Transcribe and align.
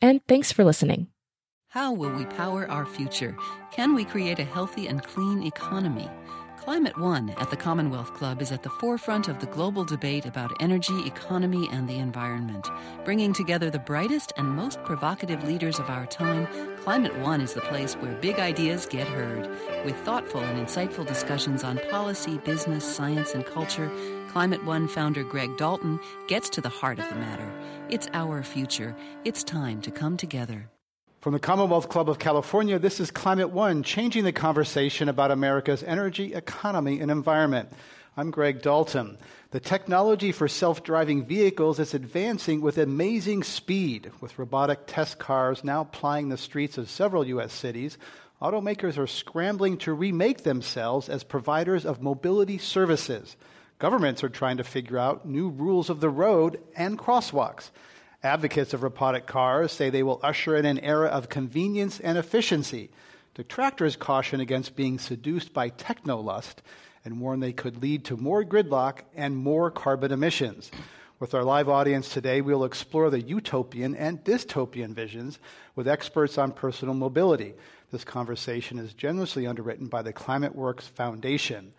and 0.00 0.20
thanks 0.26 0.52
for 0.52 0.64
listening. 0.64 1.08
How 1.68 1.92
will 1.92 2.10
we 2.10 2.24
power 2.24 2.70
our 2.70 2.86
future? 2.86 3.36
Can 3.72 3.94
we 3.94 4.04
create 4.04 4.38
a 4.38 4.44
healthy 4.44 4.86
and 4.86 5.02
clean 5.02 5.42
economy? 5.42 6.08
Climate 6.56 6.98
One 6.98 7.30
at 7.38 7.50
the 7.50 7.56
Commonwealth 7.56 8.12
Club 8.14 8.42
is 8.42 8.52
at 8.52 8.62
the 8.62 8.68
forefront 8.68 9.28
of 9.28 9.38
the 9.38 9.46
global 9.46 9.84
debate 9.84 10.26
about 10.26 10.52
energy, 10.60 11.06
economy, 11.06 11.68
and 11.72 11.88
the 11.88 11.96
environment. 11.96 12.68
Bringing 13.04 13.32
together 13.32 13.70
the 13.70 13.78
brightest 13.78 14.32
and 14.36 14.48
most 14.48 14.82
provocative 14.84 15.44
leaders 15.44 15.78
of 15.78 15.88
our 15.88 16.04
time, 16.06 16.46
Climate 16.78 17.16
One 17.20 17.40
is 17.40 17.54
the 17.54 17.62
place 17.62 17.94
where 17.94 18.12
big 18.16 18.38
ideas 18.38 18.84
get 18.84 19.06
heard. 19.08 19.48
With 19.84 19.96
thoughtful 20.04 20.40
and 20.40 20.66
insightful 20.66 21.06
discussions 21.06 21.64
on 21.64 21.80
policy, 21.90 22.38
business, 22.38 22.84
science, 22.84 23.32
and 23.32 23.46
culture, 23.46 23.90
Climate 24.28 24.62
One 24.64 24.88
founder 24.88 25.24
Greg 25.24 25.56
Dalton 25.56 25.98
gets 26.26 26.50
to 26.50 26.60
the 26.60 26.68
heart 26.68 26.98
of 26.98 27.08
the 27.08 27.14
matter. 27.14 27.50
It's 27.88 28.08
our 28.12 28.42
future. 28.42 28.94
It's 29.24 29.42
time 29.42 29.80
to 29.82 29.90
come 29.90 30.18
together. 30.18 30.68
From 31.20 31.32
the 31.32 31.40
Commonwealth 31.40 31.88
Club 31.88 32.10
of 32.10 32.18
California, 32.18 32.78
this 32.78 33.00
is 33.00 33.10
Climate 33.10 33.50
One, 33.50 33.82
changing 33.82 34.24
the 34.24 34.32
conversation 34.32 35.08
about 35.08 35.30
America's 35.30 35.82
energy, 35.82 36.34
economy, 36.34 37.00
and 37.00 37.10
environment. 37.10 37.70
I'm 38.18 38.30
Greg 38.30 38.60
Dalton. 38.60 39.16
The 39.50 39.60
technology 39.60 40.30
for 40.30 40.46
self 40.46 40.82
driving 40.82 41.24
vehicles 41.24 41.78
is 41.78 41.94
advancing 41.94 42.60
with 42.60 42.76
amazing 42.76 43.44
speed, 43.44 44.10
with 44.20 44.38
robotic 44.38 44.80
test 44.86 45.18
cars 45.18 45.64
now 45.64 45.84
plying 45.84 46.28
the 46.28 46.36
streets 46.36 46.76
of 46.76 46.90
several 46.90 47.26
U.S. 47.28 47.54
cities. 47.54 47.96
Automakers 48.42 48.98
are 48.98 49.06
scrambling 49.06 49.78
to 49.78 49.92
remake 49.94 50.42
themselves 50.44 51.08
as 51.08 51.24
providers 51.24 51.86
of 51.86 52.02
mobility 52.02 52.58
services. 52.58 53.36
Governments 53.78 54.24
are 54.24 54.28
trying 54.28 54.56
to 54.56 54.64
figure 54.64 54.98
out 54.98 55.24
new 55.24 55.48
rules 55.48 55.88
of 55.88 56.00
the 56.00 56.10
road 56.10 56.60
and 56.74 56.98
crosswalks. 56.98 57.70
Advocates 58.24 58.74
of 58.74 58.82
robotic 58.82 59.26
cars 59.26 59.70
say 59.70 59.88
they 59.88 60.02
will 60.02 60.18
usher 60.20 60.56
in 60.56 60.64
an 60.64 60.80
era 60.80 61.06
of 61.06 61.28
convenience 61.28 62.00
and 62.00 62.18
efficiency. 62.18 62.90
Detractors 63.34 63.94
caution 63.94 64.40
against 64.40 64.74
being 64.74 64.98
seduced 64.98 65.54
by 65.54 65.68
technolust 65.68 66.60
and 67.04 67.20
warn 67.20 67.38
they 67.38 67.52
could 67.52 67.80
lead 67.80 68.04
to 68.04 68.16
more 68.16 68.44
gridlock 68.44 69.02
and 69.14 69.36
more 69.36 69.70
carbon 69.70 70.10
emissions. 70.10 70.72
With 71.20 71.32
our 71.32 71.44
live 71.44 71.68
audience 71.68 72.08
today, 72.08 72.40
we'll 72.40 72.64
explore 72.64 73.10
the 73.10 73.20
utopian 73.20 73.94
and 73.94 74.24
dystopian 74.24 74.92
visions 74.92 75.38
with 75.76 75.86
experts 75.86 76.36
on 76.36 76.50
personal 76.50 76.94
mobility. 76.94 77.54
This 77.92 78.04
conversation 78.04 78.80
is 78.80 78.92
generously 78.92 79.46
underwritten 79.46 79.86
by 79.86 80.02
the 80.02 80.12
Climate 80.12 80.56
Works 80.56 80.88
Foundation. 80.88 81.72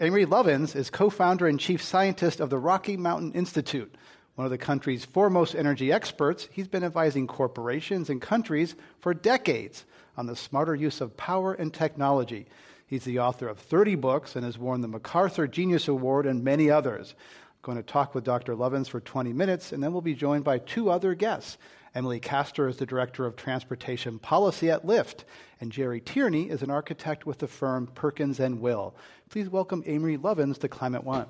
Amory 0.00 0.26
Lovins 0.26 0.74
is 0.74 0.90
co 0.90 1.10
founder 1.10 1.46
and 1.46 1.60
chief 1.60 1.82
scientist 1.82 2.40
of 2.40 2.50
the 2.50 2.58
Rocky 2.58 2.96
Mountain 2.96 3.32
Institute 3.32 3.94
one 4.34 4.46
of 4.46 4.50
the 4.50 4.58
country's 4.58 5.04
foremost 5.04 5.54
energy 5.54 5.92
experts, 5.92 6.48
he's 6.50 6.68
been 6.68 6.84
advising 6.84 7.26
corporations 7.26 8.08
and 8.08 8.20
countries 8.20 8.74
for 9.00 9.12
decades 9.12 9.84
on 10.16 10.26
the 10.26 10.36
smarter 10.36 10.74
use 10.74 11.00
of 11.00 11.16
power 11.16 11.52
and 11.52 11.72
technology. 11.72 12.46
He's 12.86 13.04
the 13.04 13.18
author 13.18 13.48
of 13.48 13.58
30 13.58 13.96
books 13.96 14.34
and 14.34 14.44
has 14.44 14.58
won 14.58 14.80
the 14.80 14.88
MacArthur 14.88 15.46
Genius 15.46 15.88
Award 15.88 16.26
and 16.26 16.42
many 16.42 16.70
others. 16.70 17.14
I'm 17.50 17.74
going 17.74 17.76
to 17.76 17.82
talk 17.82 18.14
with 18.14 18.24
Dr. 18.24 18.54
Lovins 18.54 18.88
for 18.88 19.00
20 19.00 19.32
minutes, 19.32 19.72
and 19.72 19.82
then 19.82 19.92
we'll 19.92 20.00
be 20.00 20.14
joined 20.14 20.44
by 20.44 20.58
two 20.58 20.90
other 20.90 21.14
guests. 21.14 21.58
Emily 21.94 22.20
Castor 22.20 22.68
is 22.68 22.78
the 22.78 22.86
Director 22.86 23.26
of 23.26 23.36
Transportation 23.36 24.18
Policy 24.18 24.70
at 24.70 24.86
Lyft, 24.86 25.24
and 25.60 25.70
Gerry 25.70 26.00
Tierney 26.00 26.48
is 26.48 26.62
an 26.62 26.70
architect 26.70 27.26
with 27.26 27.38
the 27.38 27.46
firm 27.46 27.86
Perkins 27.86 28.40
and 28.40 28.62
Will. 28.62 28.94
Please 29.28 29.50
welcome 29.50 29.84
Amory 29.86 30.16
Lovins 30.16 30.58
to 30.60 30.68
Climate 30.68 31.04
One. 31.04 31.26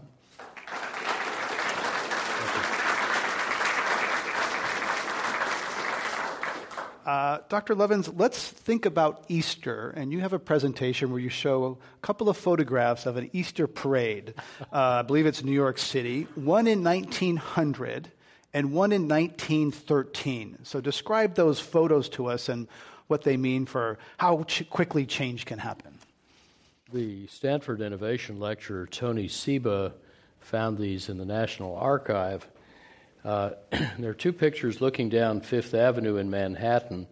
Uh, 7.04 7.38
Dr. 7.48 7.74
Lovins, 7.74 8.12
let's 8.16 8.48
think 8.48 8.86
about 8.86 9.24
Easter. 9.26 9.90
And 9.96 10.12
you 10.12 10.20
have 10.20 10.32
a 10.32 10.38
presentation 10.38 11.10
where 11.10 11.18
you 11.18 11.28
show 11.28 11.76
a 11.96 12.06
couple 12.06 12.28
of 12.28 12.36
photographs 12.36 13.06
of 13.06 13.16
an 13.16 13.28
Easter 13.32 13.66
parade. 13.66 14.34
Uh, 14.60 14.64
I 14.72 15.02
believe 15.02 15.26
it's 15.26 15.42
New 15.42 15.50
York 15.50 15.78
City, 15.78 16.28
one 16.36 16.68
in 16.68 16.84
1900 16.84 18.12
and 18.54 18.72
one 18.72 18.92
in 18.92 19.08
1913. 19.08 20.58
So 20.62 20.80
describe 20.80 21.34
those 21.34 21.60
photos 21.60 22.08
to 22.10 22.26
us 22.26 22.48
and 22.48 22.68
what 23.06 23.22
they 23.22 23.36
mean 23.36 23.66
for 23.66 23.98
how 24.18 24.44
ch- 24.44 24.68
quickly 24.70 25.06
change 25.06 25.44
can 25.46 25.58
happen. 25.58 25.98
The 26.92 27.26
Stanford 27.26 27.80
Innovation 27.80 28.38
Lecturer, 28.38 28.86
Tony 28.86 29.28
Seba, 29.28 29.92
found 30.40 30.76
these 30.76 31.08
in 31.08 31.18
the 31.18 31.24
National 31.24 31.76
Archive 31.76 32.46
uh, 33.24 33.50
there 33.98 34.10
are 34.10 34.14
two 34.14 34.32
pictures 34.32 34.80
looking 34.80 35.08
down 35.08 35.40
Fifth 35.40 35.74
Avenue 35.74 36.16
in 36.16 36.30
Manhattan. 36.30 37.06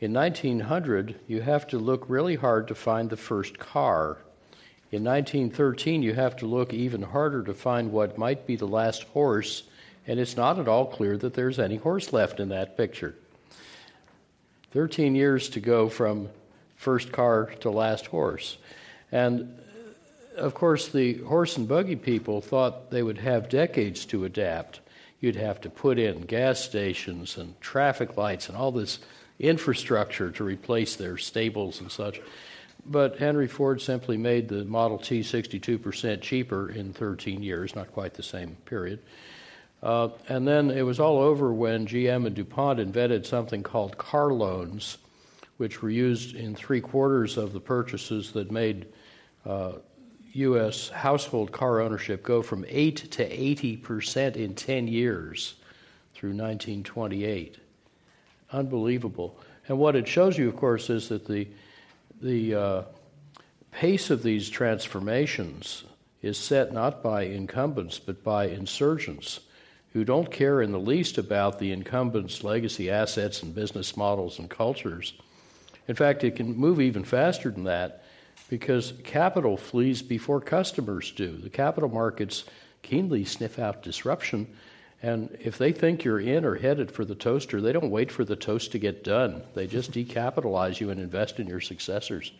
In 0.00 0.12
1900, 0.12 1.20
you 1.28 1.42
have 1.42 1.66
to 1.68 1.78
look 1.78 2.04
really 2.08 2.34
hard 2.34 2.68
to 2.68 2.74
find 2.74 3.08
the 3.08 3.16
first 3.16 3.58
car. 3.58 4.18
In 4.90 5.04
1913, 5.04 6.02
you 6.02 6.14
have 6.14 6.36
to 6.36 6.46
look 6.46 6.72
even 6.72 7.02
harder 7.02 7.42
to 7.44 7.54
find 7.54 7.92
what 7.92 8.18
might 8.18 8.46
be 8.46 8.56
the 8.56 8.66
last 8.66 9.04
horse, 9.04 9.62
and 10.06 10.18
it's 10.18 10.36
not 10.36 10.58
at 10.58 10.68
all 10.68 10.86
clear 10.86 11.16
that 11.18 11.34
there's 11.34 11.58
any 11.58 11.76
horse 11.76 12.12
left 12.12 12.40
in 12.40 12.48
that 12.50 12.76
picture. 12.76 13.14
13 14.72 15.14
years 15.14 15.48
to 15.50 15.60
go 15.60 15.88
from 15.88 16.28
first 16.76 17.12
car 17.12 17.46
to 17.60 17.70
last 17.70 18.06
horse. 18.06 18.56
And 19.10 19.58
uh, 20.36 20.40
of 20.40 20.54
course, 20.54 20.88
the 20.88 21.18
horse 21.18 21.56
and 21.56 21.68
buggy 21.68 21.96
people 21.96 22.40
thought 22.40 22.90
they 22.90 23.02
would 23.02 23.18
have 23.18 23.48
decades 23.48 24.04
to 24.06 24.24
adapt 24.24 24.80
you'd 25.22 25.36
have 25.36 25.60
to 25.60 25.70
put 25.70 25.98
in 25.98 26.20
gas 26.22 26.60
stations 26.60 27.38
and 27.38 27.58
traffic 27.60 28.18
lights 28.18 28.48
and 28.48 28.58
all 28.58 28.72
this 28.72 28.98
infrastructure 29.38 30.30
to 30.32 30.44
replace 30.44 30.96
their 30.96 31.16
stables 31.16 31.80
and 31.80 31.90
such. 31.90 32.20
But 32.84 33.18
Henry 33.18 33.46
Ford 33.46 33.80
simply 33.80 34.16
made 34.16 34.48
the 34.48 34.64
Model 34.64 34.98
T 34.98 35.20
62% 35.20 36.20
cheaper 36.20 36.68
in 36.68 36.92
13 36.92 37.42
years, 37.42 37.76
not 37.76 37.92
quite 37.92 38.14
the 38.14 38.22
same 38.24 38.56
period. 38.66 38.98
Uh, 39.82 40.10
and 40.28 40.46
then 40.46 40.70
it 40.70 40.82
was 40.82 41.00
all 41.00 41.18
over 41.18 41.52
when 41.52 41.86
GM 41.86 42.26
and 42.26 42.36
DuPont 42.36 42.78
invented 42.78 43.26
something 43.26 43.62
called 43.62 43.98
car 43.98 44.32
loans, 44.32 44.98
which 45.56 45.82
were 45.82 45.90
used 45.90 46.36
in 46.36 46.54
three 46.54 46.80
quarters 46.80 47.36
of 47.36 47.52
the 47.52 47.60
purchases 47.60 48.30
that 48.32 48.52
made 48.52 48.86
uh, 49.44 49.72
U.S. 50.34 50.88
household 50.88 51.50
car 51.50 51.80
ownership 51.80 52.22
go 52.22 52.42
from 52.42 52.64
8 52.68 53.10
to 53.12 53.24
80 53.24 53.76
percent 53.78 54.36
in 54.36 54.54
10 54.54 54.86
years 54.86 55.54
through 56.14 56.30
1928. 56.30 57.56
Unbelievable. 58.52 59.38
And 59.66 59.78
what 59.78 59.96
it 59.96 60.06
shows 60.06 60.38
you, 60.38 60.48
of 60.48 60.56
course, 60.56 60.90
is 60.90 61.08
that 61.08 61.26
the, 61.26 61.48
the 62.20 62.54
uh, 62.54 62.82
pace 63.72 64.10
of 64.10 64.22
these 64.22 64.48
transformations 64.48 65.84
is 66.22 66.38
set 66.38 66.72
not 66.72 67.02
by 67.02 67.22
incumbents, 67.22 67.98
but 67.98 68.22
by 68.22 68.46
insurgents 68.46 69.40
who 69.92 70.04
don't 70.04 70.30
care 70.30 70.62
in 70.62 70.72
the 70.72 70.80
least 70.80 71.18
about 71.18 71.58
the 71.58 71.70
incumbents' 71.70 72.42
legacy 72.42 72.90
assets 72.90 73.42
and 73.42 73.54
business 73.54 73.96
models 73.96 74.38
and 74.38 74.48
cultures. 74.48 75.12
In 75.86 75.94
fact, 75.94 76.24
it 76.24 76.36
can 76.36 76.56
move 76.56 76.80
even 76.80 77.04
faster 77.04 77.50
than 77.50 77.64
that 77.64 78.02
because 78.48 78.94
capital 79.04 79.56
flees 79.56 80.00
before 80.02 80.40
customers 80.40 81.10
do. 81.10 81.36
The 81.36 81.50
capital 81.50 81.88
markets 81.88 82.44
keenly 82.82 83.24
sniff 83.24 83.58
out 83.58 83.82
disruption, 83.82 84.46
and 85.02 85.36
if 85.40 85.58
they 85.58 85.72
think 85.72 86.04
you're 86.04 86.20
in 86.20 86.44
or 86.44 86.54
headed 86.54 86.90
for 86.90 87.04
the 87.04 87.14
toaster, 87.14 87.60
they 87.60 87.72
don't 87.72 87.90
wait 87.90 88.10
for 88.10 88.24
the 88.24 88.36
toast 88.36 88.72
to 88.72 88.78
get 88.78 89.04
done. 89.04 89.42
They 89.54 89.66
just 89.66 89.92
decapitalize 89.92 90.80
you 90.80 90.90
and 90.90 91.00
invest 91.00 91.38
in 91.38 91.46
your 91.46 91.60
successors. 91.60 92.32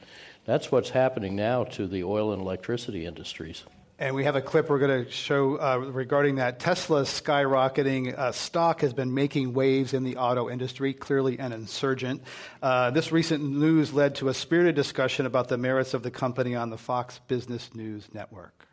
that's 0.44 0.72
what's 0.72 0.90
happening 0.90 1.36
now 1.36 1.64
to 1.64 1.86
the 1.86 2.04
oil 2.04 2.32
and 2.32 2.40
electricity 2.40 3.04
industries. 3.04 3.64
And 4.02 4.16
we 4.16 4.24
have 4.24 4.34
a 4.34 4.42
clip 4.42 4.68
we're 4.68 4.80
going 4.80 5.04
to 5.04 5.10
show 5.12 5.60
uh, 5.60 5.76
regarding 5.76 6.34
that. 6.34 6.58
Tesla's 6.58 7.08
skyrocketing 7.08 8.18
uh, 8.18 8.32
stock 8.32 8.80
has 8.80 8.92
been 8.92 9.14
making 9.14 9.52
waves 9.52 9.94
in 9.94 10.02
the 10.02 10.16
auto 10.16 10.50
industry, 10.50 10.92
clearly 10.92 11.38
an 11.38 11.52
insurgent. 11.52 12.20
Uh, 12.60 12.90
this 12.90 13.12
recent 13.12 13.44
news 13.44 13.92
led 13.92 14.16
to 14.16 14.28
a 14.28 14.34
spirited 14.34 14.74
discussion 14.74 15.24
about 15.24 15.46
the 15.46 15.56
merits 15.56 15.94
of 15.94 16.02
the 16.02 16.10
company 16.10 16.56
on 16.56 16.68
the 16.70 16.76
Fox 16.76 17.20
Business 17.28 17.72
News 17.76 18.08
Network. 18.12 18.66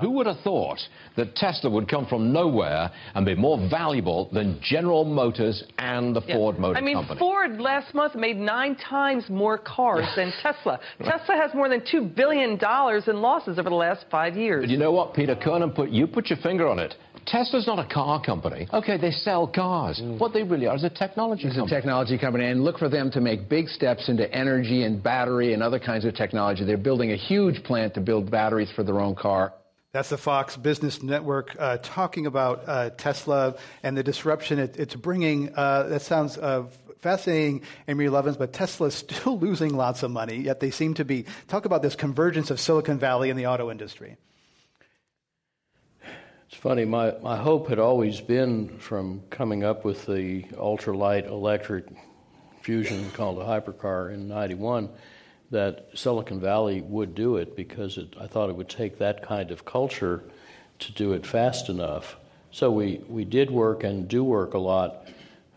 Who 0.00 0.10
would 0.12 0.26
have 0.26 0.40
thought 0.40 0.78
that 1.16 1.36
Tesla 1.36 1.70
would 1.70 1.88
come 1.88 2.06
from 2.06 2.32
nowhere 2.32 2.90
and 3.14 3.26
be 3.26 3.34
more 3.34 3.58
valuable 3.68 4.30
than 4.32 4.60
General 4.62 5.04
Motors 5.04 5.64
and 5.78 6.14
the 6.14 6.22
yeah. 6.26 6.36
Ford 6.36 6.58
Motor 6.58 6.74
Company? 6.74 6.92
I 6.92 6.94
mean, 6.94 7.06
Company? 7.06 7.18
Ford 7.18 7.60
last 7.60 7.94
month 7.94 8.14
made 8.14 8.36
nine 8.36 8.76
times 8.76 9.24
more 9.28 9.58
cars 9.58 10.06
than 10.16 10.32
Tesla. 10.42 10.80
Tesla 10.98 11.36
has 11.36 11.54
more 11.54 11.68
than 11.68 11.80
$2 11.80 12.14
billion 12.14 12.52
in 12.52 13.22
losses 13.22 13.58
over 13.58 13.68
the 13.68 13.76
last 13.76 14.04
five 14.10 14.36
years. 14.36 14.64
But 14.64 14.70
you 14.70 14.78
know 14.78 14.92
what, 14.92 15.14
Peter 15.14 15.36
Kernan 15.36 15.72
put, 15.72 15.90
you 15.90 16.06
put 16.06 16.30
your 16.30 16.38
finger 16.38 16.66
on 16.68 16.78
it. 16.78 16.94
Tesla's 17.26 17.66
not 17.66 17.78
a 17.78 17.86
car 17.86 18.22
company. 18.22 18.66
Okay, 18.72 18.96
they 18.96 19.10
sell 19.10 19.46
cars. 19.46 20.00
Mm. 20.02 20.18
What 20.18 20.32
they 20.32 20.42
really 20.42 20.66
are 20.66 20.76
is 20.76 20.84
a 20.84 20.90
technology 20.90 21.46
it's 21.46 21.56
company. 21.56 21.76
a 21.76 21.80
technology 21.80 22.18
company, 22.18 22.46
and 22.46 22.64
look 22.64 22.78
for 22.78 22.88
them 22.88 23.10
to 23.12 23.20
make 23.20 23.48
big 23.48 23.68
steps 23.68 24.08
into 24.08 24.32
energy 24.34 24.84
and 24.84 25.02
battery 25.02 25.52
and 25.52 25.62
other 25.62 25.78
kinds 25.78 26.04
of 26.04 26.14
technology. 26.14 26.64
They're 26.64 26.76
building 26.76 27.12
a 27.12 27.16
huge 27.16 27.62
plant 27.64 27.94
to 27.94 28.00
build 28.00 28.30
batteries 28.30 28.70
for 28.74 28.82
their 28.82 29.00
own 29.00 29.14
car. 29.14 29.52
That's 29.92 30.08
the 30.08 30.18
Fox 30.18 30.56
Business 30.56 31.02
Network 31.02 31.56
uh, 31.58 31.78
talking 31.82 32.26
about 32.26 32.62
uh, 32.68 32.90
Tesla 32.90 33.56
and 33.82 33.96
the 33.96 34.04
disruption 34.04 34.60
it, 34.60 34.76
it's 34.78 34.94
bringing. 34.94 35.52
Uh, 35.52 35.82
that 35.84 36.02
sounds 36.02 36.38
uh, 36.38 36.66
fascinating, 37.00 37.62
Amory 37.88 38.06
Lovins, 38.06 38.38
but 38.38 38.52
Tesla's 38.52 38.94
still 38.94 39.36
losing 39.40 39.76
lots 39.76 40.04
of 40.04 40.12
money, 40.12 40.36
yet 40.36 40.60
they 40.60 40.70
seem 40.70 40.94
to 40.94 41.04
be. 41.04 41.24
Talk 41.48 41.64
about 41.64 41.82
this 41.82 41.96
convergence 41.96 42.52
of 42.52 42.60
Silicon 42.60 43.00
Valley 43.00 43.30
and 43.30 43.38
the 43.38 43.46
auto 43.46 43.68
industry. 43.68 44.16
It's 46.46 46.58
funny, 46.58 46.84
my, 46.84 47.14
my 47.20 47.36
hope 47.36 47.68
had 47.68 47.80
always 47.80 48.20
been 48.20 48.78
from 48.78 49.22
coming 49.28 49.64
up 49.64 49.84
with 49.84 50.06
the 50.06 50.42
ultralight 50.52 51.26
electric 51.26 51.86
fusion 52.62 53.10
called 53.10 53.40
a 53.40 53.44
hypercar 53.44 54.14
in 54.14 54.28
91 54.28 54.88
that 55.50 55.88
Silicon 55.94 56.40
Valley 56.40 56.80
would 56.80 57.14
do 57.14 57.36
it 57.36 57.56
because 57.56 57.98
it, 57.98 58.14
I 58.20 58.26
thought 58.26 58.50
it 58.50 58.56
would 58.56 58.68
take 58.68 58.98
that 58.98 59.22
kind 59.22 59.50
of 59.50 59.64
culture 59.64 60.22
to 60.78 60.92
do 60.92 61.12
it 61.12 61.26
fast 61.26 61.68
enough. 61.68 62.16
So 62.52 62.70
we, 62.70 63.00
we 63.08 63.24
did 63.24 63.50
work 63.50 63.84
and 63.84 64.08
do 64.08 64.24
work 64.24 64.54
a 64.54 64.58
lot 64.58 65.08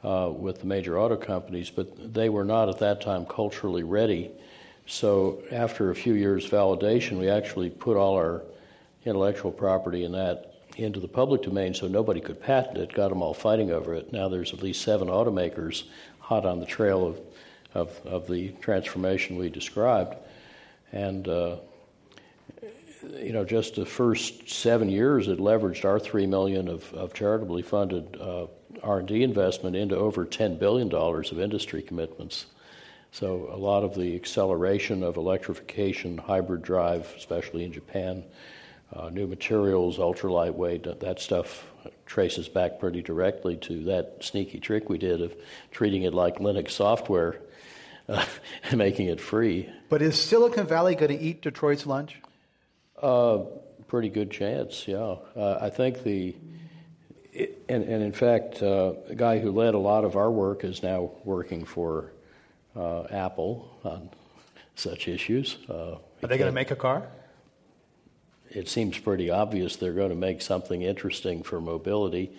uh, 0.03 0.29
with 0.31 0.59
the 0.59 0.65
major 0.65 0.99
auto 0.99 1.15
companies, 1.15 1.69
but 1.69 2.13
they 2.13 2.29
were 2.29 2.43
not 2.43 2.69
at 2.69 2.79
that 2.79 3.01
time 3.01 3.25
culturally 3.25 3.83
ready. 3.83 4.31
So 4.85 5.41
after 5.51 5.91
a 5.91 5.95
few 5.95 6.13
years 6.13 6.49
validation, 6.49 7.19
we 7.19 7.29
actually 7.29 7.69
put 7.69 7.95
all 7.95 8.15
our 8.15 8.41
intellectual 9.05 9.51
property 9.51 10.03
in 10.03 10.11
that 10.13 10.49
into 10.75 10.99
the 10.99 11.07
public 11.07 11.43
domain 11.43 11.73
so 11.73 11.87
nobody 11.87 12.19
could 12.19 12.41
patent 12.41 12.77
it, 12.77 12.93
got 12.93 13.09
them 13.09 13.21
all 13.21 13.33
fighting 13.33 13.71
over 13.71 13.93
it. 13.93 14.11
Now 14.11 14.27
there's 14.27 14.53
at 14.53 14.63
least 14.63 14.81
seven 14.81 15.07
automakers 15.07 15.83
hot 16.19 16.45
on 16.45 16.59
the 16.59 16.65
trail 16.65 17.05
of 17.05 17.19
of, 17.73 17.99
of 18.05 18.27
the 18.27 18.49
transformation 18.61 19.37
we 19.37 19.49
described. 19.49 20.15
And, 20.91 21.27
uh, 21.27 21.57
you 23.17 23.33
know, 23.33 23.43
just 23.43 23.75
the 23.75 23.85
first 23.85 24.49
seven 24.49 24.89
years, 24.89 25.27
it 25.27 25.39
leveraged 25.39 25.85
our 25.85 25.99
three 25.99 26.27
million 26.27 26.67
of, 26.67 26.91
of 26.93 27.13
charitably 27.13 27.61
funded 27.61 28.17
uh, 28.19 28.47
R&D 28.81 29.23
investment 29.23 29.75
into 29.75 29.95
over 29.95 30.25
$10 30.25 30.59
billion 30.59 30.93
of 30.93 31.39
industry 31.39 31.81
commitments. 31.81 32.45
So 33.11 33.49
a 33.51 33.57
lot 33.57 33.83
of 33.83 33.93
the 33.93 34.15
acceleration 34.15 35.03
of 35.03 35.17
electrification, 35.17 36.17
hybrid 36.17 36.63
drive, 36.63 37.13
especially 37.15 37.63
in 37.63 37.71
Japan, 37.71 38.23
uh, 38.91 39.09
new 39.09 39.27
materials, 39.27 39.99
ultra 39.99 40.31
lightweight, 40.31 40.99
that 40.99 41.19
stuff 41.19 41.65
traces 42.05 42.47
back 42.47 42.79
pretty 42.79 43.01
directly 43.01 43.57
to 43.57 43.83
that 43.85 44.17
sneaky 44.21 44.59
trick 44.59 44.89
we 44.89 44.97
did 44.97 45.21
of 45.21 45.35
treating 45.71 46.03
it 46.03 46.13
like 46.13 46.37
Linux 46.37 46.71
software 46.71 47.39
uh, 48.09 48.25
making 48.75 49.07
it 49.07 49.19
free. 49.19 49.69
But 49.89 50.01
is 50.01 50.19
Silicon 50.19 50.67
Valley 50.67 50.95
going 50.95 51.17
to 51.17 51.23
eat 51.23 51.41
Detroit's 51.41 51.85
lunch? 51.85 52.21
Uh, 53.01 53.39
pretty 53.87 54.09
good 54.09 54.31
chance, 54.31 54.87
yeah. 54.87 55.17
Uh, 55.35 55.57
I 55.61 55.69
think 55.69 56.03
the, 56.03 56.35
and, 57.69 57.83
and 57.83 58.03
in 58.03 58.11
fact, 58.11 58.61
uh, 58.61 58.93
the 59.07 59.15
guy 59.15 59.39
who 59.39 59.51
led 59.51 59.73
a 59.73 59.79
lot 59.79 60.03
of 60.03 60.15
our 60.15 60.31
work 60.31 60.63
is 60.63 60.81
now 60.81 61.11
working 61.23 61.65
for 61.65 62.11
uh, 62.75 63.03
Apple 63.03 63.69
on 63.83 64.09
such 64.75 65.07
issues. 65.07 65.57
Uh, 65.69 65.97
Are 66.23 66.27
they 66.27 66.37
going 66.37 66.49
to 66.49 66.51
make 66.51 66.71
a 66.71 66.75
car? 66.75 67.07
It 68.49 68.69
seems 68.69 68.97
pretty 68.97 69.29
obvious 69.29 69.75
they're 69.75 69.93
going 69.93 70.09
to 70.09 70.15
make 70.15 70.41
something 70.41 70.81
interesting 70.81 71.43
for 71.43 71.59
mobility, 71.59 72.31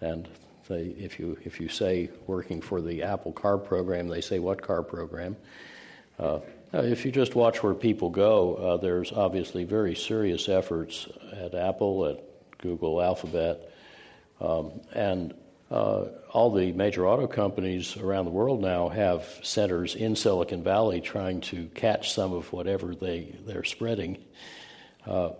and 0.00 0.28
they, 0.68 0.82
if 0.98 1.18
you 1.18 1.38
if 1.44 1.60
you 1.60 1.68
say 1.68 2.10
working 2.26 2.60
for 2.60 2.80
the 2.80 3.02
Apple 3.02 3.32
Car 3.32 3.58
program, 3.58 4.08
they 4.08 4.20
say 4.20 4.38
what 4.38 4.62
car 4.62 4.82
program. 4.82 5.36
Uh, 6.18 6.40
if 6.72 7.04
you 7.04 7.12
just 7.12 7.34
watch 7.34 7.62
where 7.62 7.74
people 7.74 8.10
go, 8.10 8.54
uh, 8.54 8.76
there's 8.76 9.12
obviously 9.12 9.64
very 9.64 9.94
serious 9.94 10.48
efforts 10.48 11.08
at 11.32 11.54
Apple, 11.54 12.06
at 12.06 12.58
Google, 12.58 13.00
Alphabet, 13.00 13.72
um, 14.40 14.72
and 14.92 15.34
uh, 15.70 16.04
all 16.32 16.52
the 16.52 16.72
major 16.72 17.06
auto 17.06 17.26
companies 17.26 17.96
around 17.96 18.24
the 18.24 18.30
world 18.30 18.60
now 18.60 18.88
have 18.88 19.26
centers 19.42 19.94
in 19.94 20.14
Silicon 20.14 20.62
Valley 20.62 21.00
trying 21.00 21.40
to 21.40 21.66
catch 21.74 22.12
some 22.12 22.32
of 22.32 22.52
whatever 22.52 22.94
they 22.94 23.34
they're 23.46 23.64
spreading. 23.64 24.18
Uh, 25.06 25.30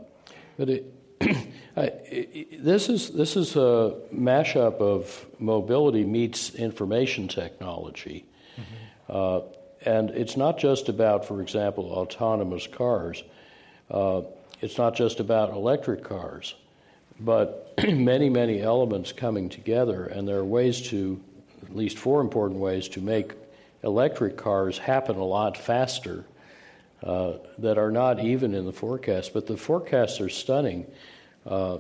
but 0.57 0.69
it, 0.69 0.93
this 1.77 2.89
is 2.89 3.11
this 3.11 3.37
is 3.37 3.57
a 3.57 3.95
mashup 4.13 4.81
of 4.81 5.27
mobility 5.39 6.05
meets 6.05 6.55
information 6.55 7.29
technology, 7.29 8.25
mm-hmm. 8.57 9.13
uh, 9.17 9.41
and 9.85 10.11
it's 10.11 10.37
not 10.37 10.59
just 10.59 10.89
about, 10.89 11.25
for 11.25 11.41
example, 11.41 11.87
autonomous 11.93 12.67
cars. 12.67 13.23
Uh, 13.91 14.23
it's 14.61 14.79
not 14.79 14.95
just 14.95 15.21
about 15.21 15.51
electric 15.51 16.03
cars, 16.03 16.55
but 17.21 17.75
many 17.89 18.29
many 18.29 18.61
elements 18.61 19.13
coming 19.13 19.49
together, 19.49 20.07
and 20.07 20.27
there 20.27 20.39
are 20.39 20.45
ways 20.45 20.89
to, 20.89 21.21
at 21.63 21.77
least 21.77 21.99
four 21.99 22.21
important 22.21 22.61
ways 22.61 22.89
to 22.89 23.01
make 23.01 23.33
electric 23.83 24.37
cars 24.37 24.79
happen 24.79 25.17
a 25.17 25.25
lot 25.25 25.57
faster. 25.57 26.25
Uh, 27.03 27.35
that 27.59 27.77
are 27.77 27.91
not 27.91 28.21
even 28.21 28.55
in 28.55 28.65
the 28.65 28.73
forecast, 28.73 29.35
but 29.35 29.47
the 29.47 29.57
forecasts 29.57 30.19
are 30.19 30.31
stunning. 30.31 30.87
Uh, 31.45 31.77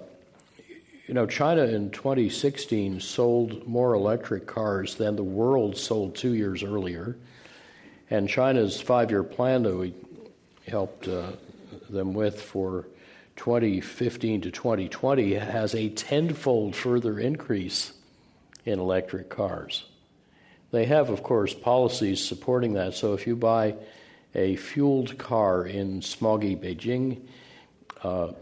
you 1.06 1.14
know, 1.14 1.26
China 1.26 1.62
in 1.62 1.90
2016 1.90 3.00
sold 3.00 3.66
more 3.66 3.94
electric 3.94 4.46
cars 4.46 4.96
than 4.96 5.16
the 5.16 5.25
world 5.25 5.76
sold 5.76 6.16
two 6.16 6.35
years 6.35 6.62
earlier. 6.62 7.16
And 8.11 8.28
China's 8.28 8.80
five 8.80 9.11
year 9.11 9.23
plan 9.23 9.62
that 9.62 9.75
we 9.75 9.94
helped 10.68 11.08
uh, 11.08 11.32
them 11.88 12.12
with 12.12 12.40
for 12.40 12.87
2015 13.37 14.42
to 14.42 14.50
2020 14.50 15.32
has 15.35 15.75
a 15.75 15.88
tenfold 15.90 16.76
further 16.76 17.18
increase 17.18 17.92
in 18.64 18.78
electric 18.78 19.30
cars. 19.30 19.87
They 20.73 20.85
have, 20.87 21.08
of 21.08 21.23
course, 21.23 21.54
policies 21.54 22.25
supporting 22.25 22.75
that. 22.75 22.94
So 22.94 23.14
if 23.14 23.26
you 23.26 23.37
buy 23.37 23.76
a 24.36 24.54
fueled 24.56 25.18
car 25.18 25.66
in 25.66 26.00
smoggy 26.00 26.56
Beijing, 26.56 27.20
uh, 28.04 28.32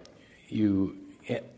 you 0.49 0.97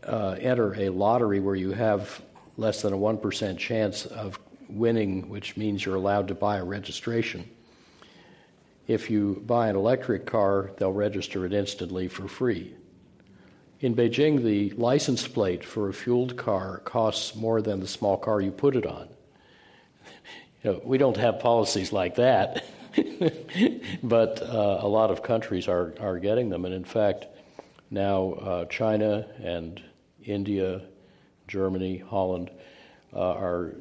uh, 0.05 0.37
enter 0.39 0.75
a 0.75 0.89
lottery 0.89 1.39
where 1.39 1.55
you 1.55 1.71
have 1.71 2.21
less 2.55 2.83
than 2.83 2.93
a 2.93 2.97
1% 2.97 3.57
chance 3.57 4.05
of 4.05 4.39
winning, 4.69 5.27
which 5.27 5.57
means 5.57 5.83
you're 5.83 5.95
allowed 5.95 6.27
to 6.27 6.35
buy 6.35 6.57
a 6.57 6.63
registration. 6.63 7.49
If 8.87 9.09
you 9.09 9.43
buy 9.45 9.67
an 9.69 9.75
electric 9.75 10.25
car, 10.25 10.71
they'll 10.77 10.93
register 10.93 11.45
it 11.45 11.51
instantly 11.51 12.07
for 12.07 12.27
free. 12.27 12.73
In 13.81 13.95
Beijing, 13.95 14.43
the 14.43 14.71
license 14.71 15.27
plate 15.27 15.63
for 15.63 15.89
a 15.89 15.93
fueled 15.93 16.37
car 16.37 16.79
costs 16.79 17.35
more 17.35 17.61
than 17.61 17.79
the 17.79 17.87
small 17.87 18.17
car 18.17 18.39
you 18.39 18.51
put 18.51 18.75
it 18.75 18.85
on. 18.85 19.09
You 20.63 20.71
know, 20.73 20.81
we 20.83 20.97
don't 20.97 21.17
have 21.17 21.39
policies 21.39 21.93
like 21.93 22.15
that, 22.15 22.65
but 24.03 24.41
uh, 24.41 24.79
a 24.81 24.87
lot 24.87 25.11
of 25.11 25.23
countries 25.23 25.67
are, 25.67 25.93
are 25.99 26.19
getting 26.19 26.49
them. 26.49 26.65
And 26.65 26.73
in 26.73 26.83
fact, 26.83 27.25
now, 27.89 28.33
uh, 28.33 28.65
China 28.65 29.25
and 29.41 29.81
India, 30.23 30.81
Germany, 31.47 31.97
Holland 31.97 32.51
uh, 33.13 33.33
are 33.33 33.75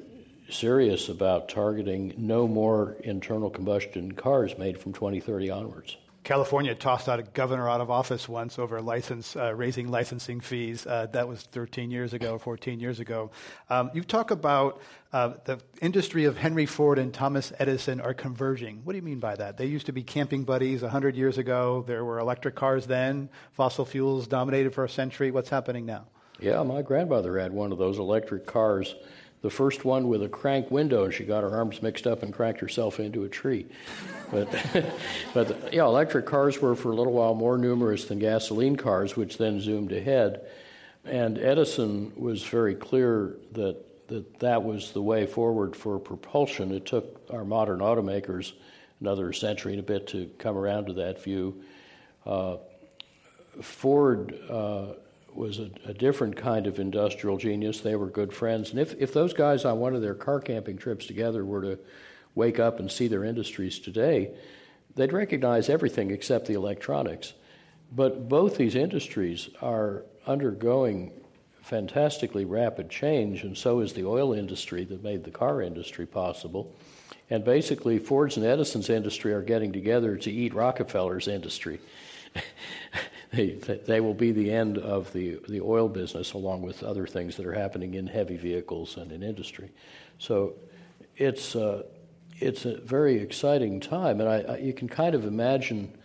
serious 0.48 1.08
about 1.08 1.48
targeting 1.48 2.14
no 2.16 2.46
more 2.46 2.96
internal 3.02 3.50
combustion 3.50 4.12
cars 4.12 4.56
made 4.58 4.78
from 4.78 4.92
2030 4.92 5.50
onwards. 5.50 5.96
California 6.26 6.74
tossed 6.74 7.08
out 7.08 7.20
a 7.20 7.22
governor 7.22 7.70
out 7.70 7.80
of 7.80 7.88
office 7.88 8.28
once 8.28 8.58
over 8.58 8.82
license 8.82 9.36
uh, 9.36 9.54
raising 9.54 9.86
licensing 9.86 10.40
fees. 10.40 10.84
Uh, 10.84 11.06
that 11.12 11.28
was 11.28 11.42
13 11.52 11.88
years 11.92 12.14
ago, 12.14 12.36
14 12.36 12.80
years 12.80 12.98
ago. 12.98 13.30
Um, 13.70 13.92
you 13.94 14.02
talk 14.02 14.32
about 14.32 14.82
uh, 15.12 15.34
the 15.44 15.60
industry 15.80 16.24
of 16.24 16.36
Henry 16.36 16.66
Ford 16.66 16.98
and 16.98 17.14
Thomas 17.14 17.52
Edison 17.60 18.00
are 18.00 18.12
converging. 18.12 18.80
What 18.82 18.94
do 18.94 18.96
you 18.96 19.04
mean 19.04 19.20
by 19.20 19.36
that? 19.36 19.56
They 19.56 19.66
used 19.66 19.86
to 19.86 19.92
be 19.92 20.02
camping 20.02 20.42
buddies 20.42 20.82
100 20.82 21.14
years 21.14 21.38
ago. 21.38 21.84
There 21.86 22.04
were 22.04 22.18
electric 22.18 22.56
cars 22.56 22.88
then. 22.88 23.28
Fossil 23.52 23.84
fuels 23.84 24.26
dominated 24.26 24.74
for 24.74 24.82
a 24.82 24.88
century. 24.88 25.30
What's 25.30 25.50
happening 25.50 25.86
now? 25.86 26.06
Yeah, 26.40 26.60
my 26.64 26.82
grandmother 26.82 27.38
had 27.38 27.52
one 27.52 27.70
of 27.70 27.78
those 27.78 28.00
electric 28.00 28.46
cars 28.46 28.96
the 29.46 29.50
first 29.50 29.84
one 29.84 30.08
with 30.08 30.24
a 30.24 30.28
crank 30.28 30.72
window, 30.72 31.04
and 31.04 31.14
she 31.14 31.22
got 31.22 31.44
her 31.44 31.50
arms 31.50 31.80
mixed 31.80 32.04
up 32.04 32.24
and 32.24 32.34
cracked 32.34 32.58
herself 32.58 32.98
into 32.98 33.22
a 33.22 33.28
tree. 33.28 33.64
But, 34.32 34.48
but 35.34 35.72
yeah, 35.72 35.84
electric 35.84 36.26
cars 36.26 36.60
were 36.60 36.74
for 36.74 36.90
a 36.90 36.96
little 36.96 37.12
while 37.12 37.32
more 37.32 37.56
numerous 37.56 38.06
than 38.06 38.18
gasoline 38.18 38.74
cars, 38.74 39.14
which 39.14 39.38
then 39.38 39.60
zoomed 39.60 39.92
ahead. 39.92 40.48
And 41.04 41.38
Edison 41.38 42.10
was 42.16 42.42
very 42.42 42.74
clear 42.74 43.36
that, 43.52 44.08
that 44.08 44.40
that 44.40 44.64
was 44.64 44.90
the 44.90 45.02
way 45.02 45.26
forward 45.26 45.76
for 45.76 46.00
propulsion. 46.00 46.72
It 46.72 46.84
took 46.84 47.24
our 47.30 47.44
modern 47.44 47.78
automakers 47.78 48.52
another 49.00 49.32
century 49.32 49.74
and 49.74 49.80
a 49.80 49.84
bit 49.84 50.08
to 50.08 50.28
come 50.38 50.56
around 50.56 50.86
to 50.86 50.94
that 50.94 51.22
view. 51.22 51.62
Uh, 52.24 52.56
Ford 53.62 54.36
uh, 54.50 54.86
was 55.36 55.58
a, 55.58 55.70
a, 55.84 55.92
different 55.94 56.36
kind 56.36 56.66
of 56.66 56.78
industrial 56.78 57.36
genius. 57.36 57.80
They 57.80 57.96
were 57.96 58.08
good 58.08 58.32
friends. 58.32 58.70
And 58.70 58.78
if, 58.78 58.94
if 58.98 59.12
those 59.12 59.32
guys 59.32 59.64
on 59.64 59.78
one 59.78 59.94
of 59.94 60.02
their 60.02 60.14
car 60.14 60.40
camping 60.40 60.76
trips 60.76 61.06
together 61.06 61.44
were 61.44 61.62
to 61.62 61.78
wake 62.34 62.58
up 62.58 62.78
and 62.80 62.90
see 62.90 63.08
their 63.08 63.24
industries 63.24 63.78
today, 63.78 64.30
they'd 64.94 65.12
recognize 65.12 65.68
everything 65.68 66.10
except 66.10 66.46
the 66.46 66.54
electronics. 66.54 67.32
But 67.92 68.28
both 68.28 68.56
these 68.56 68.74
industries 68.74 69.48
are 69.62 70.04
undergoing 70.26 71.12
fantastically 71.62 72.44
rapid 72.44 72.88
change, 72.88 73.42
and 73.42 73.56
so 73.56 73.80
is 73.80 73.92
the 73.92 74.06
oil 74.06 74.32
industry 74.32 74.84
that 74.84 75.02
made 75.02 75.24
the 75.24 75.30
car 75.30 75.62
industry 75.62 76.06
possible. 76.06 76.74
And 77.28 77.44
basically, 77.44 77.98
Ford's 77.98 78.36
and 78.36 78.46
Edison's 78.46 78.88
industry 78.88 79.32
are 79.32 79.42
getting 79.42 79.72
together 79.72 80.16
to 80.16 80.30
eat 80.30 80.54
Rockefeller's 80.54 81.26
industry. 81.26 81.80
they, 83.36 84.00
will 84.00 84.14
be 84.14 84.32
the 84.32 84.50
end 84.50 84.78
of 84.78 85.12
the, 85.12 85.38
the 85.48 85.60
oil 85.60 85.88
business, 85.88 86.32
along 86.32 86.62
with 86.62 86.82
other 86.82 87.06
things 87.06 87.36
that 87.36 87.46
are 87.46 87.52
happening 87.52 87.94
in 87.94 88.06
heavy 88.06 88.36
vehicles 88.36 88.96
and 88.96 89.12
in 89.12 89.22
industry. 89.22 89.70
So 90.18 90.54
it's, 91.16 91.54
uh, 91.54 91.82
it's 92.38 92.64
a 92.64 92.78
very 92.80 93.18
exciting 93.18 93.80
time, 93.80 94.20
and 94.20 94.28
I, 94.28 94.40
I, 94.40 94.56
you 94.58 94.72
can 94.72 94.88
kind 94.88 95.14
of 95.14 95.24
imagine 95.24 95.96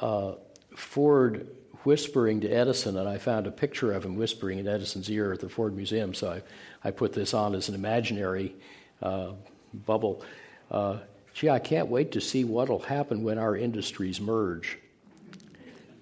uh, 0.00 0.34
Ford 0.76 1.48
whispering 1.84 2.40
to 2.40 2.48
Edison, 2.48 2.96
and 2.96 3.08
I 3.08 3.18
found 3.18 3.46
a 3.46 3.50
picture 3.50 3.92
of 3.92 4.04
him 4.04 4.16
whispering 4.16 4.58
in 4.58 4.66
Edison's 4.66 5.10
ear 5.10 5.32
at 5.32 5.40
the 5.40 5.48
Ford 5.48 5.76
Museum, 5.76 6.14
so 6.14 6.32
I, 6.32 6.42
I 6.88 6.90
put 6.90 7.12
this 7.12 7.34
on 7.34 7.54
as 7.54 7.68
an 7.68 7.74
imaginary 7.74 8.54
uh, 9.02 9.32
bubble. 9.72 10.24
Uh, 10.70 10.98
gee, 11.34 11.50
I 11.50 11.58
can't 11.58 11.88
wait 11.88 12.12
to 12.12 12.20
see 12.20 12.44
what 12.44 12.68
will 12.68 12.80
happen 12.80 13.22
when 13.22 13.38
our 13.38 13.56
industries 13.56 14.20
merge. 14.20 14.78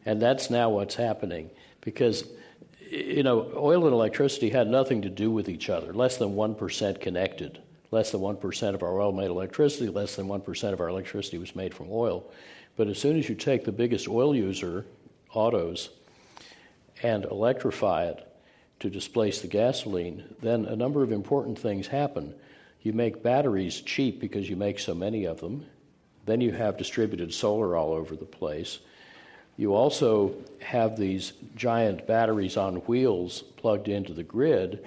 And 0.04 0.20
that's 0.20 0.50
now 0.50 0.70
what's 0.70 0.94
happening 0.94 1.50
because, 1.80 2.24
you 2.90 3.22
know, 3.22 3.52
oil 3.56 3.84
and 3.84 3.92
electricity 3.92 4.50
had 4.50 4.68
nothing 4.68 5.02
to 5.02 5.10
do 5.10 5.30
with 5.30 5.48
each 5.48 5.68
other, 5.70 5.92
less 5.92 6.16
than 6.16 6.34
1% 6.34 7.00
connected. 7.00 7.60
Less 7.92 8.10
than 8.10 8.22
1% 8.22 8.74
of 8.74 8.82
our 8.82 9.00
oil 9.00 9.12
made 9.12 9.28
electricity, 9.28 9.88
less 9.88 10.16
than 10.16 10.26
1% 10.26 10.72
of 10.72 10.80
our 10.80 10.88
electricity 10.88 11.36
was 11.36 11.54
made 11.54 11.74
from 11.74 11.88
oil. 11.90 12.24
But 12.74 12.88
as 12.88 12.98
soon 12.98 13.18
as 13.18 13.28
you 13.28 13.34
take 13.34 13.64
the 13.64 13.70
biggest 13.70 14.08
oil 14.08 14.34
user, 14.34 14.86
autos, 15.34 15.90
and 17.02 17.26
electrify 17.26 18.06
it 18.06 18.26
to 18.80 18.88
displace 18.88 19.42
the 19.42 19.48
gasoline, 19.48 20.24
then 20.40 20.64
a 20.64 20.74
number 20.74 21.02
of 21.02 21.12
important 21.12 21.58
things 21.58 21.86
happen. 21.86 22.34
You 22.80 22.94
make 22.94 23.22
batteries 23.22 23.82
cheap 23.82 24.20
because 24.20 24.48
you 24.48 24.56
make 24.56 24.78
so 24.78 24.94
many 24.94 25.26
of 25.26 25.40
them. 25.40 25.66
Then 26.24 26.40
you 26.40 26.52
have 26.52 26.78
distributed 26.78 27.34
solar 27.34 27.76
all 27.76 27.92
over 27.92 28.16
the 28.16 28.24
place. 28.24 28.78
You 29.56 29.74
also 29.74 30.34
have 30.60 30.96
these 30.96 31.32
giant 31.56 32.06
batteries 32.06 32.56
on 32.56 32.76
wheels 32.76 33.42
plugged 33.56 33.88
into 33.88 34.14
the 34.14 34.22
grid, 34.22 34.84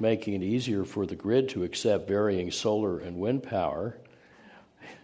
making 0.00 0.34
it 0.34 0.42
easier 0.42 0.84
for 0.84 1.06
the 1.06 1.14
grid 1.14 1.48
to 1.50 1.64
accept 1.64 2.08
varying 2.08 2.50
solar 2.50 2.98
and 2.98 3.18
wind 3.18 3.42
power. 3.42 3.96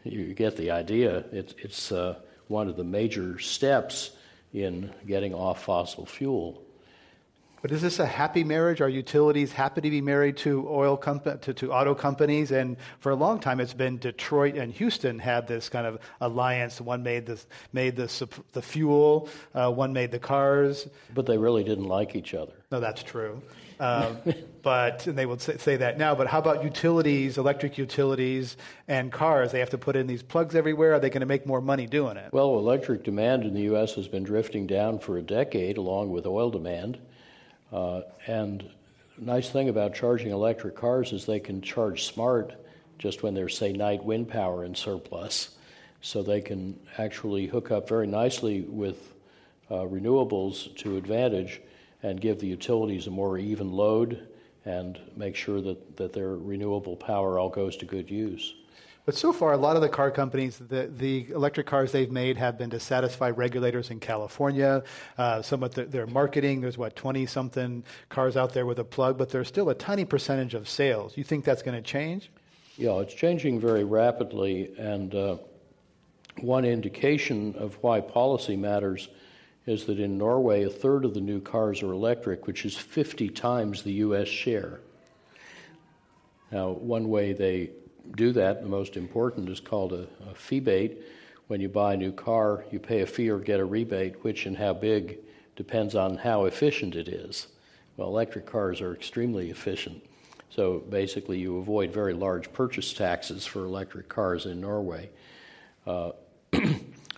You 0.03 0.35
get 0.35 0.57
the 0.57 0.71
idea. 0.71 1.25
It's, 1.33 1.55
it's 1.59 1.93
uh, 1.93 2.17
one 2.49 2.69
of 2.69 2.77
the 2.77 2.85
major 2.85 3.39
steps 3.39 4.11
in 4.53 4.93
getting 5.07 5.35
off 5.35 5.65
fossil 5.65 6.07
fuel. 6.07 6.64
But 7.65 7.73
is 7.73 7.81
this 7.81 7.99
a 7.99 8.05
happy 8.05 8.45
marriage? 8.45 8.83
Are 8.83 8.91
utilities 8.91 9.51
happy 9.51 9.81
to 9.81 9.89
be 9.89 10.03
married 10.03 10.37
to 10.37 10.69
oil 10.69 10.99
comp- 10.99 11.41
to, 11.41 11.55
to 11.55 11.73
auto 11.73 11.95
companies? 11.95 12.51
And 12.51 12.77
for 13.01 13.11
a 13.11 13.15
long 13.15 13.41
time, 13.41 13.59
it's 13.59 13.73
been 13.73 13.97
Detroit 13.97 14.57
and 14.57 14.71
Houston 14.71 15.19
had 15.19 15.49
this 15.49 15.71
kind 15.71 15.87
of 15.87 15.99
alliance. 16.21 16.79
One 16.79 17.03
made 17.03 17.25
the 17.25 17.41
made 17.73 17.97
the 17.97 18.29
the 18.53 18.61
fuel, 18.61 19.31
uh, 19.55 19.73
one 19.73 19.95
made 19.95 20.11
the 20.11 20.19
cars. 20.19 20.87
But 21.15 21.25
they 21.25 21.39
really 21.39 21.65
didn't 21.65 21.87
like 21.87 22.15
each 22.15 22.35
other. 22.35 22.53
No, 22.71 22.81
that's 22.81 23.03
true. 23.03 23.41
Um, 23.81 24.19
but 24.63 25.07
and 25.07 25.17
they 25.17 25.25
would 25.25 25.41
say, 25.41 25.57
say, 25.57 25.77
that 25.77 25.97
now. 25.97 26.15
But 26.15 26.27
how 26.27 26.41
about 26.41 26.65
utilities, 26.65 27.39
electric 27.39 27.79
utilities, 27.79 28.59
and 28.89 29.11
cars? 29.11 29.53
They 29.53 29.61
have 29.61 29.71
to 29.71 29.79
put 29.79 29.97
in 29.97 30.07
these 30.07 30.23
plugs 30.23 30.55
everywhere. 30.55 30.93
Are 30.93 31.01
they 31.01 31.09
going 31.09 31.21
to 31.21 31.27
make 31.27 31.47
more 31.47 31.63
money 31.63 31.87
doing 31.87 32.19
it? 32.19 32.31
Well, 32.31 32.59
electric 32.59 33.05
demand 33.05 33.45
in 33.45 33.55
the 33.55 33.63
U.S. 33.63 33.95
has 33.95 34.07
been 34.07 34.23
drifting 34.23 34.67
down 34.67 34.99
for 34.99 35.17
a 35.17 35.23
decade, 35.23 35.79
along 35.79 36.11
with 36.11 36.27
oil 36.27 36.51
demand. 36.51 36.99
Uh, 37.75 38.03
and 38.29 38.65
nice 39.19 39.51
thing 39.51 39.69
about 39.69 39.95
charging 39.95 40.31
electric 40.31 40.77
cars 40.77 41.13
is 41.13 41.27
they 41.27 41.41
can 41.41 41.61
charge 41.61 42.05
smart 42.05 42.55
just 43.01 43.25
when 43.25 43.35
there's, 43.35 43.59
say, 43.59 43.73
night 43.73 44.05
wind 44.05 44.29
power 44.29 44.65
in 44.65 44.77
surplus. 44.77 45.57
So 46.01 46.23
they 46.23 46.41
can 46.41 46.79
actually 46.99 47.47
hook 47.47 47.73
up 47.73 47.89
very 47.89 48.07
nicely 48.07 48.61
with 48.61 49.15
uh, 49.71 49.79
renewables 49.79 50.77
to 50.79 50.97
advantage 50.97 51.61
and 52.05 52.21
give 52.21 52.39
the 52.39 52.47
utilities 52.47 53.09
a 53.09 53.11
more 53.11 53.39
even 53.39 53.73
load 53.73 54.29
and 54.65 55.01
make 55.17 55.35
sure 55.35 55.61
that, 55.61 55.97
that 55.97 56.13
their 56.13 56.37
renewable 56.37 56.95
power 56.95 57.41
all 57.41 57.49
goes 57.49 57.77
to 57.79 57.87
good 57.87 58.09
use. 58.09 58.55
But 59.07 59.15
so 59.15 59.35
far, 59.35 59.53
a 59.53 59.59
lot 59.59 59.77
of 59.77 59.83
the 59.83 59.89
car 59.89 60.11
companies, 60.11 60.57
the, 60.57 60.87
the 60.87 61.27
electric 61.31 61.67
cars 61.67 61.93
they've 61.93 62.11
made 62.11 62.39
have 62.39 62.57
been 62.57 62.71
to 62.71 62.81
satisfy 62.81 63.31
regulators 63.31 63.91
in 63.91 64.01
California. 64.01 64.83
Uh, 65.19 65.43
some 65.43 65.63
of 65.63 65.75
the, 65.75 65.85
their 65.85 66.07
marketing, 66.07 66.63
there's 66.63 66.79
what, 66.79 66.97
20 66.97 67.27
something 67.27 67.85
cars 68.09 68.35
out 68.35 68.55
there 68.55 68.65
with 68.65 68.79
a 68.79 68.85
plug, 68.85 69.19
but 69.19 69.29
there's 69.29 69.49
still 69.49 69.69
a 69.69 69.75
tiny 69.75 70.07
percentage 70.07 70.55
of 70.55 70.69
sales. 70.69 71.19
You 71.19 71.25
think 71.25 71.45
that's 71.45 71.61
going 71.61 71.77
to 71.77 71.83
change? 71.83 72.31
Yeah, 72.79 72.99
it's 73.01 73.13
changing 73.13 73.61
very 73.61 73.85
rapidly. 73.85 74.73
And 74.79 75.15
uh, 75.15 75.37
one 76.41 76.65
indication 76.65 77.55
of 77.59 77.75
why 77.83 78.01
policy 78.01 78.57
matters 78.57 79.09
is 79.67 79.85
that 79.85 80.01
in 80.01 80.17
Norway, 80.17 80.65
a 80.65 80.71
third 80.71 81.05
of 81.05 81.13
the 81.13 81.21
new 81.21 81.43
cars 81.43 81.83
are 81.83 81.93
electric, 81.93 82.47
which 82.47 82.65
is 82.65 82.75
50 82.75 83.29
times 83.29 83.83
the 83.83 83.93
U.S. 83.93 84.29
share. 84.29 84.81
Now, 86.51 86.71
one 86.71 87.11
way 87.11 87.35
they 87.35 87.71
do 88.17 88.33
that, 88.33 88.63
the 88.63 88.69
most 88.69 88.97
important 88.97 89.49
is 89.49 89.61
called 89.61 89.93
a, 89.93 90.07
a 90.31 90.35
feebate. 90.35 90.99
When 91.47 91.61
you 91.61 91.69
buy 91.69 91.95
a 91.95 91.97
new 91.97 92.13
car, 92.13 92.65
you 92.71 92.79
pay 92.79 93.03
a 93.03 93.07
fee 93.07 93.29
or 93.29 93.39
get 93.39 93.61
a 93.61 93.65
rebate, 93.65 94.23
which 94.25 94.47
and 94.47 94.57
how 94.57 94.73
big 94.73 95.19
depends 95.57 95.95
on 95.95 96.17
how 96.17 96.47
efficient 96.47 96.97
it 96.97 97.09
is. 97.09 97.49
Well, 97.97 98.09
electric 98.09 98.47
cars 98.47 98.81
are 98.81 98.95
extremely 98.95 99.51
efficient. 99.51 100.03
So 100.51 100.79
basically, 100.89 101.39
you 101.39 101.59
avoid 101.59 101.93
very 101.93 102.15
large 102.15 102.53
purchase 102.53 102.93
taxes 102.93 103.45
for 103.45 103.65
electric 103.65 104.09
cars 104.09 104.47
in 104.47 104.61
Norway. 104.61 105.11
Uh, 105.87 106.13
but 106.51 106.63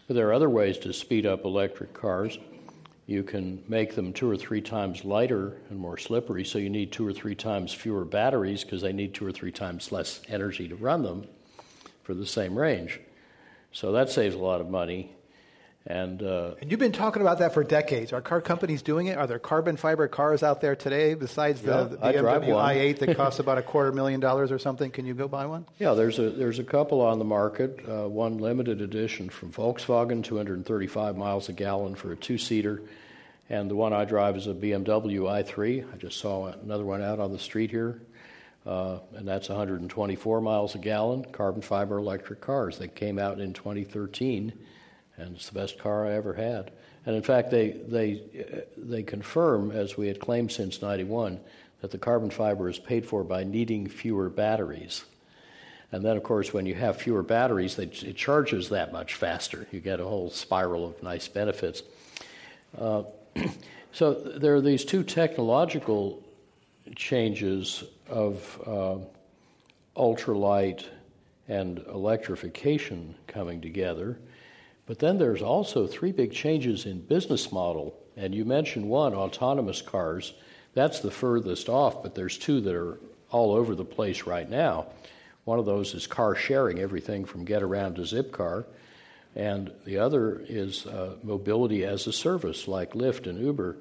there 0.09 0.29
are 0.29 0.33
other 0.33 0.51
ways 0.51 0.79
to 0.79 0.93
speed 0.93 1.27
up 1.27 1.45
electric 1.45 1.93
cars. 1.93 2.39
You 3.07 3.23
can 3.23 3.63
make 3.69 3.95
them 3.95 4.13
two 4.13 4.29
or 4.29 4.37
three 4.37 4.61
times 4.61 5.05
lighter 5.05 5.59
and 5.71 5.79
more 5.79 5.97
slippery, 5.97 6.45
so 6.45 6.59
you 6.59 6.69
need 6.69 6.91
two 6.91 7.07
or 7.07 7.13
three 7.13 7.37
times 7.37 7.73
fewer 7.73 8.05
batteries 8.05 8.65
because 8.65 8.83
they 8.83 8.93
need 8.93 9.15
two 9.15 9.25
or 9.25 9.33
three 9.33 9.53
times 9.53 9.93
less 9.93 10.21
energy 10.29 10.67
to 10.69 10.75
run 10.75 11.03
them 11.03 11.27
for 12.03 12.15
the 12.15 12.27
same 12.27 12.59
range. 12.59 13.01
So 13.71 13.93
that 13.93 14.11
saves 14.11 14.35
a 14.35 14.39
lot 14.39 14.61
of 14.61 14.69
money. 14.69 15.16
And, 15.89 16.21
uh, 16.21 16.55
and 16.61 16.69
you've 16.69 16.81
been 16.81 16.91
talking 16.91 17.23
about 17.23 17.39
that 17.39 17.55
for 17.55 17.63
decades. 17.63 18.13
Are 18.13 18.21
car 18.21 18.41
companies 18.41 18.83
doing 18.83 19.07
it? 19.07 19.17
Are 19.17 19.29
there 19.29 19.39
carbon 19.39 19.77
fiber 19.77 20.09
cars 20.09 20.43
out 20.43 20.61
there 20.61 20.75
today 20.75 21.15
besides 21.15 21.63
yeah, 21.63 21.85
the, 21.85 21.89
the 21.91 21.97
BMW 21.97 22.49
i8 22.49 22.99
that 22.99 23.17
costs 23.17 23.39
about 23.39 23.57
a 23.57 23.63
quarter 23.63 23.93
million 23.93 24.19
dollars 24.19 24.51
or 24.51 24.59
something? 24.59 24.91
Can 24.91 25.07
you 25.07 25.15
go 25.15 25.29
buy 25.29 25.47
one? 25.47 25.65
Yeah, 25.79 25.95
there's 25.95 26.19
a 26.19 26.31
there's 26.31 26.59
a 26.59 26.65
couple 26.65 27.01
on 27.03 27.21
the 27.21 27.25
market. 27.25 27.79
Uh, 27.89 28.09
one 28.09 28.39
limited 28.39 28.81
edition 28.81 29.31
from 29.31 29.53
Volkswagen, 29.53 30.25
235 30.25 31.17
miles 31.17 31.49
a 31.49 31.53
gallon 31.53 31.95
for 31.95 32.11
a 32.11 32.17
two-seater, 32.17 32.83
and 33.49 33.71
the 33.71 33.77
one 33.77 33.93
I 33.93 34.05
drive 34.05 34.37
is 34.37 34.49
a 34.49 34.55
BMW 34.55 35.21
i3. 35.21 35.95
I 35.95 35.97
just 35.99 36.19
saw 36.19 36.47
another 36.49 36.85
one 36.85 37.01
out 37.01 37.21
on 37.21 37.31
the 37.31 37.39
street 37.39 37.71
here. 37.71 38.01
Uh, 38.67 38.99
and 39.15 39.29
that's 39.29 39.49
124 39.49 40.41
miles 40.41 40.75
a 40.75 40.79
gallon, 40.79 41.25
carbon 41.27 41.63
fiber 41.63 41.99
electric 41.99 42.41
cars. 42.41 42.79
They 42.79 42.89
came 42.89 43.17
out 43.17 43.39
in 43.39 43.53
2013 43.53 44.53
and 45.19 45.37
it's 45.37 45.49
the 45.49 45.59
best 45.59 45.79
car 45.79 46.07
I 46.07 46.15
ever 46.15 46.35
had. 46.35 46.71
And 47.05 47.15
in 47.15 47.23
fact, 47.23 47.51
they 47.51 47.71
they 47.71 48.23
they 48.77 49.03
confirm, 49.03 49.71
as 49.71 49.97
we 49.97 50.09
had 50.09 50.19
claimed 50.19 50.51
since 50.53 50.83
'91, 50.83 51.41
that 51.81 51.91
the 51.91 51.99
carbon 51.99 52.31
fiber 52.31 52.69
is 52.69 52.79
paid 52.79 53.07
for 53.07 53.23
by 53.23 53.45
needing 53.45 53.89
fewer 53.89 54.29
batteries. 54.29 55.05
And 55.93 56.05
then, 56.05 56.17
of 56.17 56.25
course, 56.25 56.53
when 56.53 56.67
you 56.67 56.75
have 56.75 56.97
fewer 56.97 57.23
batteries, 57.23 57.79
it 57.79 58.17
charges 58.17 58.71
that 58.71 58.93
much 58.93 59.15
faster. 59.15 59.69
You 59.71 59.81
get 59.81 60.01
a 60.01 60.05
whole 60.05 60.31
spiral 60.31 60.85
of 60.85 61.03
nice 61.03 61.29
benefits. 61.29 61.83
Uh, 62.77 63.05
so 63.93 64.15
there 64.15 64.57
are 64.57 64.61
these 64.61 64.85
two 64.85 65.05
technological 65.05 66.23
changes 66.97 67.85
of 68.09 68.61
uh, 68.67 70.01
ultralight 70.01 70.85
and 71.49 71.79
electrification 71.89 73.15
coming 73.29 73.61
together. 73.61 74.19
But 74.87 75.01
then 75.01 75.19
there's 75.19 75.43
also 75.43 75.87
three 75.87 76.13
big 76.13 76.33
changes 76.33 76.87
in 76.87 77.01
business 77.01 77.51
model. 77.51 77.99
And 78.17 78.35
you 78.35 78.45
mentioned 78.45 78.89
one, 78.89 79.15
autonomous 79.15 79.83
cars. 79.83 80.33
That's 80.75 81.01
the 81.01 81.11
furthest 81.11 81.69
off, 81.69 82.03
but 82.03 82.15
there's 82.15 82.39
two 82.39 82.61
that 82.63 82.75
are 82.75 82.99
all 83.31 83.53
over 83.53 83.75
the 83.75 83.85
place 83.85 84.23
right 84.23 84.49
now. 84.49 84.87
One 85.45 85.59
of 85.59 85.67
those 85.67 85.95
is 85.95 86.07
car 86.07 86.35
sharing, 86.35 86.79
everything 86.79 87.25
from 87.25 87.47
Getaround 87.47 87.97
to 87.97 88.03
Zipcar. 88.03 88.65
And 89.35 89.71
the 89.85 89.99
other 89.99 90.43
is 90.49 90.87
uh, 90.87 91.17
mobility 91.23 91.85
as 91.85 92.07
a 92.07 92.13
service, 92.13 92.67
like 92.67 92.93
Lyft 92.93 93.27
and 93.27 93.39
Uber. 93.39 93.77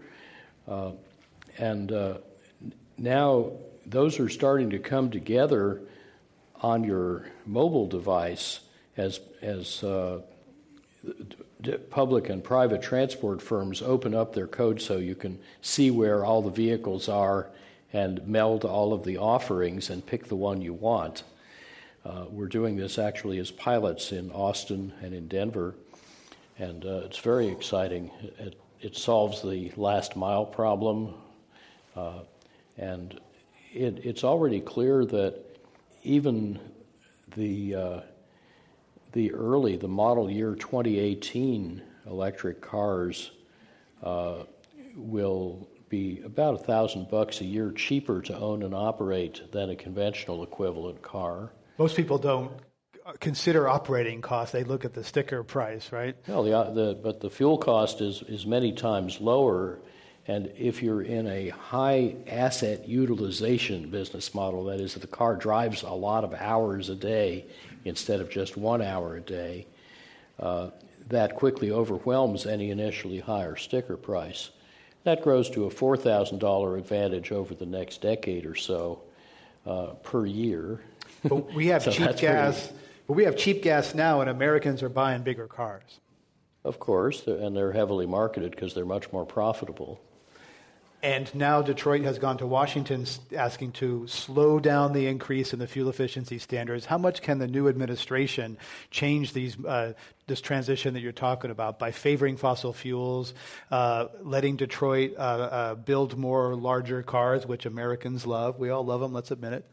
Uh, 0.67 0.91
and 1.57 1.91
uh, 1.91 2.17
now 2.97 3.51
those 3.85 4.19
are 4.19 4.29
starting 4.29 4.71
to 4.71 4.79
come 4.79 5.11
together 5.11 5.81
on 6.61 6.83
your 6.83 7.27
mobile 7.45 7.87
device 7.87 8.59
as, 8.97 9.19
as 9.41 9.83
uh, 9.83 10.21
public 11.89 12.29
and 12.29 12.43
private 12.43 12.81
transport 12.81 13.41
firms 13.41 13.81
open 13.81 14.13
up 14.13 14.33
their 14.33 14.47
code 14.47 14.81
so 14.81 14.97
you 14.97 15.15
can 15.15 15.39
see 15.61 15.91
where 15.91 16.23
all 16.23 16.41
the 16.41 16.49
vehicles 16.49 17.09
are 17.09 17.49
and 17.93 18.25
meld 18.27 18.65
all 18.65 18.93
of 18.93 19.03
the 19.03 19.17
offerings 19.17 19.89
and 19.89 20.05
pick 20.05 20.25
the 20.25 20.35
one 20.35 20.61
you 20.61 20.73
want. 20.73 21.23
Uh, 22.05 22.25
we're 22.29 22.47
doing 22.47 22.75
this 22.75 22.99
actually 22.99 23.39
as 23.39 23.49
pilots 23.51 24.11
in 24.11 24.29
Austin 24.31 24.93
and 25.01 25.13
in 25.13 25.27
Denver, 25.27 25.75
and 26.59 26.85
uh, 26.85 27.01
it's 27.05 27.17
very 27.17 27.47
exciting. 27.47 28.11
It, 28.37 28.59
it, 28.81 28.95
solves 28.95 29.41
the 29.41 29.71
last 29.75 30.15
mile 30.15 30.45
problem, 30.45 31.15
uh, 31.95 32.19
and 32.77 33.19
it, 33.73 33.99
it's 34.03 34.23
already 34.23 34.59
clear 34.59 35.03
that 35.05 35.41
even 36.03 36.59
the 37.35 37.75
uh, 37.75 37.99
the 39.15 39.33
early, 39.33 39.77
the 39.77 39.87
model 39.87 40.29
year 40.29 40.55
2018 40.55 41.81
electric 42.05 42.61
cars 42.61 43.31
uh, 44.03 44.43
will 44.95 45.67
be 45.87 46.21
about 46.25 46.55
a 46.55 46.57
thousand 46.57 47.09
bucks 47.09 47.39
a 47.39 47.45
year 47.45 47.71
cheaper 47.71 48.21
to 48.21 48.37
own 48.37 48.61
and 48.61 48.75
operate 48.75 49.41
than 49.53 49.69
a 49.69 49.75
conventional 49.75 50.43
equivalent 50.43 51.01
car. 51.01 51.53
Most 51.77 51.95
people 51.95 52.17
don't 52.17 52.51
consider 53.21 53.69
operating 53.69 54.21
costs; 54.21 54.51
they 54.51 54.65
look 54.65 54.83
at 54.83 54.93
the 54.93 55.03
sticker 55.03 55.43
price, 55.43 55.93
right? 55.93 56.15
No, 56.27 56.43
the, 56.43 56.57
uh, 56.57 56.71
the, 56.71 56.99
but 57.01 57.21
the 57.21 57.29
fuel 57.29 57.57
cost 57.57 58.01
is 58.01 58.21
is 58.27 58.45
many 58.45 58.73
times 58.73 59.21
lower. 59.21 59.79
And 60.27 60.51
if 60.57 60.81
you're 60.81 61.03
in 61.03 61.27
a 61.27 61.49
high 61.49 62.15
asset 62.25 62.89
utilization 62.89 63.91
business 63.91 64.33
model, 64.33 64.65
that 64.65 64.79
is, 64.79 64.95
if 64.95 65.01
the 65.01 65.07
car 65.07 65.35
drives 65.35 65.83
a 65.83 65.91
lot 65.91 66.23
of 66.23 66.33
hours 66.33 66.89
a 66.89 66.95
day, 66.95 67.45
instead 67.85 68.19
of 68.19 68.29
just 68.29 68.57
one 68.57 68.81
hour 68.81 69.15
a 69.15 69.21
day, 69.21 69.65
uh, 70.39 70.69
that 71.07 71.35
quickly 71.35 71.71
overwhelms 71.71 72.45
any 72.45 72.71
initially 72.71 73.19
higher 73.19 73.55
sticker 73.55 73.95
price. 73.95 74.49
That 75.03 75.21
grows 75.21 75.49
to 75.51 75.65
a 75.65 75.69
$4,000 75.69 76.77
advantage 76.77 77.31
over 77.31 77.53
the 77.53 77.65
next 77.65 78.01
decade 78.01 78.45
or 78.45 78.55
so 78.55 79.01
uh, 79.65 79.93
per 80.03 80.25
year. 80.25 80.81
But 81.23 81.53
we 81.53 81.67
have 81.67 81.83
so 81.83 81.91
cheap 81.91 82.17
gas. 82.17 82.67
Pretty, 82.67 82.79
but 83.07 83.13
we 83.13 83.23
have 83.25 83.37
cheap 83.37 83.61
gas 83.61 83.93
now, 83.93 84.21
and 84.21 84.29
Americans 84.29 84.81
are 84.81 84.89
buying 84.89 85.21
bigger 85.21 85.47
cars. 85.47 85.99
Of 86.63 86.79
course, 86.79 87.27
and 87.27 87.55
they're 87.55 87.71
heavily 87.71 88.07
marketed 88.07 88.49
because 88.51 88.73
they're 88.73 88.85
much 88.85 89.11
more 89.11 89.25
profitable. 89.25 90.01
And 91.03 91.33
now 91.35 91.61
Detroit 91.61 92.01
has 92.03 92.17
gone 92.17 92.37
to 92.39 92.47
Washington 92.47 93.05
asking 93.35 93.73
to 93.73 94.07
slow 94.07 94.59
down 94.59 94.93
the 94.93 95.05
increase 95.05 95.53
in 95.53 95.59
the 95.59 95.67
fuel 95.67 95.89
efficiency 95.89 96.39
standards. 96.39 96.85
How 96.85 96.97
much 96.97 97.21
can 97.21 97.37
the 97.37 97.47
new 97.47 97.67
administration 97.67 98.57
change 98.89 99.33
these, 99.33 99.63
uh, 99.63 99.93
this 100.25 100.41
transition 100.41 100.95
that 100.95 101.01
you're 101.01 101.11
talking 101.11 101.51
about 101.51 101.77
by 101.77 101.91
favoring 101.91 102.37
fossil 102.37 102.73
fuels, 102.73 103.35
uh, 103.69 104.07
letting 104.21 104.55
Detroit 104.55 105.13
uh, 105.15 105.19
uh 105.19 105.75
build 105.75 106.17
more 106.17 106.55
larger 106.55 107.03
cars, 107.03 107.45
which 107.45 107.67
Americans 107.67 108.25
love? 108.25 108.57
We 108.57 108.69
all 108.69 108.83
love 108.83 109.01
them, 109.01 109.13
let's 109.13 109.29
admit 109.29 109.53
it. 109.53 109.65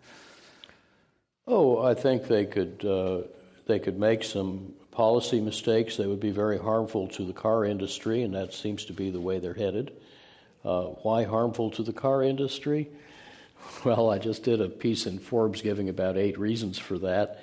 Oh, 1.46 1.82
I 1.82 1.94
think 1.94 2.28
they 2.28 2.44
could, 2.44 2.84
uh, 2.84 3.22
they 3.66 3.78
could 3.78 3.98
make 3.98 4.22
some 4.22 4.74
policy 4.90 5.40
mistakes 5.40 5.96
that 5.96 6.06
would 6.06 6.20
be 6.20 6.30
very 6.30 6.58
harmful 6.58 7.08
to 7.08 7.24
the 7.24 7.32
car 7.32 7.64
industry, 7.64 8.22
and 8.22 8.34
that 8.34 8.52
seems 8.52 8.84
to 8.84 8.92
be 8.92 9.10
the 9.10 9.20
way 9.20 9.38
they're 9.38 9.54
headed. 9.54 9.92
Uh, 10.64 10.84
why 11.02 11.24
harmful 11.24 11.70
to 11.70 11.82
the 11.82 11.92
car 11.92 12.22
industry? 12.22 12.88
Well, 13.84 14.10
I 14.10 14.18
just 14.18 14.42
did 14.42 14.60
a 14.60 14.68
piece 14.68 15.06
in 15.06 15.18
Forbes 15.18 15.62
giving 15.62 15.88
about 15.88 16.16
eight 16.16 16.38
reasons 16.38 16.78
for 16.78 16.98
that. 16.98 17.42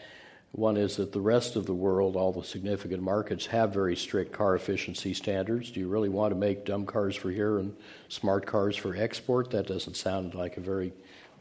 One 0.51 0.77
is 0.77 0.97
that 0.97 1.11
the 1.11 1.21
rest 1.21 1.55
of 1.55 1.65
the 1.65 1.73
world, 1.73 2.15
all 2.15 2.31
the 2.31 2.43
significant 2.43 3.03
markets, 3.03 3.45
have 3.47 3.73
very 3.73 3.95
strict 3.95 4.31
car 4.31 4.55
efficiency 4.55 5.13
standards. 5.13 5.69
Do 5.71 5.79
you 5.79 5.87
really 5.87 6.09
want 6.09 6.33
to 6.33 6.39
make 6.39 6.65
dumb 6.65 6.85
cars 6.85 7.15
for 7.15 7.29
here 7.29 7.59
and 7.59 7.75
smart 8.07 8.45
cars 8.47 8.75
for 8.75 8.95
export? 8.95 9.51
That 9.51 9.67
doesn't 9.67 9.95
sound 9.95 10.33
like 10.33 10.57
a 10.57 10.61
very 10.61 10.91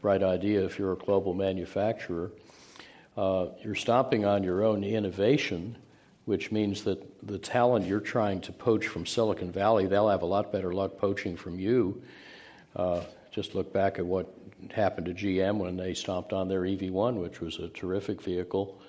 bright 0.01 0.21
idea 0.21 0.63
if 0.63 0.77
you're 0.77 0.93
a 0.93 0.97
global 0.97 1.33
manufacturer. 1.33 2.31
Uh, 3.17 3.47
you're 3.63 3.75
stomping 3.75 4.25
on 4.25 4.43
your 4.43 4.63
own 4.63 4.83
innovation 4.83 5.75
which 6.29 6.51
means 6.51 6.83
that 6.83 7.03
the 7.25 7.39
talent 7.39 7.87
you're 7.87 7.99
trying 7.99 8.39
to 8.39 8.51
poach 8.51 8.85
from 8.85 9.03
Silicon 9.03 9.51
Valley, 9.51 9.87
they'll 9.87 10.09
have 10.09 10.21
a 10.21 10.27
lot 10.27 10.51
better 10.51 10.71
luck 10.71 10.95
poaching 10.95 11.35
from 11.35 11.57
you. 11.57 12.03
Uh, 12.75 13.01
just 13.31 13.55
look 13.55 13.73
back 13.73 13.97
at 13.97 14.05
what 14.05 14.31
happened 14.71 15.07
to 15.07 15.13
GM 15.15 15.57
when 15.57 15.75
they 15.75 15.95
stomped 15.95 16.31
on 16.31 16.47
their 16.47 16.61
EV1, 16.61 17.19
which 17.19 17.41
was 17.41 17.57
a 17.57 17.69
terrific 17.69 18.21
vehicle, 18.21 18.79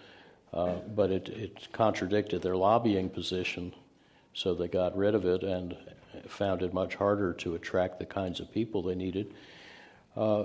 uh, 0.53 0.74
but 0.94 1.11
it, 1.11 1.31
it, 1.31 1.68
contradicted 1.72 2.42
their 2.42 2.59
lobbying 2.59 3.09
position, 3.09 3.72
so 4.35 4.53
they 4.53 4.68
got 4.68 4.94
rid 4.94 5.14
of 5.14 5.24
it 5.24 5.42
and 5.42 5.74
found 6.29 6.61
it 6.61 6.74
much 6.74 6.94
harder 6.94 7.33
to 7.33 7.55
attract 7.55 7.98
the 7.98 8.05
kinds 8.05 8.40
of 8.40 8.53
people 8.53 8.83
they 8.83 8.94
needed. 8.94 9.33
Uh, 10.14 10.44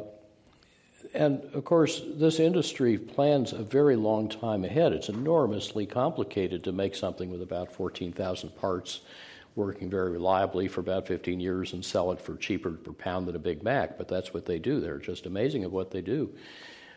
and 1.13 1.43
of 1.53 1.63
course, 1.65 2.01
this 2.05 2.39
industry 2.39 2.97
plans 2.97 3.53
a 3.53 3.63
very 3.63 3.95
long 3.95 4.29
time 4.29 4.63
ahead. 4.63 4.93
It's 4.93 5.09
enormously 5.09 5.85
complicated 5.85 6.63
to 6.63 6.71
make 6.71 6.95
something 6.95 7.29
with 7.29 7.41
about 7.41 7.71
14,000 7.71 8.55
parts 8.55 9.01
working 9.55 9.89
very 9.89 10.11
reliably 10.11 10.67
for 10.67 10.81
about 10.81 11.07
15 11.07 11.39
years 11.39 11.73
and 11.73 11.83
sell 11.83 12.11
it 12.11 12.19
for 12.19 12.35
cheaper 12.35 12.71
per 12.71 12.91
pound 12.91 13.27
than 13.27 13.35
a 13.35 13.39
Big 13.39 13.63
Mac. 13.63 13.97
But 13.97 14.07
that's 14.07 14.33
what 14.33 14.45
they 14.45 14.59
do. 14.59 14.79
They're 14.79 14.97
just 14.97 15.25
amazing 15.25 15.63
at 15.63 15.71
what 15.71 15.91
they 15.91 16.01
do. 16.01 16.33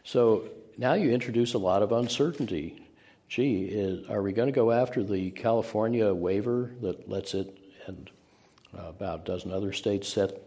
So 0.04 0.48
now 0.76 0.94
you 0.94 1.10
introduce 1.10 1.54
a 1.54 1.58
lot 1.58 1.82
of 1.82 1.92
uncertainty. 1.92 2.82
Gee, 3.28 3.64
is, 3.64 4.08
are 4.08 4.22
we 4.22 4.32
going 4.32 4.48
to 4.48 4.52
go 4.52 4.72
after 4.72 5.04
the 5.04 5.30
California 5.30 6.12
waiver 6.12 6.70
that 6.80 7.08
lets 7.08 7.34
it, 7.34 7.56
and 7.86 8.10
uh, 8.76 8.88
about 8.88 9.20
a 9.20 9.24
dozen 9.24 9.52
other 9.52 9.72
states 9.72 10.08
set 10.08 10.42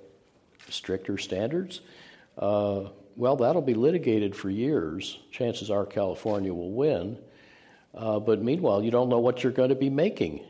stricter 0.70 1.18
standards? 1.18 1.82
Uh, 2.38 2.86
well, 3.16 3.36
that'll 3.36 3.62
be 3.62 3.74
litigated 3.74 4.36
for 4.36 4.50
years. 4.50 5.20
Chances 5.32 5.70
are 5.70 5.86
California 5.86 6.54
will 6.54 6.72
win. 6.72 7.18
Uh, 7.94 8.20
but 8.20 8.42
meanwhile, 8.42 8.84
you 8.84 8.92
don't 8.92 9.10
know 9.10 9.20
what 9.20 9.44
you're 9.44 9.52
going 9.52 9.70
to 9.70 9.76
be 9.76 9.90
making. 9.90 10.44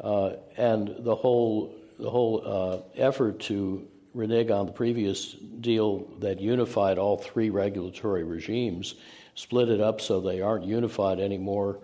Uh, 0.00 0.34
and 0.56 0.94
the 1.00 1.14
whole, 1.14 1.74
the 1.98 2.10
whole 2.10 2.42
uh, 2.44 3.00
effort 3.00 3.40
to 3.40 3.86
renege 4.12 4.50
on 4.50 4.66
the 4.66 4.72
previous 4.72 5.32
deal 5.32 6.06
that 6.18 6.40
unified 6.40 6.98
all 6.98 7.16
three 7.16 7.50
regulatory 7.50 8.24
regimes, 8.24 8.94
split 9.34 9.68
it 9.68 9.80
up 9.80 10.00
so 10.00 10.20
they 10.20 10.40
aren't 10.40 10.64
unified 10.64 11.18
anymore, 11.18 11.80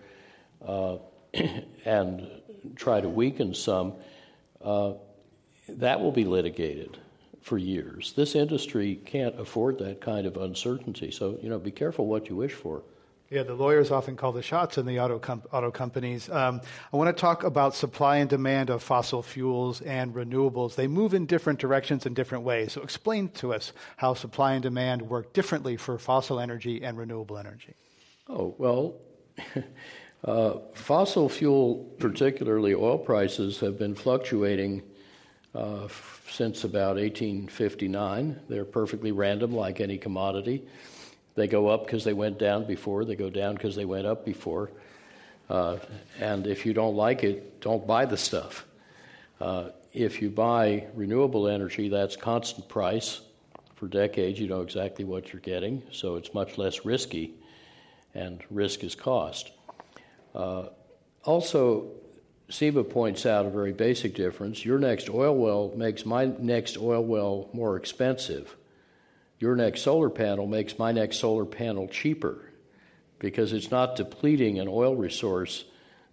uh, 0.67 0.99
and 1.85 2.29
try 2.77 3.01
to 3.01 3.09
weaken 3.09 3.55
some, 3.55 3.95
uh, 4.63 4.93
that 5.69 6.01
will 6.01 6.13
be 6.13 6.25
litigated 6.25 6.99
for 7.41 7.59
years. 7.59 8.13
This 8.15 8.35
industry 8.35 9.01
can't 9.05 9.39
afford 9.39 9.79
that 9.79 10.01
kind 10.01 10.27
of 10.27 10.37
uncertainty. 10.37 11.11
So, 11.11 11.39
you 11.43 11.49
know, 11.49 11.59
be 11.59 11.71
careful 11.71 12.07
what 12.07 12.29
you 12.29 12.37
wish 12.37 12.53
for. 12.53 12.83
Yeah, 13.31 13.45
the 13.45 13.55
lawyers 13.55 13.93
often 13.93 14.17
call 14.17 14.33
the 14.33 14.43
shots 14.43 14.77
in 14.77 14.87
the 14.87 14.99
auto, 14.99 15.21
com- 15.21 15.45
auto 15.53 15.71
companies. 15.71 16.29
Um, 16.29 16.61
I 16.93 16.97
want 16.97 17.17
to 17.17 17.21
talk 17.21 17.45
about 17.45 17.77
supply 17.77 18.17
and 18.17 18.29
demand 18.29 18.71
of 18.71 18.83
fossil 18.83 19.23
fuels 19.23 19.81
and 19.83 20.13
renewables. 20.13 20.75
They 20.75 20.89
move 20.89 21.15
in 21.15 21.27
different 21.27 21.61
directions 21.61 22.07
in 22.07 22.15
different 22.15 22.43
ways. 22.43 22.73
So, 22.73 22.83
explain 22.83 23.29
to 23.35 23.55
us 23.55 23.73
how 23.99 24.15
supply 24.15 24.55
and 24.55 24.63
demand 24.65 25.03
work 25.03 25.33
differently 25.33 25.77
for 25.77 25.97
fossil 25.97 26.41
energy 26.41 26.83
and 26.83 26.99
renewable 26.99 27.39
energy. 27.39 27.75
Oh, 28.29 28.57
well, 28.59 28.97
Uh, 30.25 30.59
fossil 30.75 31.29
fuel, 31.29 31.77
particularly 31.99 32.75
oil 32.75 32.99
prices, 32.99 33.59
have 33.61 33.79
been 33.79 33.95
fluctuating 33.95 34.83
uh, 35.55 35.89
since 36.29 36.65
about 36.65 36.97
1859. 36.97 38.41
They're 38.49 38.65
perfectly 38.65 39.13
random, 39.13 39.53
like 39.55 39.81
any 39.81 39.99
commodity. 39.99 40.67
They 41.35 41.47
go 41.47 41.69
up 41.69 41.87
because 41.87 42.05
they 42.05 42.13
went 42.13 42.39
down 42.39 42.67
before, 42.67 43.05
they 43.05 43.17
go 43.17 43.31
down 43.31 43.55
because 43.55 43.77
they 43.77 43.85
went 43.85 44.07
up 44.07 44.25
before. 44.25 44.71
Uh, 45.49 45.79
and 46.21 46.47
if 46.47 46.65
you 46.65 46.73
don't 46.73 46.95
like 46.95 47.25
it, 47.25 47.61
don't 47.61 47.87
buy 47.87 48.05
the 48.05 48.17
stuff. 48.17 48.67
Uh, 49.41 49.71
if 49.93 50.23
you 50.23 50.31
buy 50.31 50.87
renewable 50.95 51.49
energy, 51.49 51.89
that's 51.89 52.15
constant 52.15 52.69
price. 52.69 53.23
For 53.75 53.89
decades, 53.89 54.39
you 54.39 54.47
know 54.47 54.61
exactly 54.61 55.05
what 55.05 55.33
you're 55.33 55.41
getting, 55.41 55.83
so 55.91 56.17
it's 56.17 56.35
much 56.35 56.59
less 56.59 56.85
risky, 56.85 57.33
and 58.15 58.43
risk 58.51 58.85
is 58.85 58.95
cost. 58.95 59.51
Uh, 60.35 60.67
also, 61.25 61.91
SEBA 62.51 62.91
points 62.91 63.27
out 63.27 63.47
a 63.47 63.51
very 63.51 63.73
basic 63.73 64.15
difference. 64.15 64.65
Your 64.65 64.79
next 64.79 65.09
oil 65.09 65.37
well 65.37 65.73
makes 65.77 66.05
my 66.05 66.27
next 66.27 66.77
oil 66.77 67.03
well 67.03 67.49
more 67.53 67.77
expensive. 67.77 68.57
Your 69.39 69.55
next 69.57 69.83
solar 69.83 70.11
panel 70.11 70.47
makes 70.47 70.79
my 70.79 70.93
next 70.93 71.19
solar 71.19 71.47
panel 71.47 71.89
cheaper 71.89 72.39
because 73.21 73.53
it's 73.53 73.71
not 73.71 73.97
depleting 73.97 74.59
an 74.59 74.67
oil 74.69 74.97
resource, 74.97 75.65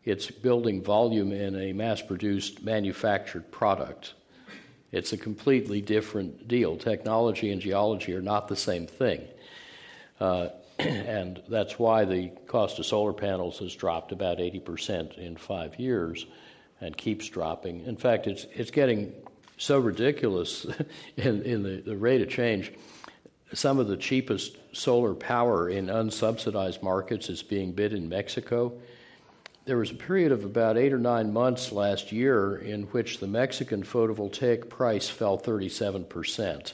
it's 0.05 0.29
building 0.29 0.83
volume 0.83 1.31
in 1.31 1.55
a 1.55 1.73
mass 1.73 2.01
produced 2.01 2.63
manufactured 2.63 3.51
product. 3.51 4.13
It's 4.91 5.13
a 5.13 5.17
completely 5.17 5.81
different 5.81 6.47
deal. 6.47 6.77
Technology 6.77 7.51
and 7.51 7.59
geology 7.59 8.13
are 8.13 8.21
not 8.21 8.47
the 8.47 8.55
same 8.55 8.87
thing. 8.87 9.27
Uh, 10.19 10.49
and 10.79 11.41
that's 11.47 11.79
why 11.79 12.05
the 12.05 12.29
cost 12.47 12.79
of 12.79 12.85
solar 12.85 13.13
panels 13.13 13.59
has 13.59 13.75
dropped 13.75 14.11
about 14.11 14.37
80% 14.37 15.17
in 15.17 15.35
five 15.35 15.79
years 15.79 16.25
and 16.81 16.95
keeps 16.95 17.27
dropping. 17.27 17.85
In 17.85 17.97
fact, 17.97 18.27
it's, 18.27 18.45
it's 18.53 18.71
getting 18.71 19.13
so 19.57 19.79
ridiculous 19.79 20.65
in, 21.17 21.41
in 21.41 21.63
the, 21.63 21.81
the 21.81 21.97
rate 21.97 22.21
of 22.21 22.29
change. 22.29 22.71
Some 23.53 23.79
of 23.79 23.87
the 23.87 23.97
cheapest 23.97 24.57
solar 24.73 25.13
power 25.13 25.69
in 25.69 25.87
unsubsidized 25.87 26.83
markets 26.83 27.29
is 27.29 27.41
being 27.41 27.71
bid 27.71 27.93
in 27.93 28.09
Mexico. 28.09 28.73
There 29.65 29.77
was 29.77 29.91
a 29.91 29.95
period 29.95 30.31
of 30.31 30.45
about 30.45 30.77
eight 30.77 30.93
or 30.93 30.99
nine 30.99 31.33
months 31.33 31.71
last 31.71 32.11
year 32.11 32.57
in 32.57 32.83
which 32.83 33.19
the 33.19 33.27
Mexican 33.27 33.83
photovoltaic 33.83 34.69
price 34.69 35.09
fell 35.09 35.39
37%. 35.39 36.73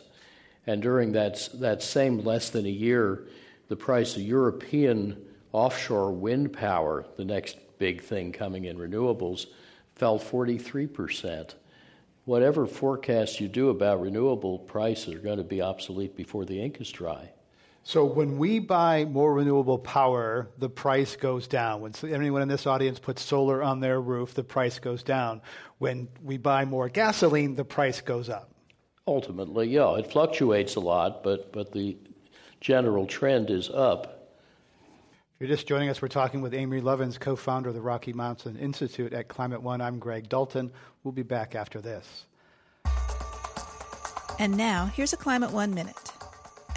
And 0.66 0.82
during 0.82 1.12
that, 1.14 1.50
that 1.56 1.84
same 1.84 2.20
less 2.20 2.50
than 2.50 2.66
a 2.66 2.70
year, 2.70 3.24
the 3.68 3.76
price 3.76 4.16
of 4.16 4.22
European 4.22 5.26
offshore 5.52 6.12
wind 6.12 6.54
power, 6.54 7.06
the 7.18 7.26
next 7.26 7.58
big 7.78 8.02
thing 8.02 8.32
coming 8.32 8.66
in 8.66 8.78
renewables, 8.78 9.48
fell 9.96 10.20
43%. 10.20 11.56
Whatever 12.26 12.66
forecasts 12.66 13.40
you 13.40 13.48
do 13.48 13.70
about 13.70 14.02
renewable 14.02 14.60
prices 14.60 15.14
are 15.14 15.20
going 15.20 15.38
to 15.38 15.44
be 15.44 15.62
obsolete 15.62 16.16
before 16.16 16.46
the 16.46 16.62
ink 16.62 16.80
is 16.80 16.90
dry. 16.90 17.32
So 17.86 18.06
when 18.06 18.38
we 18.38 18.60
buy 18.60 19.04
more 19.04 19.34
renewable 19.34 19.78
power, 19.78 20.48
the 20.58 20.70
price 20.70 21.18
goes 21.18 21.48
down. 21.48 21.82
When 21.82 21.94
anyone 22.04 22.42
in 22.42 22.48
this 22.48 22.66
audience 22.66 22.98
puts 22.98 23.22
solar 23.22 23.62
on 23.62 23.82
their 23.82 24.00
roof, 24.00 24.34
the 24.34 24.44
price 24.44 24.80
goes 24.80 25.04
down. 25.04 25.42
When 25.80 26.08
we 26.24 26.38
buy 26.38 26.64
more 26.64 26.88
gasoline, 26.88 27.56
the 27.56 27.66
price 27.66 28.00
goes 28.00 28.30
up. 28.30 28.50
Ultimately, 29.06 29.68
yeah, 29.68 29.96
it 29.96 30.10
fluctuates 30.10 30.76
a 30.76 30.80
lot, 30.80 31.24
but, 31.24 31.52
but 31.52 31.74
the 31.74 31.98
general 32.64 33.06
trend 33.06 33.52
is 33.52 33.70
up. 33.70 34.32
If 35.36 35.42
you're 35.42 35.50
just 35.50 35.68
joining 35.68 35.90
us, 35.90 36.02
we're 36.02 36.08
talking 36.08 36.42
with 36.42 36.54
Amory 36.54 36.82
Lovins, 36.82 37.20
co 37.20 37.36
founder 37.36 37.70
of 37.70 37.76
the 37.76 37.82
Rocky 37.82 38.14
Mountain 38.14 38.56
Institute 38.56 39.12
at 39.12 39.28
Climate 39.28 39.62
One. 39.62 39.82
I'm 39.82 40.00
Greg 40.00 40.30
Dalton. 40.30 40.72
We'll 41.04 41.12
be 41.12 41.24
back 41.24 41.56
after 41.56 41.82
this. 41.82 42.26
And 44.40 44.56
now, 44.56 44.86
here's 44.86 45.12
a 45.12 45.18
Climate 45.18 45.52
One 45.52 45.74
Minute. 45.74 46.12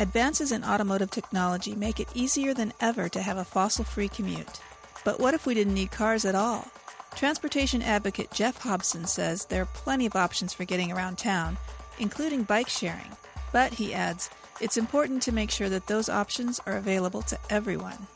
Advances 0.01 0.51
in 0.51 0.65
automotive 0.65 1.11
technology 1.11 1.75
make 1.77 2.01
it 2.01 2.09
easier 2.15 2.53
than 2.53 2.73
ever 2.81 3.09
to 3.09 3.23
have 3.23 3.39
a 3.39 3.45
fossil 3.45 3.85
free 3.85 4.09
commute. 4.09 4.61
But 5.05 5.21
what 5.21 5.35
if 5.35 5.47
we 5.47 5.55
didn't 5.55 5.75
need 5.75 5.93
cars 5.93 6.25
at 6.25 6.35
all? 6.35 6.67
Transportation 7.15 7.81
advocate 7.81 8.33
Jeff 8.33 8.59
Hobson 8.59 9.07
says 9.07 9.45
there 9.45 9.63
are 9.63 9.67
plenty 9.67 10.05
of 10.05 10.17
options 10.17 10.53
for 10.53 10.65
getting 10.65 10.91
around 10.91 11.17
town, 11.17 11.57
including 12.01 12.43
bike 12.43 12.69
sharing. 12.69 13.17
But, 13.53 13.73
he 13.73 13.95
adds, 13.95 14.29
it's 14.61 14.77
important 14.77 15.23
to 15.23 15.33
make 15.33 15.51
sure 15.51 15.69
that 15.69 15.87
those 15.87 16.09
options 16.09 16.61
are 16.67 16.77
available 16.77 17.23
to 17.23 17.39
everyone. 17.51 18.07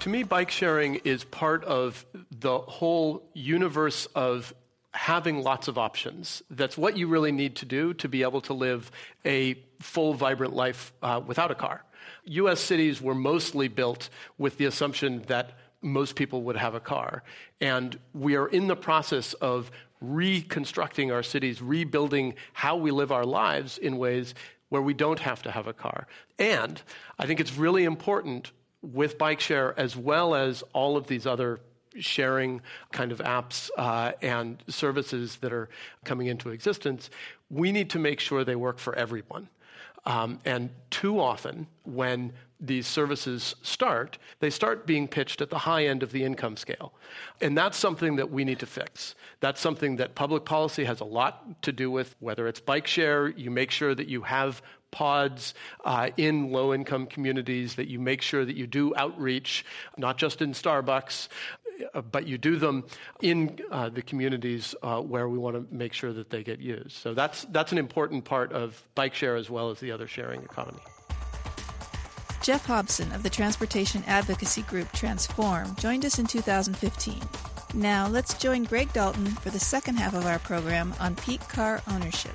To 0.00 0.08
me, 0.08 0.22
bike 0.22 0.50
sharing 0.50 0.96
is 0.96 1.24
part 1.24 1.64
of 1.64 2.06
the 2.30 2.58
whole 2.58 3.28
universe 3.34 4.06
of 4.14 4.54
having 4.92 5.42
lots 5.42 5.68
of 5.68 5.76
options. 5.76 6.42
That's 6.50 6.78
what 6.78 6.96
you 6.96 7.08
really 7.08 7.32
need 7.32 7.56
to 7.56 7.66
do 7.66 7.94
to 7.94 8.08
be 8.08 8.22
able 8.22 8.40
to 8.42 8.54
live 8.54 8.90
a 9.24 9.56
full, 9.80 10.14
vibrant 10.14 10.54
life 10.54 10.92
uh, 11.02 11.20
without 11.24 11.50
a 11.50 11.54
car. 11.54 11.84
US 12.24 12.60
cities 12.60 13.00
were 13.00 13.14
mostly 13.14 13.68
built 13.68 14.08
with 14.38 14.56
the 14.58 14.66
assumption 14.66 15.22
that 15.26 15.58
most 15.82 16.16
people 16.16 16.42
would 16.42 16.56
have 16.56 16.74
a 16.74 16.80
car. 16.80 17.22
And 17.60 17.98
we 18.12 18.36
are 18.36 18.48
in 18.48 18.66
the 18.66 18.76
process 18.76 19.34
of 19.34 19.70
reconstructing 20.00 21.10
our 21.10 21.22
cities, 21.22 21.60
rebuilding 21.60 22.34
how 22.52 22.76
we 22.76 22.90
live 22.90 23.12
our 23.12 23.26
lives 23.26 23.78
in 23.78 23.98
ways 23.98 24.34
where 24.68 24.82
we 24.82 24.94
don't 24.94 25.20
have 25.20 25.42
to 25.42 25.50
have 25.50 25.66
a 25.66 25.72
car. 25.72 26.06
And 26.38 26.80
I 27.18 27.26
think 27.26 27.40
it's 27.40 27.56
really 27.56 27.84
important 27.84 28.52
with 28.82 29.18
bike 29.18 29.40
share 29.40 29.78
as 29.78 29.96
well 29.96 30.34
as 30.34 30.62
all 30.72 30.96
of 30.96 31.06
these 31.06 31.26
other 31.26 31.60
sharing 31.98 32.60
kind 32.92 33.12
of 33.12 33.18
apps 33.18 33.70
uh, 33.76 34.12
and 34.22 34.62
services 34.68 35.36
that 35.36 35.52
are 35.52 35.68
coming 36.04 36.28
into 36.28 36.50
existence, 36.50 37.10
we 37.50 37.72
need 37.72 37.90
to 37.90 37.98
make 37.98 38.20
sure 38.20 38.44
they 38.44 38.56
work 38.56 38.78
for 38.78 38.94
everyone. 38.94 39.48
Um, 40.06 40.38
and 40.44 40.70
too 40.90 41.20
often, 41.20 41.66
when 41.84 42.32
these 42.60 42.86
services 42.86 43.54
start, 43.62 44.18
they 44.40 44.50
start 44.50 44.86
being 44.86 45.06
pitched 45.06 45.40
at 45.40 45.50
the 45.50 45.58
high 45.58 45.86
end 45.86 46.02
of 46.02 46.10
the 46.10 46.24
income 46.24 46.56
scale. 46.56 46.92
And 47.40 47.56
that's 47.56 47.76
something 47.76 48.16
that 48.16 48.30
we 48.30 48.44
need 48.44 48.58
to 48.60 48.66
fix. 48.66 49.14
That's 49.40 49.60
something 49.60 49.96
that 49.96 50.14
public 50.14 50.44
policy 50.44 50.84
has 50.84 51.00
a 51.00 51.04
lot 51.04 51.62
to 51.62 51.72
do 51.72 51.90
with, 51.90 52.16
whether 52.18 52.48
it's 52.48 52.60
bike 52.60 52.86
share, 52.86 53.28
you 53.28 53.50
make 53.50 53.70
sure 53.70 53.94
that 53.94 54.08
you 54.08 54.22
have 54.22 54.60
pods 54.90 55.54
uh, 55.84 56.10
in 56.16 56.50
low 56.50 56.74
income 56.74 57.06
communities, 57.06 57.76
that 57.76 57.88
you 57.88 57.98
make 57.98 58.22
sure 58.22 58.44
that 58.44 58.56
you 58.56 58.66
do 58.66 58.94
outreach, 58.96 59.64
not 59.96 60.18
just 60.18 60.42
in 60.42 60.52
Starbucks, 60.52 61.28
uh, 61.94 62.00
but 62.00 62.26
you 62.26 62.38
do 62.38 62.56
them 62.56 62.84
in 63.20 63.60
uh, 63.70 63.88
the 63.88 64.02
communities 64.02 64.74
uh, 64.82 65.00
where 65.00 65.28
we 65.28 65.38
want 65.38 65.54
to 65.54 65.74
make 65.74 65.92
sure 65.92 66.12
that 66.12 66.30
they 66.30 66.42
get 66.42 66.58
used. 66.58 66.92
So 66.92 67.14
that's, 67.14 67.44
that's 67.50 67.70
an 67.70 67.78
important 67.78 68.24
part 68.24 68.52
of 68.52 68.82
bike 68.94 69.14
share 69.14 69.36
as 69.36 69.48
well 69.48 69.70
as 69.70 69.78
the 69.78 69.92
other 69.92 70.08
sharing 70.08 70.42
economy. 70.42 70.80
Jeff 72.48 72.64
Hobson 72.64 73.12
of 73.12 73.22
the 73.22 73.28
transportation 73.28 74.02
advocacy 74.06 74.62
group 74.62 74.90
Transform 74.92 75.74
joined 75.74 76.06
us 76.06 76.18
in 76.18 76.24
2015. 76.24 77.20
Now 77.74 78.08
let's 78.08 78.32
join 78.38 78.64
Greg 78.64 78.90
Dalton 78.94 79.26
for 79.26 79.50
the 79.50 79.60
second 79.60 79.96
half 79.96 80.14
of 80.14 80.24
our 80.24 80.38
program 80.38 80.94
on 80.98 81.14
peak 81.14 81.46
car 81.46 81.82
ownership. 81.90 82.34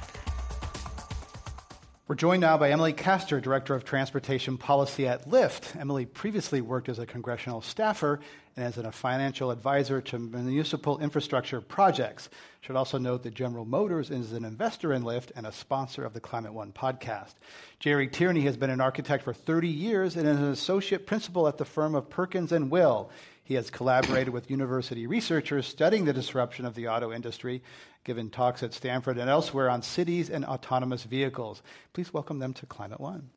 We're 2.05 2.15
joined 2.15 2.41
now 2.41 2.57
by 2.57 2.69
Emily 2.69 2.91
Castor, 2.91 3.39
Director 3.39 3.75
of 3.75 3.85
Transportation 3.85 4.57
Policy 4.57 5.07
at 5.07 5.29
Lyft. 5.29 5.79
Emily 5.79 6.05
previously 6.05 6.59
worked 6.59 6.89
as 6.89 6.99
a 6.99 7.05
congressional 7.05 7.61
staffer 7.61 8.19
and 8.57 8.65
as 8.65 8.77
a 8.77 8.91
financial 8.91 9.51
advisor 9.51 10.01
to 10.01 10.19
municipal 10.19 10.99
infrastructure 10.99 11.61
projects. 11.61 12.27
Should 12.59 12.75
also 12.75 12.97
note 12.97 13.23
that 13.23 13.33
General 13.33 13.63
Motors 13.63 14.11
is 14.11 14.33
an 14.33 14.43
investor 14.43 14.91
in 14.91 15.03
Lyft 15.03 15.31
and 15.37 15.47
a 15.47 15.53
sponsor 15.53 16.03
of 16.03 16.13
the 16.13 16.19
Climate 16.19 16.53
One 16.53 16.73
podcast. 16.73 17.35
Gerry 17.79 18.09
Tierney 18.09 18.41
has 18.41 18.57
been 18.57 18.69
an 18.69 18.81
architect 18.81 19.23
for 19.23 19.31
30 19.31 19.69
years 19.69 20.17
and 20.17 20.27
is 20.27 20.39
an 20.39 20.51
associate 20.51 21.07
principal 21.07 21.47
at 21.47 21.57
the 21.57 21.63
firm 21.63 21.95
of 21.95 22.09
Perkins 22.09 22.51
and 22.51 22.69
Will. 22.69 23.11
He 23.45 23.53
has 23.55 23.69
collaborated 23.69 24.33
with 24.33 24.51
university 24.51 25.07
researchers 25.07 25.67
studying 25.67 26.03
the 26.03 26.13
disruption 26.13 26.65
of 26.65 26.75
the 26.75 26.87
auto 26.87 27.13
industry, 27.13 27.61
given 28.03 28.29
talks 28.29 28.63
at 28.63 28.73
Stanford 28.73 29.17
and 29.17 29.29
elsewhere 29.29 29.69
on 29.69 29.81
cities 29.81 30.29
and 30.29 30.45
autonomous 30.45 31.03
vehicles. 31.03 31.61
Please 31.93 32.13
welcome 32.13 32.39
them 32.39 32.53
to 32.53 32.65
Climate 32.65 32.99
One. 32.99 33.29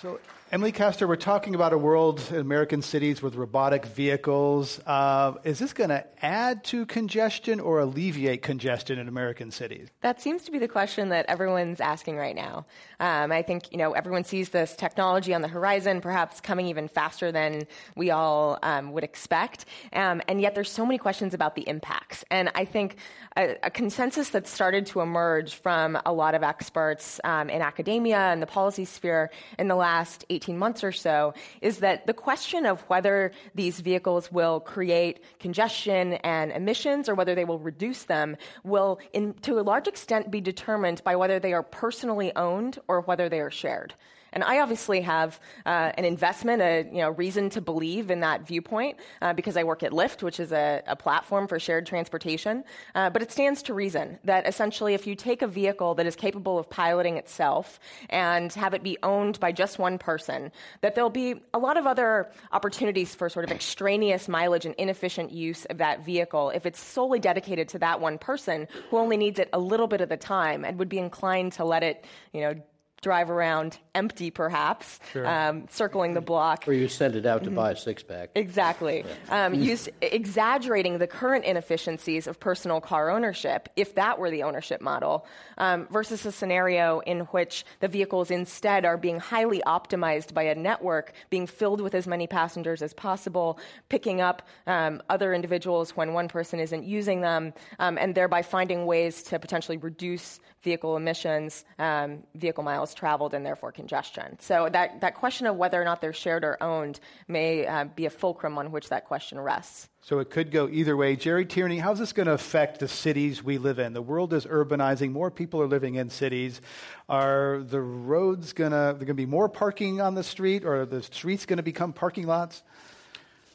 So, 0.00 0.18
Emily 0.52 0.70
Castor, 0.70 1.08
we're 1.08 1.16
talking 1.16 1.54
about 1.54 1.72
a 1.72 1.78
world 1.78 2.20
in 2.28 2.36
American 2.36 2.82
cities 2.82 3.22
with 3.22 3.36
robotic 3.36 3.86
vehicles. 3.86 4.78
Uh, 4.84 5.32
is 5.44 5.58
this 5.58 5.72
going 5.72 5.88
to 5.88 6.04
add 6.22 6.62
to 6.64 6.84
congestion 6.84 7.58
or 7.58 7.80
alleviate 7.80 8.42
congestion 8.42 8.98
in 8.98 9.08
American 9.08 9.50
cities? 9.50 9.88
That 10.02 10.20
seems 10.20 10.42
to 10.42 10.50
be 10.50 10.58
the 10.58 10.68
question 10.68 11.08
that 11.08 11.24
everyone's 11.26 11.80
asking 11.80 12.18
right 12.18 12.36
now. 12.36 12.66
Um, 13.00 13.32
I 13.32 13.40
think 13.40 13.72
you 13.72 13.78
know 13.78 13.92
everyone 13.92 14.24
sees 14.24 14.50
this 14.50 14.76
technology 14.76 15.32
on 15.32 15.40
the 15.40 15.48
horizon, 15.48 16.02
perhaps 16.02 16.38
coming 16.38 16.66
even 16.66 16.86
faster 16.86 17.32
than 17.32 17.66
we 17.96 18.10
all 18.10 18.58
um, 18.62 18.92
would 18.92 19.04
expect, 19.04 19.64
um, 19.94 20.20
and 20.28 20.38
yet 20.38 20.54
there's 20.54 20.70
so 20.70 20.84
many 20.84 20.98
questions 20.98 21.32
about 21.32 21.56
the 21.56 21.66
impacts. 21.66 22.26
And 22.30 22.50
I 22.54 22.66
think 22.66 22.96
a, 23.38 23.56
a 23.62 23.70
consensus 23.70 24.28
that 24.28 24.46
started 24.46 24.84
to 24.88 25.00
emerge 25.00 25.54
from 25.54 25.98
a 26.04 26.12
lot 26.12 26.34
of 26.34 26.42
experts 26.42 27.22
um, 27.24 27.48
in 27.48 27.62
academia 27.62 28.18
and 28.18 28.42
the 28.42 28.46
policy 28.46 28.84
sphere 28.84 29.30
in 29.58 29.68
the 29.68 29.76
last 29.76 30.26
18 30.28 30.41
months 30.48 30.82
or 30.82 30.92
so 30.92 31.34
is 31.60 31.78
that 31.78 32.06
the 32.06 32.14
question 32.14 32.66
of 32.66 32.80
whether 32.82 33.32
these 33.54 33.80
vehicles 33.80 34.30
will 34.32 34.60
create 34.60 35.22
congestion 35.38 36.14
and 36.14 36.50
emissions 36.52 37.08
or 37.08 37.14
whether 37.14 37.34
they 37.34 37.44
will 37.44 37.58
reduce 37.58 38.04
them 38.04 38.36
will, 38.64 38.98
in, 39.12 39.34
to 39.42 39.58
a 39.58 39.62
large 39.62 39.86
extent, 39.86 40.30
be 40.30 40.40
determined 40.40 41.02
by 41.04 41.16
whether 41.16 41.38
they 41.38 41.52
are 41.52 41.62
personally 41.62 42.34
owned 42.34 42.78
or 42.88 43.00
whether 43.02 43.28
they 43.28 43.40
are 43.40 43.50
shared. 43.50 43.94
And 44.32 44.42
I 44.42 44.60
obviously 44.60 45.00
have 45.02 45.38
uh, 45.66 45.92
an 45.96 46.04
investment, 46.04 46.62
a 46.62 46.88
you 46.90 46.98
know, 46.98 47.10
reason 47.10 47.50
to 47.50 47.60
believe 47.60 48.10
in 48.10 48.20
that 48.20 48.46
viewpoint 48.46 48.98
uh, 49.20 49.32
because 49.32 49.56
I 49.56 49.64
work 49.64 49.82
at 49.82 49.92
Lyft, 49.92 50.22
which 50.22 50.40
is 50.40 50.52
a, 50.52 50.82
a 50.86 50.96
platform 50.96 51.46
for 51.46 51.58
shared 51.58 51.86
transportation. 51.86 52.64
Uh, 52.94 53.10
but 53.10 53.22
it 53.22 53.30
stands 53.30 53.62
to 53.64 53.74
reason 53.74 54.18
that 54.24 54.46
essentially, 54.46 54.94
if 54.94 55.06
you 55.06 55.14
take 55.14 55.42
a 55.42 55.46
vehicle 55.46 55.94
that 55.94 56.06
is 56.06 56.16
capable 56.16 56.58
of 56.58 56.68
piloting 56.70 57.16
itself 57.16 57.78
and 58.10 58.52
have 58.54 58.74
it 58.74 58.82
be 58.82 58.96
owned 59.02 59.38
by 59.40 59.52
just 59.52 59.78
one 59.78 59.98
person, 59.98 60.50
that 60.80 60.94
there'll 60.94 61.10
be 61.10 61.34
a 61.54 61.58
lot 61.58 61.76
of 61.76 61.86
other 61.86 62.30
opportunities 62.52 63.14
for 63.14 63.28
sort 63.28 63.44
of 63.44 63.50
extraneous 63.50 64.28
mileage 64.28 64.66
and 64.66 64.74
inefficient 64.76 65.30
use 65.30 65.64
of 65.66 65.78
that 65.78 66.04
vehicle 66.04 66.50
if 66.50 66.66
it's 66.66 66.80
solely 66.80 67.18
dedicated 67.18 67.68
to 67.68 67.78
that 67.78 68.00
one 68.00 68.18
person 68.18 68.66
who 68.90 68.96
only 68.96 69.16
needs 69.16 69.38
it 69.38 69.48
a 69.52 69.58
little 69.58 69.86
bit 69.86 70.00
of 70.00 70.08
the 70.08 70.16
time 70.16 70.64
and 70.64 70.78
would 70.78 70.88
be 70.88 70.98
inclined 70.98 71.52
to 71.52 71.64
let 71.64 71.82
it, 71.82 72.04
you 72.32 72.40
know, 72.40 72.54
drive 73.02 73.30
around 73.30 73.76
empty, 73.94 74.30
perhaps, 74.30 75.00
sure. 75.12 75.26
um, 75.26 75.66
circling 75.68 76.14
the 76.14 76.20
block. 76.20 76.66
Or 76.66 76.72
you 76.72 76.88
send 76.88 77.16
it 77.16 77.26
out 77.26 77.42
to 77.42 77.50
mm-hmm. 77.50 77.56
buy 77.56 77.72
a 77.72 77.76
six 77.76 78.02
pack. 78.02 78.30
Exactly. 78.36 79.04
Yeah. 79.28 79.46
Um, 79.46 79.54
used, 79.54 79.90
exaggerating 80.00 80.98
the 80.98 81.08
current 81.08 81.44
inefficiencies 81.44 82.28
of 82.28 82.38
personal 82.38 82.80
car 82.80 83.10
ownership, 83.10 83.68
if 83.74 83.96
that 83.96 84.20
were 84.20 84.30
the 84.30 84.44
ownership 84.44 84.80
model, 84.80 85.26
um, 85.58 85.88
versus 85.90 86.24
a 86.24 86.32
scenario 86.32 87.00
in 87.00 87.20
which 87.32 87.64
the 87.80 87.88
vehicles 87.88 88.30
instead 88.30 88.84
are 88.84 88.96
being 88.96 89.18
highly 89.18 89.60
optimized 89.66 90.32
by 90.32 90.44
a 90.44 90.54
network, 90.54 91.12
being 91.28 91.48
filled 91.48 91.80
with 91.80 91.94
as 91.96 92.06
many 92.06 92.28
passengers 92.28 92.82
as 92.82 92.94
possible, 92.94 93.58
picking 93.88 94.20
up 94.20 94.46
um, 94.68 95.02
other 95.10 95.34
individuals 95.34 95.96
when 95.96 96.12
one 96.12 96.28
person 96.28 96.60
isn't 96.60 96.84
using 96.84 97.20
them, 97.20 97.52
um, 97.80 97.98
and 97.98 98.14
thereby 98.14 98.42
finding 98.42 98.86
ways 98.86 99.24
to 99.24 99.40
potentially 99.40 99.76
reduce 99.76 100.38
vehicle 100.62 100.96
emissions, 100.96 101.64
um, 101.80 102.22
vehicle 102.36 102.62
miles 102.62 102.91
traveled, 102.94 103.34
and 103.34 103.44
therefore 103.44 103.72
congestion. 103.72 104.38
So 104.40 104.68
that, 104.72 105.00
that 105.00 105.14
question 105.14 105.46
of 105.46 105.56
whether 105.56 105.80
or 105.80 105.84
not 105.84 106.00
they're 106.00 106.12
shared 106.12 106.44
or 106.44 106.62
owned 106.62 107.00
may 107.28 107.66
uh, 107.66 107.84
be 107.84 108.06
a 108.06 108.10
fulcrum 108.10 108.58
on 108.58 108.70
which 108.72 108.88
that 108.88 109.06
question 109.06 109.40
rests. 109.40 109.88
So 110.00 110.18
it 110.18 110.30
could 110.30 110.50
go 110.50 110.68
either 110.68 110.96
way. 110.96 111.14
Gerry 111.14 111.46
Tierney, 111.46 111.78
how's 111.78 112.00
this 112.00 112.12
going 112.12 112.26
to 112.26 112.32
affect 112.32 112.80
the 112.80 112.88
cities 112.88 113.42
we 113.42 113.58
live 113.58 113.78
in? 113.78 113.92
The 113.92 114.02
world 114.02 114.32
is 114.32 114.46
urbanizing. 114.46 115.12
More 115.12 115.30
people 115.30 115.62
are 115.62 115.68
living 115.68 115.94
in 115.94 116.10
cities. 116.10 116.60
Are 117.08 117.62
the 117.64 117.80
roads 117.80 118.52
going 118.52 118.72
to, 118.72 118.76
there 118.76 118.94
going 118.94 119.06
to 119.06 119.14
be 119.14 119.26
more 119.26 119.48
parking 119.48 120.00
on 120.00 120.14
the 120.14 120.24
street 120.24 120.64
or 120.64 120.82
are 120.82 120.86
the 120.86 121.02
streets 121.02 121.46
going 121.46 121.58
to 121.58 121.62
become 121.62 121.92
parking 121.92 122.26
lots? 122.26 122.62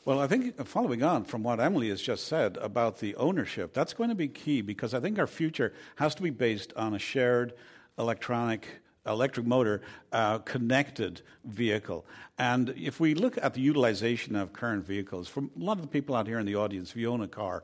Well, 0.08 0.22
I 0.22 0.28
think 0.28 0.56
following 0.66 1.04
on 1.04 1.26
from 1.26 1.44
what 1.44 1.60
Emily 1.60 1.90
has 1.90 2.02
just 2.02 2.28
said 2.28 2.56
about 2.62 3.00
the 3.00 3.14
ownership, 3.18 3.74
that's 3.74 3.92
going 3.92 4.08
to 4.08 4.16
be 4.16 4.30
key 4.30 4.62
because 4.62 4.94
I 4.94 5.02
think 5.02 5.20
our 5.20 5.28
future 5.28 5.74
has 5.98 6.16
to 6.16 6.22
be 6.22 6.30
based 6.30 6.72
on 6.78 6.94
a 6.94 6.98
shared 6.98 7.56
electronic 8.00 8.80
electric 9.08 9.46
motor 9.46 9.82
uh, 10.12 10.40
connected 10.40 11.22
vehicle. 11.46 12.06
And 12.38 12.70
if 12.78 13.00
we 13.00 13.16
look 13.16 13.38
at 13.42 13.54
the 13.54 13.62
utilization 13.62 14.36
of 14.36 14.54
current 14.54 14.86
vehicles, 14.86 15.28
for 15.28 15.42
a 15.42 15.50
lot 15.58 15.78
of 15.78 15.82
the 15.82 15.88
people 15.88 16.16
out 16.16 16.28
here 16.28 16.40
in 16.40 16.46
the 16.46 16.56
audience, 16.56 16.92
if 16.92 16.98
you 16.98 17.12
own 17.12 17.22
a 17.22 17.28
car, 17.28 17.64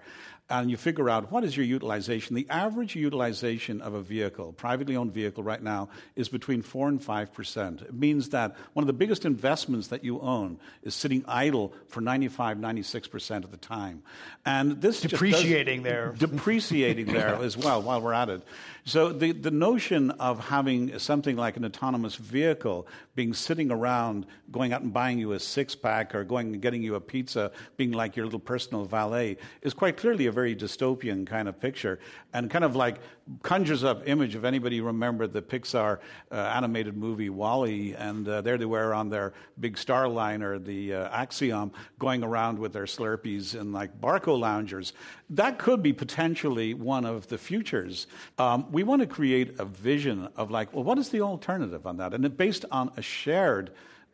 and 0.50 0.70
you 0.70 0.76
figure 0.76 1.10
out 1.10 1.32
what 1.32 1.44
is 1.44 1.56
your 1.56 1.66
utilization. 1.66 2.36
The 2.36 2.48
average 2.50 2.96
utilization 2.96 3.82
of 3.82 3.94
a 3.94 4.02
vehicle, 4.02 4.52
privately 4.52 4.96
owned 4.96 5.14
vehicle 5.14 5.42
right 5.42 5.62
now, 5.62 5.90
is 6.16 6.28
between 6.28 6.62
4 6.62 6.90
and 6.90 7.02
5%. 7.02 7.82
It 7.82 7.94
means 7.94 8.30
that 8.30 8.56
one 8.74 8.84
of 8.84 8.88
the 8.88 8.94
biggest 8.94 9.26
investments 9.26 9.88
that 9.88 10.04
you 10.04 10.20
own 10.20 10.60
is 10.84 10.96
sitting 10.96 11.24
idle 11.28 11.74
for 11.88 12.02
95, 12.02 12.58
96% 12.58 13.44
of 13.46 13.52
the 13.52 13.58
time. 13.58 14.04
And 14.46 14.82
this 14.82 15.02
depreciating 15.02 15.84
there. 15.84 16.14
Depreciating 16.18 17.08
there 17.08 17.36
as 17.36 17.58
well 17.58 17.82
while 17.82 18.02
we're 18.02 18.14
at 18.14 18.30
it. 18.30 18.44
So 18.86 19.14
the, 19.14 19.32
the 19.32 19.52
notion 19.52 20.12
of 20.12 20.40
having 20.40 21.00
something 21.00 21.38
like 21.38 21.56
an 21.56 21.64
autonomous 21.64 22.16
vehicle 22.16 22.86
being 23.16 23.34
sitting 23.34 23.72
around, 23.72 24.26
going 24.52 24.74
out 24.74 24.82
and 24.82 24.92
buying 24.92 25.20
you 25.20 25.32
a 25.32 25.40
six 25.40 25.74
pack 25.74 26.14
or 26.14 26.26
going 26.26 26.54
and 26.54 26.62
getting 26.62 26.84
you 26.84 26.96
a 26.96 27.02
pizza, 27.02 27.52
being 27.78 27.94
like 27.94 28.18
your 28.18 28.26
little 28.26 28.42
personal 28.42 28.84
valet, 28.84 29.38
is 29.62 29.74
quite 29.74 29.96
clearly 29.96 30.26
a 30.26 30.33
very 30.34 30.56
dystopian 30.56 31.26
kind 31.26 31.48
of 31.48 31.60
picture 31.60 32.00
and 32.34 32.50
kind 32.50 32.66
of 32.66 32.76
like 32.76 33.00
conjures 33.42 33.84
up 33.84 34.08
image 34.08 34.36
if 34.36 34.44
anybody 34.44 34.82
remembered 34.82 35.32
the 35.32 35.42
Pixar 35.42 36.00
uh, 36.32 36.36
animated 36.36 36.98
movie 36.98 37.30
WALL-E 37.30 37.96
and 37.98 38.28
uh, 38.28 38.42
there 38.42 38.58
they 38.58 38.66
were 38.66 38.94
on 38.94 39.10
their 39.10 39.34
big 39.60 39.78
Starliner, 39.78 40.64
the 40.64 40.94
uh, 40.94 41.10
Axiom, 41.10 41.72
going 42.00 42.24
around 42.24 42.60
with 42.60 42.74
their 42.74 42.86
Slurpees 42.86 43.60
and 43.60 43.72
like 43.72 44.00
Barcaloungers. 44.02 44.92
That 45.30 45.58
could 45.58 45.82
be 45.82 45.94
potentially 45.94 46.74
one 46.74 47.06
of 47.06 47.28
the 47.28 47.38
futures. 47.38 48.08
Um, 48.38 48.72
we 48.72 48.84
want 48.84 49.02
to 49.02 49.08
create 49.08 49.60
a 49.60 49.66
vision 49.66 50.28
of 50.36 50.52
like, 50.52 50.74
well, 50.74 50.84
what 50.84 50.98
is 50.98 51.10
the 51.10 51.22
alternative 51.22 51.88
on 51.88 51.98
that? 51.98 52.14
And 52.14 52.38
based 52.38 52.66
on 52.72 52.92
a 52.98 53.02
shared 53.02 53.72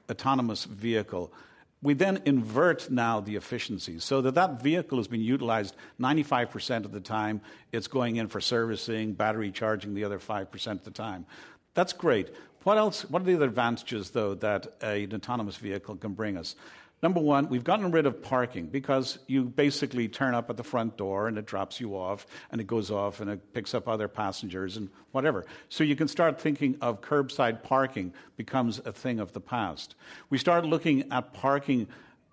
autonomous 0.10 0.66
vehicle 0.66 1.32
we 1.82 1.94
then 1.94 2.22
invert 2.26 2.92
now 2.92 3.22
the 3.22 3.36
efficiencies 3.36 4.04
so 4.04 4.22
that 4.22 4.36
that 4.36 4.62
vehicle 4.62 4.98
has 4.98 5.08
been 5.08 5.22
utilized 5.22 5.76
95% 6.00 6.84
of 6.84 6.92
the 6.92 7.00
time. 7.00 7.42
It's 7.72 7.88
going 7.88 8.18
in 8.18 8.28
for 8.28 8.42
servicing, 8.42 9.14
battery 9.14 9.52
charging 9.52 9.94
the 9.94 10.04
other 10.04 10.20
5% 10.20 10.72
of 10.72 10.84
the 10.84 10.92
time. 10.92 11.26
That's 11.76 11.94
great. 11.94 12.34
What 12.64 12.78
else? 12.78 13.10
What 13.10 13.22
are 13.22 13.26
the 13.26 13.36
other 13.36 13.46
advantages, 13.46 14.10
though, 14.10 14.36
that 14.36 14.68
an 14.82 15.14
autonomous 15.14 15.56
vehicle 15.56 15.96
can 15.96 16.14
bring 16.14 16.36
us? 16.36 16.56
Number 17.02 17.22
one, 17.22 17.48
we've 17.48 17.64
gotten 17.64 17.92
rid 17.92 18.06
of 18.06 18.22
parking 18.22 18.68
because 18.68 19.20
you 19.28 19.44
basically 19.44 20.10
turn 20.10 20.36
up 20.36 20.50
at 20.50 20.58
the 20.58 20.64
front 20.64 20.98
door 20.98 21.28
and 21.28 21.38
it 21.38 21.46
drops 21.46 21.80
you 21.80 21.96
off 21.96 22.28
and 22.52 22.60
it 22.60 22.68
goes 22.68 22.92
off 22.92 23.22
and 23.22 23.30
it 23.30 23.54
picks 23.54 23.74
up 23.74 23.88
other 23.88 24.10
passengers 24.10 24.76
and 24.76 24.90
whatever. 25.12 25.46
So 25.70 25.86
you 25.86 25.96
can 25.96 26.10
start 26.10 26.42
thinking 26.42 26.78
of 26.82 27.02
curbside 27.02 27.64
parking 27.64 28.14
becomes 28.36 28.80
a 28.80 28.92
thing 28.92 29.20
of 29.20 29.32
the 29.32 29.40
past. 29.40 29.96
We 30.30 30.38
start 30.38 30.66
looking 30.66 31.10
at 31.12 31.32
parking 31.34 31.88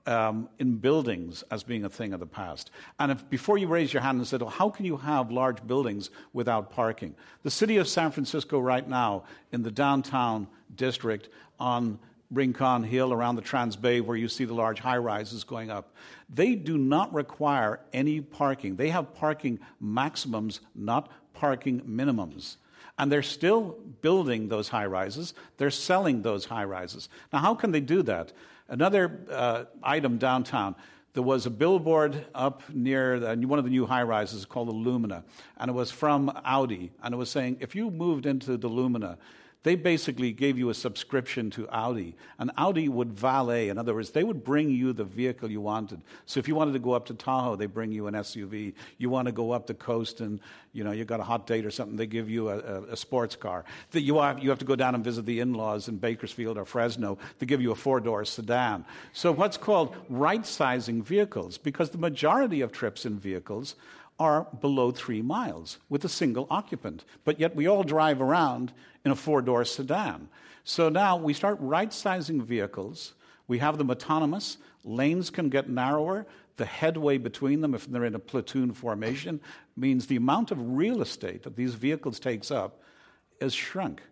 um, 0.07 0.49
in 0.59 0.77
buildings 0.77 1.45
as 1.51 1.63
being 1.63 1.85
a 1.85 1.89
thing 1.89 2.13
of 2.13 2.21
the 2.21 2.27
past. 2.27 2.71
And 2.99 3.13
if, 3.13 3.29
before 3.29 3.59
you 3.59 3.67
raise 3.67 3.93
your 3.93 4.03
hand 4.03 4.19
and 4.19 4.27
said, 4.27 4.43
how 4.43 4.71
can 4.71 4.85
you 4.85 4.97
have 4.97 5.31
large 5.31 5.65
buildings 5.67 6.11
without 6.33 6.71
parking? 6.71 7.15
The 7.43 7.51
city 7.51 7.77
of 7.77 7.89
San 7.89 8.11
Francisco 8.13 8.59
right 8.59 8.89
now 8.89 9.25
in 9.53 9.63
the 9.63 9.71
downtown 9.71 10.49
district 10.75 11.29
on 11.59 11.99
Rincon 12.31 12.83
Hill, 12.83 13.13
around 13.13 13.37
the 13.37 13.43
Trans 13.43 13.77
Bay, 13.77 14.01
where 14.01 14.17
you 14.17 14.29
see 14.29 14.45
the 14.45 14.55
large 14.55 14.81
high 14.81 14.97
rises 14.99 15.45
going 15.45 15.71
up, 15.71 15.95
they 16.29 16.55
do 16.55 16.77
not 16.77 17.13
require 17.15 17.81
any 17.93 18.21
parking. 18.21 18.77
They 18.77 18.89
have 18.91 19.15
parking 19.15 19.61
maximums, 19.81 20.61
not 20.75 21.11
parking 21.35 21.83
minimums. 21.83 22.57
And 22.99 23.13
they're 23.13 23.23
still 23.23 23.79
building 24.01 24.49
those 24.49 24.69
high 24.69 24.87
rises. 24.87 25.35
They're 25.59 25.71
selling 25.71 26.23
those 26.23 26.47
high 26.47 26.65
rises. 26.65 27.09
Now, 27.33 27.41
how 27.41 27.55
can 27.55 27.71
they 27.71 27.81
do 27.81 28.03
that? 28.03 28.33
Another 28.69 29.21
uh, 29.31 29.65
item 29.83 30.19
downtown 30.19 30.75
there 31.17 31.23
was 31.23 31.47
a 31.47 31.51
billboard 31.51 32.27
up 32.35 32.63
near 32.69 33.19
the, 33.19 33.47
one 33.47 33.59
of 33.59 33.65
the 33.65 33.71
new 33.71 33.87
high 33.87 34.03
rises 34.03 34.45
called 34.45 34.69
the 34.69 34.73
Lumina, 34.73 35.25
and 35.57 35.71
it 35.71 35.73
was 35.73 35.91
from 35.91 36.31
Audi, 36.45 36.93
and 37.03 37.15
it 37.15 37.17
was 37.17 37.31
saying 37.31 37.57
if 37.61 37.75
you 37.75 37.91
moved 37.91 38.27
into 38.27 38.59
the 38.59 38.69
Lumina, 38.69 39.17
they 39.67 39.75
basically 39.75 40.31
gave 40.31 40.57
you 40.57 40.71
a 40.71 40.75
subscription 40.75 41.51
to 41.51 41.69
Audi, 41.71 42.15
and 42.39 42.53
Audi 42.57 42.89
would 42.89 43.13
valet. 43.13 43.69
In 43.69 43.79
other 43.79 43.95
words, 43.95 44.13
they 44.13 44.23
would 44.23 44.45
bring 44.45 44.71
you 44.71 44.93
the 44.93 45.03
vehicle 45.03 45.51
you 45.51 45.61
wanted. 45.61 46.03
So 46.25 46.39
if 46.39 46.47
you 46.47 46.55
wanted 46.55 46.75
to 46.75 46.79
go 46.79 46.93
up 46.93 47.07
to 47.07 47.15
Tahoe, 47.15 47.57
they 47.57 47.67
bring 47.67 47.91
you 47.91 48.07
an 48.07 48.15
SUV. 48.15 48.75
You 48.99 49.11
want 49.11 49.27
to 49.27 49.33
go 49.33 49.51
up 49.51 49.67
the 49.67 49.75
coast 49.75 50.21
and 50.21 50.39
you 50.73 50.85
know 50.85 50.93
you 50.93 51.05
got 51.05 51.19
a 51.19 51.25
hot 51.25 51.49
date 51.49 51.67
or 51.67 51.73
something, 51.73 51.97
they 51.97 52.07
give 52.07 52.31
you 52.31 52.49
a, 52.49 52.59
a, 52.59 52.83
a 52.93 52.97
sports 52.97 53.35
car. 53.35 53.65
That 53.91 54.03
you 54.03 54.21
have, 54.21 54.39
you 54.39 54.51
have 54.51 54.61
to 54.61 54.65
go 54.65 54.77
down 54.77 54.95
and 54.95 55.03
visit 55.03 55.27
the 55.27 55.41
in-laws 55.41 55.89
in 55.89 55.97
Bakersfield 55.97 56.57
or 56.59 56.65
Fresno. 56.65 57.19
They 57.41 57.47
give 57.47 57.61
you 57.61 57.73
a 57.73 57.75
four-door 57.75 58.25
sedan. 58.25 58.85
So 59.13 59.33
what's 59.33 59.57
called 59.57 59.97
right-sizing 60.09 61.03
vehicles, 61.03 61.59
because 61.59 61.91
the 61.91 61.99
majority 61.99 62.61
of 62.61 62.71
trips 62.71 63.05
in 63.05 63.19
vehicles 63.19 63.75
are 64.19 64.47
below 64.61 64.93
three 64.93 65.23
miles 65.23 65.79
with 65.89 66.05
a 66.05 66.09
single 66.09 66.47
occupant. 66.51 67.05
But 67.25 67.39
yet 67.39 67.55
we 67.55 67.67
all 67.67 67.83
drive 67.83 68.21
around 68.21 68.73
in 69.07 69.13
a 69.13 69.17
four 69.17 69.41
door 69.41 69.65
sedan. 69.65 70.29
So 70.65 70.89
now 70.89 71.17
we 71.17 71.33
start 71.33 71.59
right 71.61 71.93
sizing 71.93 72.43
vehicles. 72.43 73.15
We 73.47 73.61
have 73.61 73.79
them 73.79 73.89
autonomous. 73.89 74.59
Lanes 74.85 75.31
can 75.31 75.49
get 75.49 75.71
narrower. 75.71 76.27
The 76.57 76.67
headway 76.67 77.19
between 77.19 77.61
them, 77.61 77.73
if 77.73 77.87
they're 77.87 78.05
in 78.05 78.17
a 78.17 78.19
platoon 78.19 78.73
formation, 78.73 79.41
means 79.77 80.09
the 80.09 80.17
amount 80.17 80.51
of 80.51 80.59
real 80.61 81.03
estate 81.03 81.45
that 81.45 81.55
these 81.55 81.75
vehicles 81.75 82.19
takes 82.19 82.51
up 82.51 82.83
is 83.41 83.55
shrunk. 83.55 84.03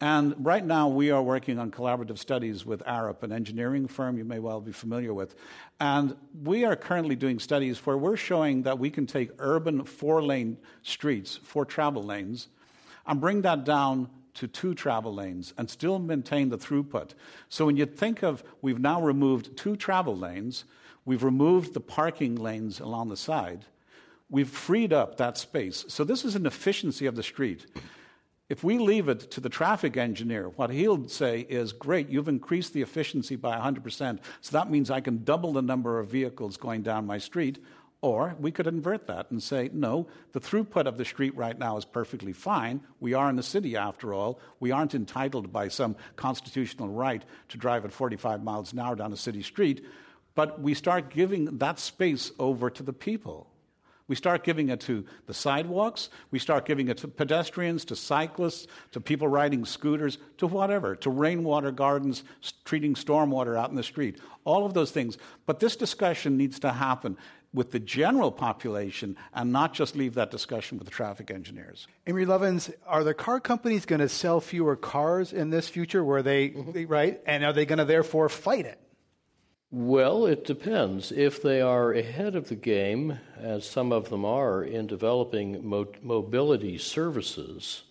And 0.00 0.34
right 0.38 0.64
now, 0.64 0.88
we 0.88 1.10
are 1.10 1.22
working 1.22 1.58
on 1.58 1.70
collaborative 1.70 2.18
studies 2.18 2.64
with 2.64 2.82
Arup, 2.84 3.24
an 3.24 3.32
engineering 3.32 3.86
firm 3.86 4.16
you 4.16 4.24
may 4.24 4.38
well 4.38 4.60
be 4.60 4.72
familiar 4.72 5.12
with. 5.12 5.34
And 5.80 6.16
we 6.42 6.64
are 6.64 6.76
currently 6.76 7.16
doing 7.16 7.38
studies 7.38 7.84
where 7.84 7.98
we're 7.98 8.16
showing 8.16 8.62
that 8.62 8.78
we 8.78 8.88
can 8.90 9.06
take 9.06 9.30
urban 9.40 9.84
four 9.84 10.22
lane 10.22 10.56
streets, 10.82 11.36
four 11.42 11.66
travel 11.66 12.02
lanes, 12.02 12.48
and 13.06 13.20
bring 13.20 13.42
that 13.42 13.64
down 13.64 14.08
to 14.38 14.46
two 14.46 14.72
travel 14.72 15.12
lanes 15.12 15.52
and 15.58 15.68
still 15.68 15.98
maintain 15.98 16.48
the 16.48 16.58
throughput. 16.58 17.10
So 17.48 17.66
when 17.66 17.76
you 17.76 17.86
think 17.86 18.22
of, 18.22 18.44
we've 18.62 18.78
now 18.78 19.02
removed 19.02 19.56
two 19.56 19.74
travel 19.76 20.16
lanes, 20.16 20.64
we've 21.04 21.24
removed 21.24 21.74
the 21.74 21.80
parking 21.80 22.36
lanes 22.36 22.78
along 22.78 23.08
the 23.08 23.16
side, 23.16 23.64
we've 24.30 24.48
freed 24.48 24.92
up 24.92 25.16
that 25.16 25.38
space. 25.38 25.84
So 25.88 26.04
this 26.04 26.24
is 26.24 26.36
an 26.36 26.46
efficiency 26.46 27.06
of 27.06 27.16
the 27.16 27.22
street. 27.22 27.66
If 28.48 28.62
we 28.62 28.78
leave 28.78 29.08
it 29.08 29.30
to 29.32 29.40
the 29.40 29.48
traffic 29.48 29.96
engineer, 29.96 30.50
what 30.50 30.70
he'll 30.70 31.08
say 31.08 31.40
is, 31.40 31.72
Great, 31.72 32.08
you've 32.08 32.28
increased 32.28 32.72
the 32.72 32.82
efficiency 32.82 33.34
by 33.34 33.58
100%, 33.58 34.20
so 34.40 34.52
that 34.52 34.70
means 34.70 34.88
I 34.88 35.00
can 35.00 35.24
double 35.24 35.52
the 35.52 35.62
number 35.62 35.98
of 35.98 36.08
vehicles 36.08 36.56
going 36.56 36.82
down 36.82 37.06
my 37.06 37.18
street. 37.18 37.58
Or 38.00 38.36
we 38.38 38.52
could 38.52 38.68
invert 38.68 39.08
that 39.08 39.30
and 39.30 39.42
say, 39.42 39.70
no, 39.72 40.06
the 40.32 40.40
throughput 40.40 40.86
of 40.86 40.98
the 40.98 41.04
street 41.04 41.34
right 41.36 41.58
now 41.58 41.76
is 41.76 41.84
perfectly 41.84 42.32
fine. 42.32 42.80
We 43.00 43.14
are 43.14 43.28
in 43.28 43.34
the 43.34 43.42
city 43.42 43.76
after 43.76 44.14
all. 44.14 44.38
We 44.60 44.70
aren't 44.70 44.94
entitled 44.94 45.52
by 45.52 45.66
some 45.66 45.96
constitutional 46.14 46.90
right 46.90 47.24
to 47.48 47.58
drive 47.58 47.84
at 47.84 47.92
45 47.92 48.44
miles 48.44 48.72
an 48.72 48.78
hour 48.78 48.94
down 48.94 49.12
a 49.12 49.16
city 49.16 49.42
street. 49.42 49.84
But 50.36 50.60
we 50.60 50.74
start 50.74 51.10
giving 51.10 51.58
that 51.58 51.80
space 51.80 52.30
over 52.38 52.70
to 52.70 52.84
the 52.84 52.92
people. 52.92 53.50
We 54.06 54.14
start 54.14 54.42
giving 54.42 54.70
it 54.70 54.80
to 54.82 55.04
the 55.26 55.34
sidewalks. 55.34 56.08
We 56.30 56.38
start 56.38 56.64
giving 56.64 56.88
it 56.88 56.98
to 56.98 57.08
pedestrians, 57.08 57.84
to 57.86 57.96
cyclists, 57.96 58.66
to 58.92 59.00
people 59.00 59.28
riding 59.28 59.66
scooters, 59.66 60.16
to 60.38 60.46
whatever, 60.46 60.96
to 60.96 61.10
rainwater 61.10 61.70
gardens, 61.72 62.24
treating 62.64 62.94
stormwater 62.94 63.58
out 63.58 63.68
in 63.68 63.76
the 63.76 63.82
street. 63.82 64.18
All 64.44 64.64
of 64.64 64.72
those 64.72 64.92
things. 64.92 65.18
But 65.44 65.60
this 65.60 65.76
discussion 65.76 66.38
needs 66.38 66.58
to 66.60 66.72
happen 66.72 67.18
with 67.54 67.70
the 67.72 67.78
general 67.78 68.30
population 68.30 69.16
and 69.34 69.52
not 69.52 69.72
just 69.72 69.96
leave 69.96 70.14
that 70.14 70.30
discussion 70.30 70.78
with 70.78 70.86
the 70.86 70.92
traffic 70.92 71.30
engineers. 71.30 71.86
Amory 72.06 72.26
Lovins, 72.26 72.72
are 72.86 73.04
the 73.04 73.14
car 73.14 73.40
companies 73.40 73.86
going 73.86 74.00
to 74.00 74.08
sell 74.08 74.40
fewer 74.40 74.76
cars 74.76 75.32
in 75.32 75.50
this 75.50 75.68
future 75.68 76.04
where 76.04 76.22
they, 76.22 76.50
mm-hmm. 76.50 76.86
right? 76.86 77.20
And 77.26 77.44
are 77.44 77.52
they 77.52 77.64
going 77.64 77.78
to 77.78 77.84
therefore 77.84 78.28
fight 78.28 78.66
it? 78.66 78.78
Well, 79.70 80.24
it 80.24 80.44
depends. 80.46 81.12
If 81.12 81.42
they 81.42 81.60
are 81.60 81.92
ahead 81.92 82.36
of 82.36 82.48
the 82.48 82.54
game, 82.54 83.18
as 83.38 83.68
some 83.68 83.92
of 83.92 84.08
them 84.08 84.24
are 84.24 84.62
in 84.62 84.86
developing 84.86 85.66
mo- 85.66 85.92
mobility 86.02 86.78
services, 86.78 87.82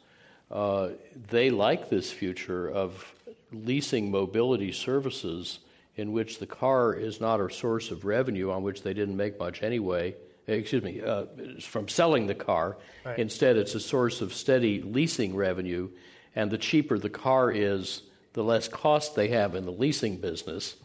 uh, 0.50 0.90
they 1.30 1.52
like 1.52 1.90
this 1.90 2.12
future 2.12 2.68
of 2.68 3.14
leasing 3.52 4.10
mobility 4.10 4.72
services 4.72 5.60
in 5.98 6.12
which 6.12 6.40
the 6.40 6.46
car 6.46 6.94
is 6.94 7.20
not 7.20 7.42
a 7.42 7.52
source 7.52 7.92
of 7.92 8.06
revenue 8.06 8.52
on 8.52 8.64
which 8.64 8.84
they 8.84 8.94
didn't 8.94 9.18
make 9.18 9.38
much 9.40 9.64
anyway. 9.64 10.16
Excuse 10.48 10.84
me, 10.84 11.02
uh, 11.02 11.26
from 11.60 11.90
selling 11.90 12.28
the 12.28 12.36
car. 12.36 12.78
Right. 13.04 13.20
Instead, 13.20 13.58
it's 13.58 13.76
a 13.76 13.82
source 13.82 14.22
of 14.22 14.34
steady 14.34 14.82
leasing 14.82 15.36
revenue, 15.36 15.90
and 16.36 16.50
the 16.50 16.58
cheaper 16.58 16.98
the 16.98 17.10
car 17.10 17.52
is, 17.52 18.04
the 18.32 18.44
less 18.44 18.70
cost 18.70 19.16
they 19.16 19.28
have 19.30 19.56
in 19.56 19.66
the 19.66 19.72
leasing 19.72 20.18
business. 20.18 20.76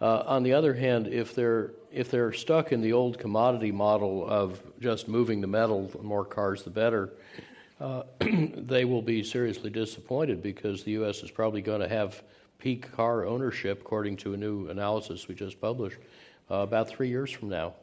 Uh, 0.00 0.24
on 0.26 0.42
the 0.42 0.54
other 0.54 0.74
hand, 0.74 1.06
if 1.06 1.34
they're 1.34 1.72
if 1.92 2.10
they're 2.10 2.32
stuck 2.32 2.72
in 2.72 2.80
the 2.80 2.92
old 2.92 3.18
commodity 3.18 3.70
model 3.70 4.26
of 4.26 4.60
just 4.80 5.06
moving 5.06 5.40
the 5.40 5.46
metal, 5.46 5.88
the 5.88 6.02
more 6.02 6.24
cars 6.24 6.62
the 6.62 6.70
better, 6.70 7.10
uh, 7.80 8.04
they 8.20 8.84
will 8.84 9.02
be 9.02 9.22
seriously 9.22 9.70
disappointed 9.70 10.42
because 10.42 10.82
the 10.84 10.92
U.S. 10.92 11.22
is 11.22 11.30
probably 11.30 11.60
going 11.60 11.80
to 11.80 11.88
have 11.88 12.22
peak 12.60 12.92
car 12.92 13.24
ownership, 13.24 13.80
according 13.80 14.18
to 14.18 14.34
a 14.34 14.36
new 14.36 14.68
analysis 14.68 15.26
we 15.26 15.34
just 15.34 15.60
published, 15.60 15.98
uh, 16.50 16.56
about 16.56 16.88
three 16.88 17.08
years 17.08 17.30
from 17.30 17.48
now. 17.48 17.74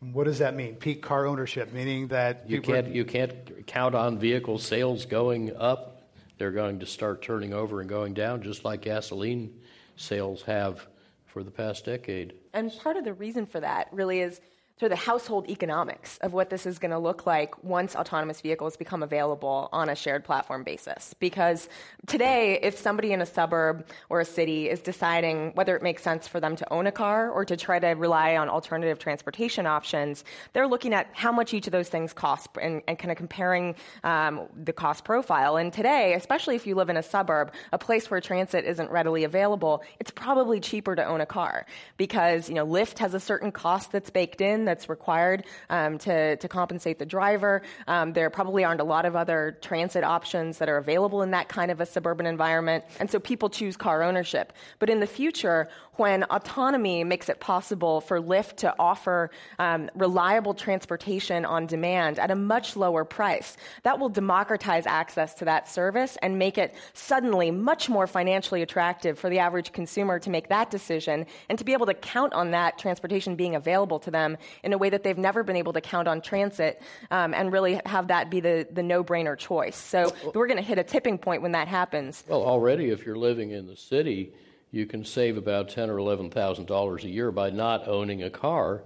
What 0.00 0.24
does 0.24 0.38
that 0.38 0.54
mean? 0.54 0.76
Peak 0.76 1.02
car 1.02 1.26
ownership, 1.26 1.72
meaning 1.72 2.08
that 2.08 2.48
you 2.48 2.60
can't 2.60 2.88
you 2.88 3.04
can't 3.04 3.66
count 3.66 3.94
on 3.94 4.18
vehicle 4.18 4.58
sales 4.58 5.06
going 5.06 5.54
up. 5.56 6.10
They're 6.38 6.50
going 6.50 6.80
to 6.80 6.86
start 6.86 7.22
turning 7.22 7.52
over 7.52 7.80
and 7.80 7.88
going 7.88 8.14
down, 8.14 8.42
just 8.42 8.64
like 8.64 8.82
gasoline 8.82 9.60
sales 9.96 10.42
have 10.42 10.86
for 11.26 11.44
the 11.44 11.50
past 11.50 11.84
decade. 11.84 12.34
And 12.52 12.72
part 12.80 12.96
of 12.96 13.04
the 13.04 13.14
reason 13.14 13.46
for 13.46 13.60
that 13.60 13.88
really 13.92 14.20
is 14.20 14.40
sort 14.78 14.90
of 14.90 14.98
the 14.98 15.04
household 15.04 15.48
economics 15.48 16.18
of 16.18 16.32
what 16.32 16.50
this 16.50 16.66
is 16.66 16.78
going 16.78 16.90
to 16.90 16.98
look 16.98 17.26
like 17.26 17.62
once 17.62 17.94
autonomous 17.94 18.40
vehicles 18.40 18.76
become 18.76 19.02
available 19.02 19.68
on 19.72 19.88
a 19.88 19.94
shared 19.94 20.24
platform 20.24 20.64
basis. 20.64 21.14
Because 21.20 21.68
today, 22.06 22.58
if 22.62 22.78
somebody 22.78 23.12
in 23.12 23.20
a 23.20 23.26
suburb 23.26 23.86
or 24.08 24.20
a 24.20 24.24
city 24.24 24.68
is 24.68 24.80
deciding 24.80 25.52
whether 25.54 25.76
it 25.76 25.82
makes 25.82 26.02
sense 26.02 26.26
for 26.26 26.40
them 26.40 26.56
to 26.56 26.72
own 26.72 26.86
a 26.86 26.92
car 26.92 27.30
or 27.30 27.44
to 27.44 27.56
try 27.56 27.78
to 27.78 27.88
rely 27.88 28.36
on 28.36 28.48
alternative 28.48 28.98
transportation 28.98 29.66
options, 29.66 30.24
they're 30.52 30.66
looking 30.66 30.92
at 30.92 31.08
how 31.12 31.30
much 31.30 31.54
each 31.54 31.66
of 31.66 31.72
those 31.72 31.88
things 31.88 32.12
cost 32.12 32.48
and, 32.60 32.82
and 32.88 32.98
kind 32.98 33.10
of 33.10 33.16
comparing 33.16 33.74
um, 34.04 34.48
the 34.64 34.72
cost 34.72 35.04
profile. 35.04 35.56
And 35.56 35.72
today, 35.72 36.14
especially 36.14 36.56
if 36.56 36.66
you 36.66 36.74
live 36.74 36.88
in 36.88 36.96
a 36.96 37.02
suburb, 37.02 37.52
a 37.72 37.78
place 37.78 38.10
where 38.10 38.20
transit 38.20 38.64
isn't 38.64 38.90
readily 38.90 39.24
available, 39.24 39.82
it's 40.00 40.10
probably 40.10 40.60
cheaper 40.60 40.96
to 40.96 41.04
own 41.04 41.20
a 41.20 41.26
car 41.26 41.66
because 41.96 42.48
you 42.48 42.54
know 42.54 42.66
Lyft 42.66 42.98
has 42.98 43.14
a 43.14 43.20
certain 43.20 43.52
cost 43.52 43.92
that's 43.92 44.10
baked 44.10 44.40
in 44.40 44.61
that's 44.64 44.88
required 44.88 45.44
um, 45.70 45.98
to, 45.98 46.36
to 46.36 46.48
compensate 46.48 46.98
the 46.98 47.06
driver. 47.06 47.62
Um, 47.86 48.12
there 48.12 48.30
probably 48.30 48.64
aren't 48.64 48.80
a 48.80 48.84
lot 48.84 49.04
of 49.04 49.16
other 49.16 49.58
transit 49.60 50.04
options 50.04 50.58
that 50.58 50.68
are 50.68 50.76
available 50.76 51.22
in 51.22 51.30
that 51.32 51.48
kind 51.48 51.70
of 51.70 51.80
a 51.80 51.86
suburban 51.86 52.26
environment. 52.26 52.84
And 53.00 53.10
so 53.10 53.18
people 53.18 53.48
choose 53.48 53.76
car 53.76 54.02
ownership. 54.02 54.52
But 54.78 54.90
in 54.90 55.00
the 55.00 55.06
future, 55.06 55.68
when 55.96 56.24
autonomy 56.24 57.04
makes 57.04 57.28
it 57.28 57.40
possible 57.40 58.00
for 58.00 58.20
Lyft 58.20 58.56
to 58.56 58.74
offer 58.78 59.30
um, 59.58 59.90
reliable 59.94 60.54
transportation 60.54 61.44
on 61.44 61.66
demand 61.66 62.18
at 62.18 62.30
a 62.30 62.34
much 62.34 62.76
lower 62.76 63.04
price, 63.04 63.56
that 63.82 63.98
will 63.98 64.08
democratize 64.08 64.86
access 64.86 65.34
to 65.34 65.44
that 65.44 65.68
service 65.68 66.16
and 66.22 66.38
make 66.38 66.56
it 66.56 66.74
suddenly 66.94 67.50
much 67.50 67.88
more 67.88 68.06
financially 68.06 68.62
attractive 68.62 69.18
for 69.18 69.28
the 69.28 69.38
average 69.38 69.72
consumer 69.72 70.18
to 70.18 70.30
make 70.30 70.48
that 70.48 70.70
decision 70.70 71.26
and 71.48 71.58
to 71.58 71.64
be 71.64 71.72
able 71.72 71.86
to 71.86 71.94
count 71.94 72.32
on 72.32 72.50
that 72.50 72.78
transportation 72.78 73.36
being 73.36 73.54
available 73.54 73.98
to 73.98 74.10
them 74.10 74.36
in 74.62 74.72
a 74.72 74.78
way 74.78 74.90
that 74.90 75.02
they've 75.02 75.18
never 75.18 75.42
been 75.42 75.56
able 75.56 75.72
to 75.72 75.80
count 75.80 76.08
on 76.08 76.20
transit 76.20 76.82
um, 77.10 77.34
and 77.34 77.52
really 77.52 77.80
have 77.86 78.08
that 78.08 78.30
be 78.30 78.40
the, 78.40 78.66
the 78.70 78.82
no 78.82 79.02
brainer 79.02 79.36
choice. 79.36 79.76
So 79.76 80.14
we're 80.34 80.46
going 80.46 80.58
to 80.58 80.62
hit 80.62 80.78
a 80.78 80.84
tipping 80.84 81.18
point 81.18 81.42
when 81.42 81.52
that 81.52 81.68
happens. 81.68 82.24
Well, 82.28 82.42
already, 82.42 82.90
if 82.90 83.04
you're 83.04 83.16
living 83.16 83.50
in 83.50 83.66
the 83.66 83.76
city, 83.76 84.32
you 84.70 84.86
can 84.86 85.04
save 85.04 85.36
about 85.36 85.68
ten 85.68 85.90
or 85.90 85.98
eleven 85.98 86.30
thousand 86.30 86.66
dollars 86.66 87.04
a 87.04 87.08
year 87.08 87.30
by 87.30 87.50
not 87.50 87.88
owning 87.88 88.22
a 88.22 88.30
car 88.30 88.82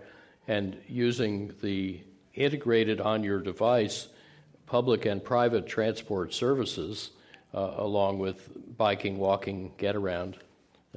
and 0.48 0.76
using 0.88 1.52
the 1.62 2.00
integrated 2.34 3.00
on 3.00 3.24
your 3.24 3.40
device 3.40 4.08
public 4.66 5.06
and 5.06 5.22
private 5.22 5.66
transport 5.66 6.34
services 6.34 7.10
uh, 7.54 7.74
along 7.78 8.18
with 8.18 8.76
biking, 8.76 9.16
walking, 9.16 9.72
Getaround. 9.78 10.34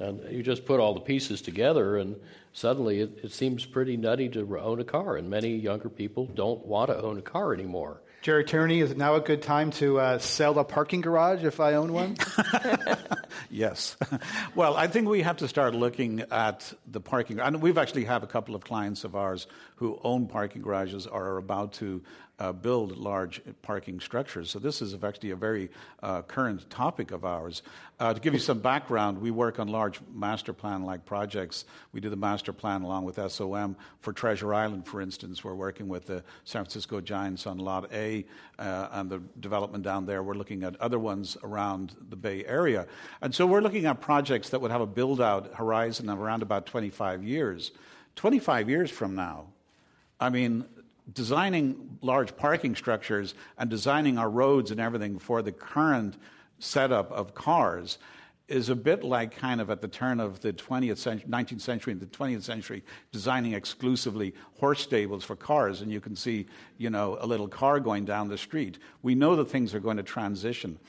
And 0.00 0.32
you 0.32 0.42
just 0.42 0.64
put 0.64 0.80
all 0.80 0.94
the 0.94 1.00
pieces 1.00 1.42
together, 1.42 1.98
and 1.98 2.16
suddenly 2.52 3.00
it, 3.00 3.20
it 3.22 3.32
seems 3.32 3.66
pretty 3.66 3.96
nutty 3.96 4.28
to 4.30 4.58
own 4.58 4.80
a 4.80 4.84
car. 4.84 5.16
And 5.16 5.28
many 5.28 5.56
younger 5.56 5.88
people 5.88 6.26
don't 6.26 6.64
want 6.66 6.90
to 6.90 7.00
own 7.00 7.18
a 7.18 7.22
car 7.22 7.52
anymore. 7.52 8.00
Gerry 8.22 8.44
Tierney, 8.44 8.80
is 8.80 8.90
it 8.90 8.98
now 8.98 9.14
a 9.14 9.20
good 9.20 9.40
time 9.40 9.70
to 9.72 9.98
uh, 9.98 10.18
sell 10.18 10.58
a 10.58 10.64
parking 10.64 11.00
garage 11.00 11.42
if 11.42 11.58
I 11.58 11.72
own 11.72 11.94
one? 11.94 12.18
yes. 13.50 13.96
well, 14.54 14.76
I 14.76 14.88
think 14.88 15.08
we 15.08 15.22
have 15.22 15.38
to 15.38 15.48
start 15.48 15.74
looking 15.74 16.24
at 16.30 16.70
the 16.86 17.00
parking. 17.00 17.40
And 17.40 17.62
we've 17.62 17.78
actually 17.78 18.04
have 18.04 18.22
a 18.22 18.26
couple 18.26 18.54
of 18.54 18.62
clients 18.62 19.04
of 19.04 19.16
ours 19.16 19.46
who 19.76 19.98
own 20.04 20.26
parking 20.26 20.60
garages 20.60 21.06
or 21.06 21.28
are 21.28 21.38
about 21.38 21.72
to 21.74 22.02
uh, 22.40 22.52
build 22.52 22.96
large 22.96 23.42
parking 23.60 24.00
structures. 24.00 24.50
So 24.50 24.58
this 24.58 24.80
is 24.80 24.96
actually 25.04 25.30
a 25.30 25.36
very 25.36 25.70
uh, 26.02 26.22
current 26.22 26.68
topic 26.70 27.10
of 27.10 27.24
ours. 27.24 27.62
Uh, 28.00 28.14
to 28.14 28.20
give 28.20 28.32
you 28.32 28.40
some 28.40 28.60
background, 28.60 29.20
we 29.20 29.30
work 29.30 29.58
on 29.58 29.68
large 29.68 30.00
master 30.12 30.54
plan-like 30.54 31.04
projects. 31.04 31.66
We 31.92 32.00
do 32.00 32.08
the 32.08 32.16
master 32.16 32.54
plan 32.54 32.80
along 32.80 33.04
with 33.04 33.20
SOM 33.30 33.76
for 34.00 34.14
Treasure 34.14 34.54
Island, 34.54 34.86
for 34.86 35.02
instance. 35.02 35.44
We're 35.44 35.54
working 35.54 35.86
with 35.86 36.06
the 36.06 36.24
San 36.44 36.64
Francisco 36.64 37.02
Giants 37.02 37.46
on 37.46 37.58
Lot 37.58 37.92
A 37.92 38.24
uh, 38.58 38.88
and 38.92 39.10
the 39.10 39.18
development 39.40 39.84
down 39.84 40.06
there. 40.06 40.22
We're 40.22 40.34
looking 40.34 40.64
at 40.64 40.80
other 40.80 40.98
ones 40.98 41.36
around 41.44 41.94
the 42.08 42.16
Bay 42.16 42.42
Area, 42.46 42.86
and 43.20 43.34
so 43.34 43.46
we're 43.46 43.60
looking 43.60 43.84
at 43.84 44.00
projects 44.00 44.48
that 44.48 44.62
would 44.62 44.70
have 44.70 44.80
a 44.80 44.86
build-out 44.86 45.54
horizon 45.54 46.08
of 46.08 46.18
around 46.18 46.40
about 46.40 46.64
25 46.64 47.22
years. 47.22 47.72
25 48.16 48.70
years 48.70 48.90
from 48.90 49.14
now, 49.14 49.46
I 50.18 50.30
mean, 50.30 50.64
designing 51.12 51.98
large 52.02 52.36
parking 52.36 52.74
structures 52.76 53.34
and 53.58 53.70
designing 53.70 54.18
our 54.18 54.30
roads 54.30 54.70
and 54.70 54.80
everything 54.80 55.18
for 55.18 55.42
the 55.42 55.52
current 55.52 56.16
setup 56.58 57.10
of 57.10 57.34
cars 57.34 57.98
is 58.50 58.68
a 58.68 58.74
bit 58.74 59.04
like 59.04 59.36
kind 59.36 59.60
of 59.60 59.70
at 59.70 59.80
the 59.80 59.88
turn 59.88 60.18
of 60.18 60.40
the 60.40 60.52
20th 60.52 60.98
century, 60.98 61.28
19th 61.30 61.60
century 61.60 61.92
and 61.92 62.02
the 62.02 62.06
20th 62.06 62.42
century, 62.42 62.82
designing 63.12 63.52
exclusively 63.52 64.34
horse 64.58 64.82
stables 64.82 65.22
for 65.22 65.36
cars, 65.36 65.80
and 65.80 65.92
you 65.92 66.00
can 66.00 66.16
see, 66.16 66.46
you 66.76 66.90
know, 66.90 67.16
a 67.20 67.26
little 67.26 67.46
car 67.46 67.78
going 67.78 68.04
down 68.04 68.28
the 68.28 68.36
street. 68.36 68.78
We 69.02 69.14
know 69.14 69.36
that 69.36 69.44
things 69.46 69.72
are 69.72 69.78
going 69.80 69.98
to 69.98 70.02
transition. 70.02 70.80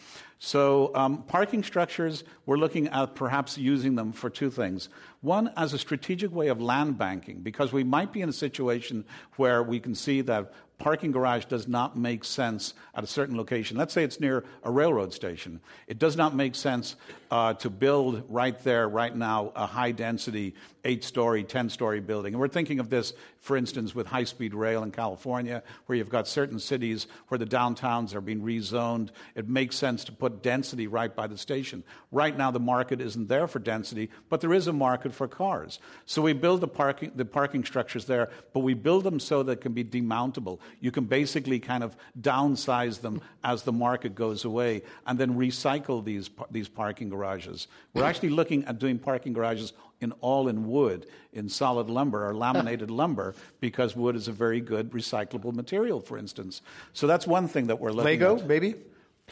So, 0.44 0.90
um, 0.96 1.22
parking 1.22 1.62
structures, 1.62 2.24
we're 2.48 2.58
looking 2.58 2.88
at 2.88 3.14
perhaps 3.14 3.60
using 3.60 3.94
them 3.94 4.12
for 4.12 4.28
two 4.28 4.50
things. 4.50 4.90
One, 5.22 5.52
as 5.56 5.72
a 5.72 5.78
strategic 5.78 6.34
way 6.34 6.48
of 6.48 6.60
land 6.60 6.98
banking, 6.98 7.42
because 7.42 7.72
we 7.72 7.84
might 7.84 8.12
be 8.12 8.22
in 8.22 8.30
a 8.30 8.34
situation 8.34 9.06
where 9.36 9.62
we 9.62 9.80
can 9.80 9.94
see 9.94 10.22
that 10.22 10.52
parking 10.82 11.12
garage 11.12 11.46
does 11.46 11.68
not 11.68 11.96
make 11.96 12.24
sense 12.24 12.74
at 12.96 13.04
a 13.04 13.08
certain 13.08 13.38
location. 13.38 13.78
Let's 13.78 13.94
say 13.94 14.04
it's 14.04 14.20
near 14.20 14.44
a 14.64 14.72
railroad 14.72 15.14
station. 15.14 15.62
It 15.88 16.00
does 16.00 16.18
not 16.18 16.36
make 16.36 16.56
sense 16.56 16.96
uh, 17.30 17.54
to 17.56 17.70
build 17.70 18.24
right 18.28 18.58
there, 18.64 18.90
right 18.90 19.16
now, 19.16 19.52
a 19.56 19.68
high 19.68 19.92
density, 19.92 20.56
eight 20.84 21.04
story, 21.04 21.44
10 21.44 21.70
story 21.70 22.00
building. 22.00 22.34
And 22.34 22.42
we're 22.42 22.48
thinking 22.48 22.80
of 22.80 22.90
this, 22.90 23.14
for 23.40 23.56
instance, 23.56 23.94
with 23.94 24.08
high 24.08 24.24
speed 24.24 24.54
rail 24.54 24.82
in 24.84 24.92
California, 24.92 25.62
where 25.86 25.98
you've 25.98 26.10
got 26.10 26.28
certain 26.28 26.60
cities 26.60 27.08
where 27.28 27.38
the 27.38 27.46
downtowns 27.46 28.16
are 28.16 28.22
being 28.22 28.42
rezoned. 28.42 29.10
It 29.36 29.48
makes 29.48 29.76
sense 29.76 30.04
to 30.06 30.12
put 30.12 30.31
density 30.32 30.88
right 30.88 31.16
by 31.16 31.28
the 31.28 31.38
station. 31.38 31.84
Right 32.12 32.36
now, 32.38 32.52
the 32.52 32.60
market 32.60 33.02
isn't 33.02 33.28
there 33.28 33.48
for 33.48 33.60
density, 33.60 34.10
but 34.30 34.42
there 34.42 34.54
is 34.54 34.68
a 34.68 34.74
market 34.74 35.14
for 35.14 35.28
cars. 35.28 35.80
So 36.06 36.22
we 36.22 36.34
build 36.34 36.62
the 36.62 36.68
parking, 36.68 37.12
the 37.16 37.26
parking 37.26 37.64
structures 37.64 38.06
there, 38.06 38.30
but 38.54 38.62
we 38.62 38.74
build 38.74 39.04
them 39.04 39.20
so 39.20 39.44
that 39.44 39.54
it 39.54 39.62
can 39.62 39.74
be 39.74 39.84
demountable. 39.84 40.60
You 40.80 40.92
can 40.92 41.06
basically 41.06 41.60
kind 41.60 41.84
of 41.84 41.96
downsize 42.20 43.02
them 43.02 43.22
as 43.44 43.64
the 43.64 43.72
market 43.72 44.16
goes 44.16 44.46
away 44.46 44.84
and 45.06 45.20
then 45.20 45.36
recycle 45.36 46.04
these, 46.04 46.30
these 46.50 46.68
parking 46.68 47.10
garages. 47.10 47.68
We're 47.94 48.04
actually 48.04 48.30
looking 48.30 48.66
at 48.66 48.80
doing 48.80 48.98
parking 48.98 49.34
garages 49.34 49.74
in 50.02 50.12
all 50.14 50.48
in 50.48 50.68
wood, 50.68 51.06
in 51.32 51.48
solid 51.48 51.90
lumber 51.90 52.28
or 52.28 52.34
laminated 52.34 52.90
lumber, 52.90 53.36
because 53.60 53.96
wood 53.96 54.16
is 54.16 54.28
a 54.28 54.32
very 54.32 54.60
good 54.60 54.92
recyclable 54.92 55.54
material, 55.54 56.02
for 56.02 56.18
instance. 56.18 56.62
So 56.94 57.06
that's 57.08 57.28
one 57.28 57.48
thing 57.48 57.68
that 57.68 57.80
we're 57.80 57.92
looking 57.92 58.20
Lego, 58.20 58.38
at. 58.38 58.48
maybe? 58.48 58.76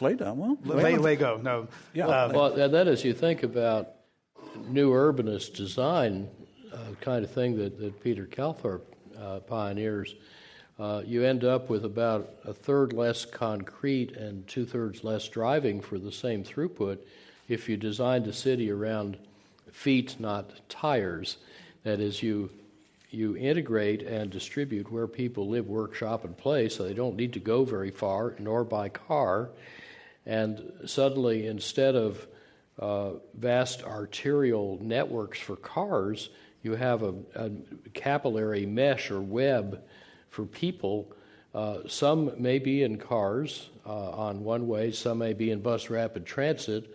Play-Doh, 0.00 0.32
well, 0.32 0.56
Le- 0.64 0.96
Lego, 0.98 1.36
no. 1.36 1.68
Yeah. 1.92 2.08
Uh, 2.08 2.32
Well, 2.34 2.52
and 2.58 2.72
then 2.72 2.88
as 2.88 3.04
you 3.04 3.12
think 3.12 3.42
about 3.42 3.96
new 4.66 4.90
urbanist 4.92 5.54
design, 5.54 6.26
uh, 6.72 6.78
kind 7.02 7.22
of 7.22 7.30
thing 7.30 7.54
that, 7.58 7.78
that 7.78 8.02
Peter 8.02 8.24
Calthorpe 8.24 8.86
uh, 9.20 9.40
pioneers, 9.40 10.14
uh, 10.78 11.02
you 11.04 11.22
end 11.22 11.44
up 11.44 11.68
with 11.68 11.84
about 11.84 12.30
a 12.46 12.54
third 12.54 12.94
less 12.94 13.26
concrete 13.26 14.16
and 14.16 14.48
two 14.48 14.64
thirds 14.64 15.04
less 15.04 15.28
driving 15.28 15.82
for 15.82 15.98
the 15.98 16.10
same 16.10 16.42
throughput 16.42 16.96
if 17.50 17.68
you 17.68 17.76
designed 17.76 18.26
a 18.26 18.32
city 18.32 18.70
around 18.70 19.18
feet, 19.70 20.16
not 20.18 20.66
tires. 20.70 21.36
That 21.82 22.00
is, 22.00 22.22
you 22.22 22.48
you 23.10 23.36
integrate 23.36 24.00
and 24.02 24.30
distribute 24.30 24.90
where 24.90 25.06
people 25.06 25.46
live, 25.48 25.66
work, 25.66 25.94
shop, 25.94 26.24
and 26.24 26.34
play, 26.38 26.70
so 26.70 26.84
they 26.84 26.94
don't 26.94 27.16
need 27.16 27.34
to 27.34 27.40
go 27.40 27.64
very 27.64 27.90
far, 27.90 28.34
nor 28.38 28.64
by 28.64 28.88
car. 28.88 29.50
And 30.26 30.72
suddenly, 30.86 31.46
instead 31.46 31.96
of 31.96 32.26
uh, 32.78 33.12
vast 33.34 33.82
arterial 33.82 34.78
networks 34.80 35.38
for 35.38 35.56
cars, 35.56 36.30
you 36.62 36.74
have 36.74 37.02
a, 37.02 37.14
a 37.34 37.50
capillary 37.94 38.66
mesh 38.66 39.10
or 39.10 39.20
web 39.20 39.82
for 40.28 40.44
people. 40.44 41.12
Uh, 41.54 41.78
some 41.88 42.32
may 42.38 42.58
be 42.58 42.82
in 42.82 42.96
cars 42.96 43.70
uh, 43.86 44.10
on 44.10 44.44
one 44.44 44.68
way, 44.68 44.92
some 44.92 45.18
may 45.18 45.32
be 45.32 45.50
in 45.50 45.60
bus 45.60 45.90
rapid 45.90 46.24
transit. 46.24 46.94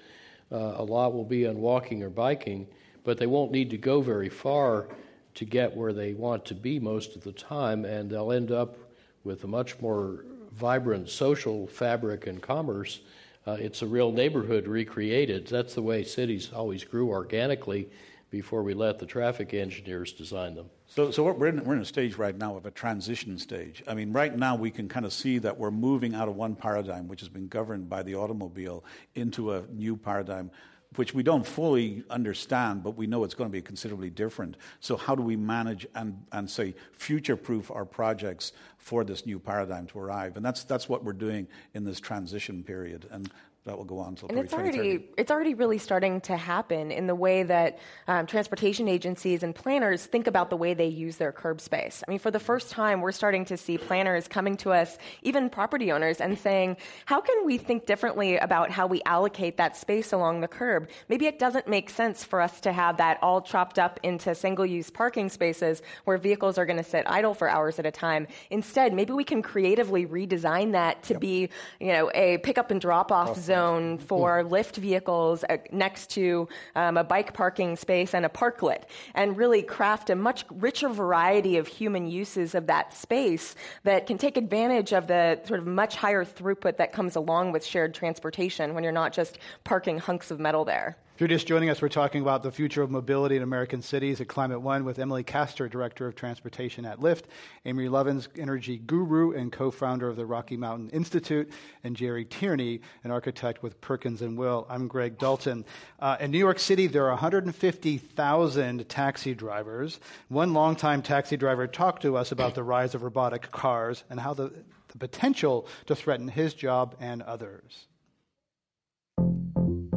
Uh, 0.51 0.75
a 0.77 0.83
lot 0.83 1.13
will 1.13 1.25
be 1.25 1.47
on 1.47 1.59
walking 1.59 2.03
or 2.03 2.09
biking, 2.09 2.67
but 3.03 3.17
they 3.17 3.25
won't 3.25 3.51
need 3.51 3.69
to 3.71 3.77
go 3.77 4.01
very 4.01 4.29
far 4.29 4.87
to 5.33 5.45
get 5.45 5.75
where 5.75 5.91
they 5.91 6.13
want 6.13 6.45
to 6.45 6.55
be 6.55 6.79
most 6.79 7.15
of 7.15 7.23
the 7.23 7.31
time, 7.31 7.83
and 7.83 8.09
they'll 8.09 8.31
end 8.31 8.51
up 8.51 8.77
with 9.23 9.43
a 9.43 9.47
much 9.47 9.79
more 9.81 10.23
vibrant 10.55 11.09
social 11.09 11.67
fabric 11.67 12.27
and 12.27 12.41
commerce. 12.41 13.01
Uh, 13.45 13.57
it's 13.59 13.81
a 13.81 13.87
real 13.87 14.11
neighborhood 14.11 14.67
recreated. 14.67 15.47
That's 15.47 15.75
the 15.75 15.81
way 15.81 16.03
cities 16.03 16.51
always 16.53 16.83
grew 16.83 17.09
organically 17.09 17.89
before 18.31 18.63
we 18.63 18.73
let 18.73 18.99
the 18.99 19.05
traffic 19.05 19.53
engineers 19.53 20.11
design 20.11 20.55
them. 20.55 20.69
So, 20.87 21.11
so 21.11 21.23
we're, 21.31 21.47
in, 21.47 21.63
we're 21.63 21.75
in 21.75 21.81
a 21.81 21.85
stage 21.85 22.15
right 22.15 22.35
now 22.37 22.57
of 22.57 22.65
a 22.65 22.71
transition 22.71 23.37
stage. 23.37 23.83
I 23.87 23.93
mean, 23.93 24.11
right 24.11 24.35
now 24.35 24.55
we 24.55 24.71
can 24.71 24.87
kind 24.87 25.05
of 25.05 25.13
see 25.13 25.37
that 25.39 25.57
we're 25.57 25.71
moving 25.71 26.15
out 26.15 26.27
of 26.27 26.35
one 26.35 26.55
paradigm, 26.55 27.07
which 27.07 27.21
has 27.21 27.29
been 27.29 27.47
governed 27.47 27.89
by 27.89 28.03
the 28.03 28.15
automobile, 28.15 28.83
into 29.13 29.53
a 29.53 29.63
new 29.71 29.95
paradigm, 29.95 30.51
which 30.97 31.13
we 31.13 31.23
don't 31.23 31.45
fully 31.45 32.03
understand, 32.09 32.83
but 32.83 32.91
we 32.91 33.07
know 33.07 33.23
it's 33.23 33.33
going 33.33 33.49
to 33.49 33.51
be 33.51 33.61
considerably 33.61 34.09
different. 34.09 34.57
So, 34.79 34.97
how 34.97 35.15
do 35.15 35.23
we 35.23 35.35
manage 35.35 35.85
and, 35.95 36.23
and 36.31 36.49
say, 36.49 36.75
future 36.93 37.35
proof 37.35 37.71
our 37.71 37.85
projects 37.85 38.53
for 38.77 39.03
this 39.03 39.25
new 39.25 39.39
paradigm 39.39 39.87
to 39.87 39.99
arrive? 39.99 40.35
And 40.37 40.45
that's, 40.45 40.63
that's 40.63 40.89
what 40.89 41.03
we're 41.03 41.13
doing 41.13 41.47
in 41.73 41.83
this 41.83 41.99
transition 41.99 42.63
period. 42.63 43.07
And 43.11 43.29
that 43.65 43.75
will 43.75 43.85
go 43.85 43.97
on 43.97 44.09
until 44.09 44.29
and 44.29 44.37
it's 44.37 44.53
already 44.53 45.07
it's 45.17 45.31
already 45.31 45.55
really 45.55 45.79
starting 45.79 46.21
to 46.21 46.37
happen 46.37 46.91
in 46.91 47.07
the 47.07 47.15
way 47.15 47.41
that 47.41 47.79
um, 48.07 48.27
transportation 48.27 48.87
agencies 48.87 49.41
and 49.41 49.55
planners 49.55 50.05
think 50.05 50.27
about 50.27 50.51
the 50.51 50.55
way 50.55 50.75
they 50.75 50.85
use 50.85 51.17
their 51.17 51.31
curb 51.31 51.59
space. 51.59 52.03
I 52.07 52.11
mean, 52.11 52.19
for 52.19 52.29
the 52.29 52.39
first 52.39 52.69
time, 52.69 53.01
we're 53.01 53.11
starting 53.11 53.43
to 53.45 53.57
see 53.57 53.79
planners 53.79 54.27
coming 54.27 54.55
to 54.57 54.71
us, 54.71 54.99
even 55.23 55.49
property 55.49 55.91
owners, 55.91 56.21
and 56.21 56.37
saying, 56.37 56.77
"How 57.05 57.21
can 57.21 57.43
we 57.43 57.57
think 57.57 57.87
differently 57.87 58.37
about 58.37 58.69
how 58.69 58.85
we 58.85 59.01
allocate 59.03 59.57
that 59.57 59.75
space 59.75 60.13
along 60.13 60.41
the 60.41 60.47
curb? 60.47 60.87
Maybe 61.09 61.25
it 61.25 61.39
doesn't 61.39 61.67
make 61.67 61.89
sense 61.89 62.23
for 62.23 62.41
us 62.41 62.61
to 62.61 62.71
have 62.71 62.97
that 62.97 63.17
all 63.23 63.41
chopped 63.41 63.79
up 63.79 63.99
into 64.03 64.35
single-use 64.35 64.91
parking 64.91 65.27
spaces 65.27 65.81
where 66.03 66.19
vehicles 66.19 66.59
are 66.59 66.67
going 66.67 66.77
to 66.77 66.83
sit 66.83 67.03
idle 67.07 67.33
for 67.33 67.49
hours 67.49 67.79
at 67.79 67.87
a 67.87 67.91
time. 67.91 68.27
Instead, 68.51 68.93
maybe 68.93 69.13
we 69.13 69.23
can 69.23 69.41
creatively 69.41 70.05
redesign 70.05 70.73
that 70.73 71.01
to 71.03 71.13
yep. 71.15 71.21
be, 71.21 71.49
you 71.79 71.87
know, 71.87 72.11
a 72.13 72.37
pick-up 72.39 72.69
and 72.69 72.79
drop-off 72.79 73.29
awesome. 73.29 73.41
zone." 73.43 73.54
Zone 73.55 73.97
for 73.97 74.43
Lyft 74.43 74.75
vehicles 74.75 75.43
uh, 75.49 75.57
next 75.71 76.09
to 76.11 76.47
um, 76.75 76.97
a 76.97 77.03
bike 77.03 77.33
parking 77.33 77.75
space 77.75 78.13
and 78.13 78.25
a 78.25 78.29
parklet, 78.29 78.83
and 79.13 79.37
really 79.37 79.61
craft 79.61 80.09
a 80.09 80.15
much 80.15 80.45
richer 80.51 80.89
variety 80.89 81.57
of 81.57 81.67
human 81.67 82.07
uses 82.07 82.55
of 82.55 82.67
that 82.67 82.93
space 82.93 83.55
that 83.83 84.07
can 84.07 84.17
take 84.17 84.35
advantage 84.37 84.91
of 84.93 85.07
the 85.07 85.39
sort 85.45 85.59
of 85.59 85.67
much 85.67 85.95
higher 85.95 86.25
throughput 86.25 86.77
that 86.77 86.91
comes 86.91 87.15
along 87.15 87.51
with 87.51 87.65
shared 87.65 87.93
transportation 87.93 88.73
when 88.73 88.83
you're 88.83 88.91
not 89.03 89.13
just 89.13 89.39
parking 89.63 89.97
hunks 89.97 90.31
of 90.31 90.39
metal 90.39 90.65
there. 90.65 90.97
If 91.15 91.21
you're 91.21 91.29
just 91.29 91.47
joining 91.47 91.69
us, 91.69 91.81
we're 91.81 91.87
talking 91.87 92.21
about 92.21 92.43
the 92.43 92.51
future 92.51 92.81
of 92.81 92.91
mobility 92.91 93.37
in 93.37 93.41
American 93.41 93.81
cities 93.81 94.19
at 94.19 94.27
Climate 94.27 94.59
One 94.59 94.83
with 94.83 94.99
Emily 94.99 95.23
Castor, 95.23 95.69
Director 95.69 96.07
of 96.07 96.15
Transportation 96.15 96.83
at 96.83 96.99
Lyft, 96.99 97.23
Amory 97.63 97.87
Lovins, 97.87 98.27
Energy 98.37 98.79
Guru 98.79 99.31
and 99.31 99.49
co 99.49 99.71
founder 99.71 100.09
of 100.09 100.17
the 100.17 100.25
Rocky 100.25 100.57
Mountain 100.57 100.89
Institute, 100.89 101.49
and 101.85 101.95
Gerry 101.95 102.25
Tierney, 102.25 102.81
an 103.05 103.11
architect 103.11 103.63
with 103.63 103.79
Perkins 103.79 104.21
and 104.21 104.37
Will. 104.37 104.67
I'm 104.69 104.89
Greg 104.89 105.17
Dalton. 105.17 105.63
Uh, 106.01 106.17
in 106.19 106.31
New 106.31 106.37
York 106.37 106.59
City, 106.59 106.85
there 106.85 107.05
are 107.05 107.11
150,000 107.11 108.89
taxi 108.89 109.33
drivers. 109.33 110.01
One 110.27 110.53
longtime 110.53 111.01
taxi 111.01 111.37
driver 111.37 111.65
talked 111.65 112.01
to 112.01 112.17
us 112.17 112.33
about 112.33 112.55
the 112.55 112.63
rise 112.63 112.93
of 112.93 113.03
robotic 113.03 113.53
cars 113.53 114.03
and 114.09 114.19
how 114.19 114.33
the, 114.33 114.51
the 114.89 114.97
potential 114.97 115.65
to 115.85 115.95
threaten 115.95 116.27
his 116.27 116.53
job 116.53 116.93
and 116.99 117.21
others. 117.21 117.87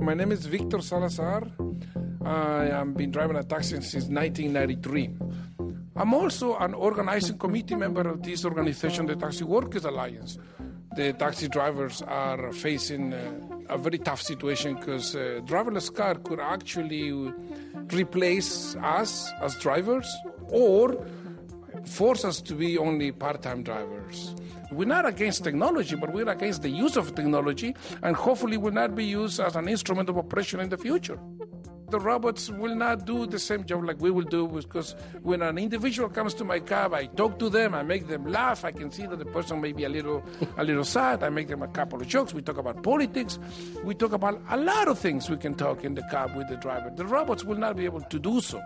My 0.00 0.14
name 0.14 0.32
is 0.32 0.46
Victor 0.46 0.80
Salazar. 0.80 1.42
I 2.24 2.64
have 2.64 2.96
been 2.96 3.10
driving 3.10 3.36
a 3.36 3.42
taxi 3.42 3.80
since 3.80 4.06
1993. 4.06 5.10
I'm 5.96 6.14
also 6.14 6.56
an 6.56 6.74
organizing 6.74 7.36
committee 7.38 7.74
member 7.74 8.08
of 8.08 8.22
this 8.22 8.44
organization, 8.44 9.06
the 9.06 9.16
Taxi 9.16 9.44
Workers 9.44 9.84
Alliance. 9.84 10.38
The 10.96 11.12
taxi 11.12 11.48
drivers 11.48 12.02
are 12.02 12.52
facing 12.52 13.12
uh, 13.12 13.32
a 13.68 13.78
very 13.78 13.98
tough 13.98 14.22
situation 14.22 14.76
because 14.76 15.14
a 15.14 15.38
uh, 15.38 15.40
driverless 15.42 15.92
car 15.94 16.14
could 16.16 16.40
actually 16.40 17.12
replace 17.92 18.76
us 18.76 19.30
as 19.40 19.56
drivers 19.56 20.08
or 20.48 21.06
force 21.84 22.24
us 22.24 22.40
to 22.42 22.54
be 22.54 22.78
only 22.78 23.12
part 23.12 23.42
time 23.42 23.62
drivers. 23.62 24.34
We're 24.70 24.84
not 24.84 25.06
against 25.06 25.44
technology, 25.44 25.96
but 25.96 26.12
we're 26.12 26.28
against 26.28 26.62
the 26.62 26.68
use 26.68 26.96
of 26.96 27.14
technology, 27.14 27.74
and 28.02 28.14
hopefully 28.14 28.58
will 28.58 28.72
not 28.72 28.94
be 28.94 29.04
used 29.04 29.40
as 29.40 29.56
an 29.56 29.66
instrument 29.66 30.08
of 30.10 30.16
oppression 30.16 30.60
in 30.60 30.68
the 30.68 30.76
future. 30.76 31.18
The 31.90 31.98
robots 31.98 32.50
will 32.50 32.74
not 32.74 33.06
do 33.06 33.26
the 33.26 33.38
same 33.38 33.64
job 33.64 33.84
like 33.84 34.00
we 34.00 34.10
will 34.10 34.24
do 34.24 34.46
because 34.46 34.94
when 35.22 35.42
an 35.42 35.58
individual 35.58 36.08
comes 36.08 36.34
to 36.34 36.44
my 36.44 36.60
cab, 36.60 36.92
I 36.92 37.06
talk 37.06 37.38
to 37.38 37.48
them, 37.48 37.74
I 37.74 37.82
make 37.82 38.06
them 38.06 38.26
laugh. 38.26 38.64
I 38.64 38.72
can 38.72 38.90
see 38.90 39.06
that 39.06 39.18
the 39.18 39.24
person 39.24 39.60
may 39.60 39.72
be 39.72 39.84
a 39.84 39.88
little, 39.88 40.22
a 40.56 40.64
little 40.64 40.84
sad. 40.84 41.22
I 41.22 41.30
make 41.30 41.48
them 41.48 41.62
a 41.62 41.68
couple 41.68 42.00
of 42.00 42.06
jokes. 42.06 42.34
We 42.34 42.42
talk 42.42 42.58
about 42.58 42.82
politics. 42.82 43.38
We 43.84 43.94
talk 43.94 44.12
about 44.12 44.40
a 44.50 44.56
lot 44.56 44.88
of 44.88 44.98
things 44.98 45.30
we 45.30 45.36
can 45.36 45.54
talk 45.54 45.84
in 45.84 45.94
the 45.94 46.02
cab 46.10 46.36
with 46.36 46.48
the 46.48 46.56
driver. 46.56 46.90
The 46.94 47.06
robots 47.06 47.44
will 47.44 47.58
not 47.58 47.76
be 47.76 47.84
able 47.84 48.00
to 48.02 48.18
do 48.18 48.40
so. 48.40 48.60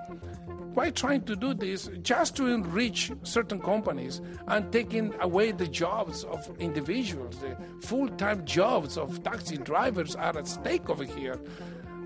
Why 0.74 0.88
trying 0.88 1.24
to 1.24 1.36
do 1.36 1.52
this 1.52 1.90
just 2.00 2.34
to 2.36 2.46
enrich 2.46 3.12
certain 3.24 3.60
companies 3.60 4.22
and 4.46 4.72
taking 4.72 5.12
away 5.20 5.52
the 5.52 5.68
jobs 5.68 6.24
of 6.24 6.50
individuals? 6.58 7.36
The 7.40 7.56
full-time 7.86 8.46
jobs 8.46 8.96
of 8.96 9.22
taxi 9.22 9.58
drivers 9.58 10.16
are 10.16 10.36
at 10.38 10.48
stake 10.48 10.88
over 10.88 11.04
here. 11.04 11.38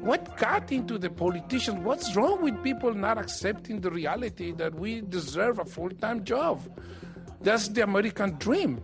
What 0.07 0.36
got 0.36 0.70
into 0.70 0.98
the 0.98 1.11
politicians? 1.11 1.80
What's 1.80 2.14
wrong 2.14 2.40
with 2.40 2.62
people 2.62 2.94
not 2.94 3.18
accepting 3.18 3.80
the 3.80 3.90
reality 3.90 4.52
that 4.52 4.72
we 4.72 5.00
deserve 5.00 5.59
a 5.59 5.64
full 5.64 5.90
time 5.90 6.22
job? 6.22 6.61
That's 7.40 7.66
the 7.66 7.82
American 7.82 8.36
dream. 8.38 8.80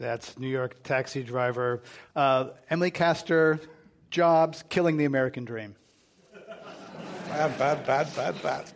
That's 0.00 0.36
New 0.40 0.48
York 0.48 0.82
taxi 0.82 1.22
driver 1.22 1.84
uh, 2.16 2.48
Emily 2.68 2.90
Castor, 2.90 3.60
jobs 4.10 4.64
killing 4.68 4.96
the 4.96 5.04
American 5.04 5.44
dream. 5.44 5.76
Bad, 7.28 7.56
bad, 7.58 7.86
bad, 7.86 8.16
bad, 8.16 8.42
bad. 8.42 8.72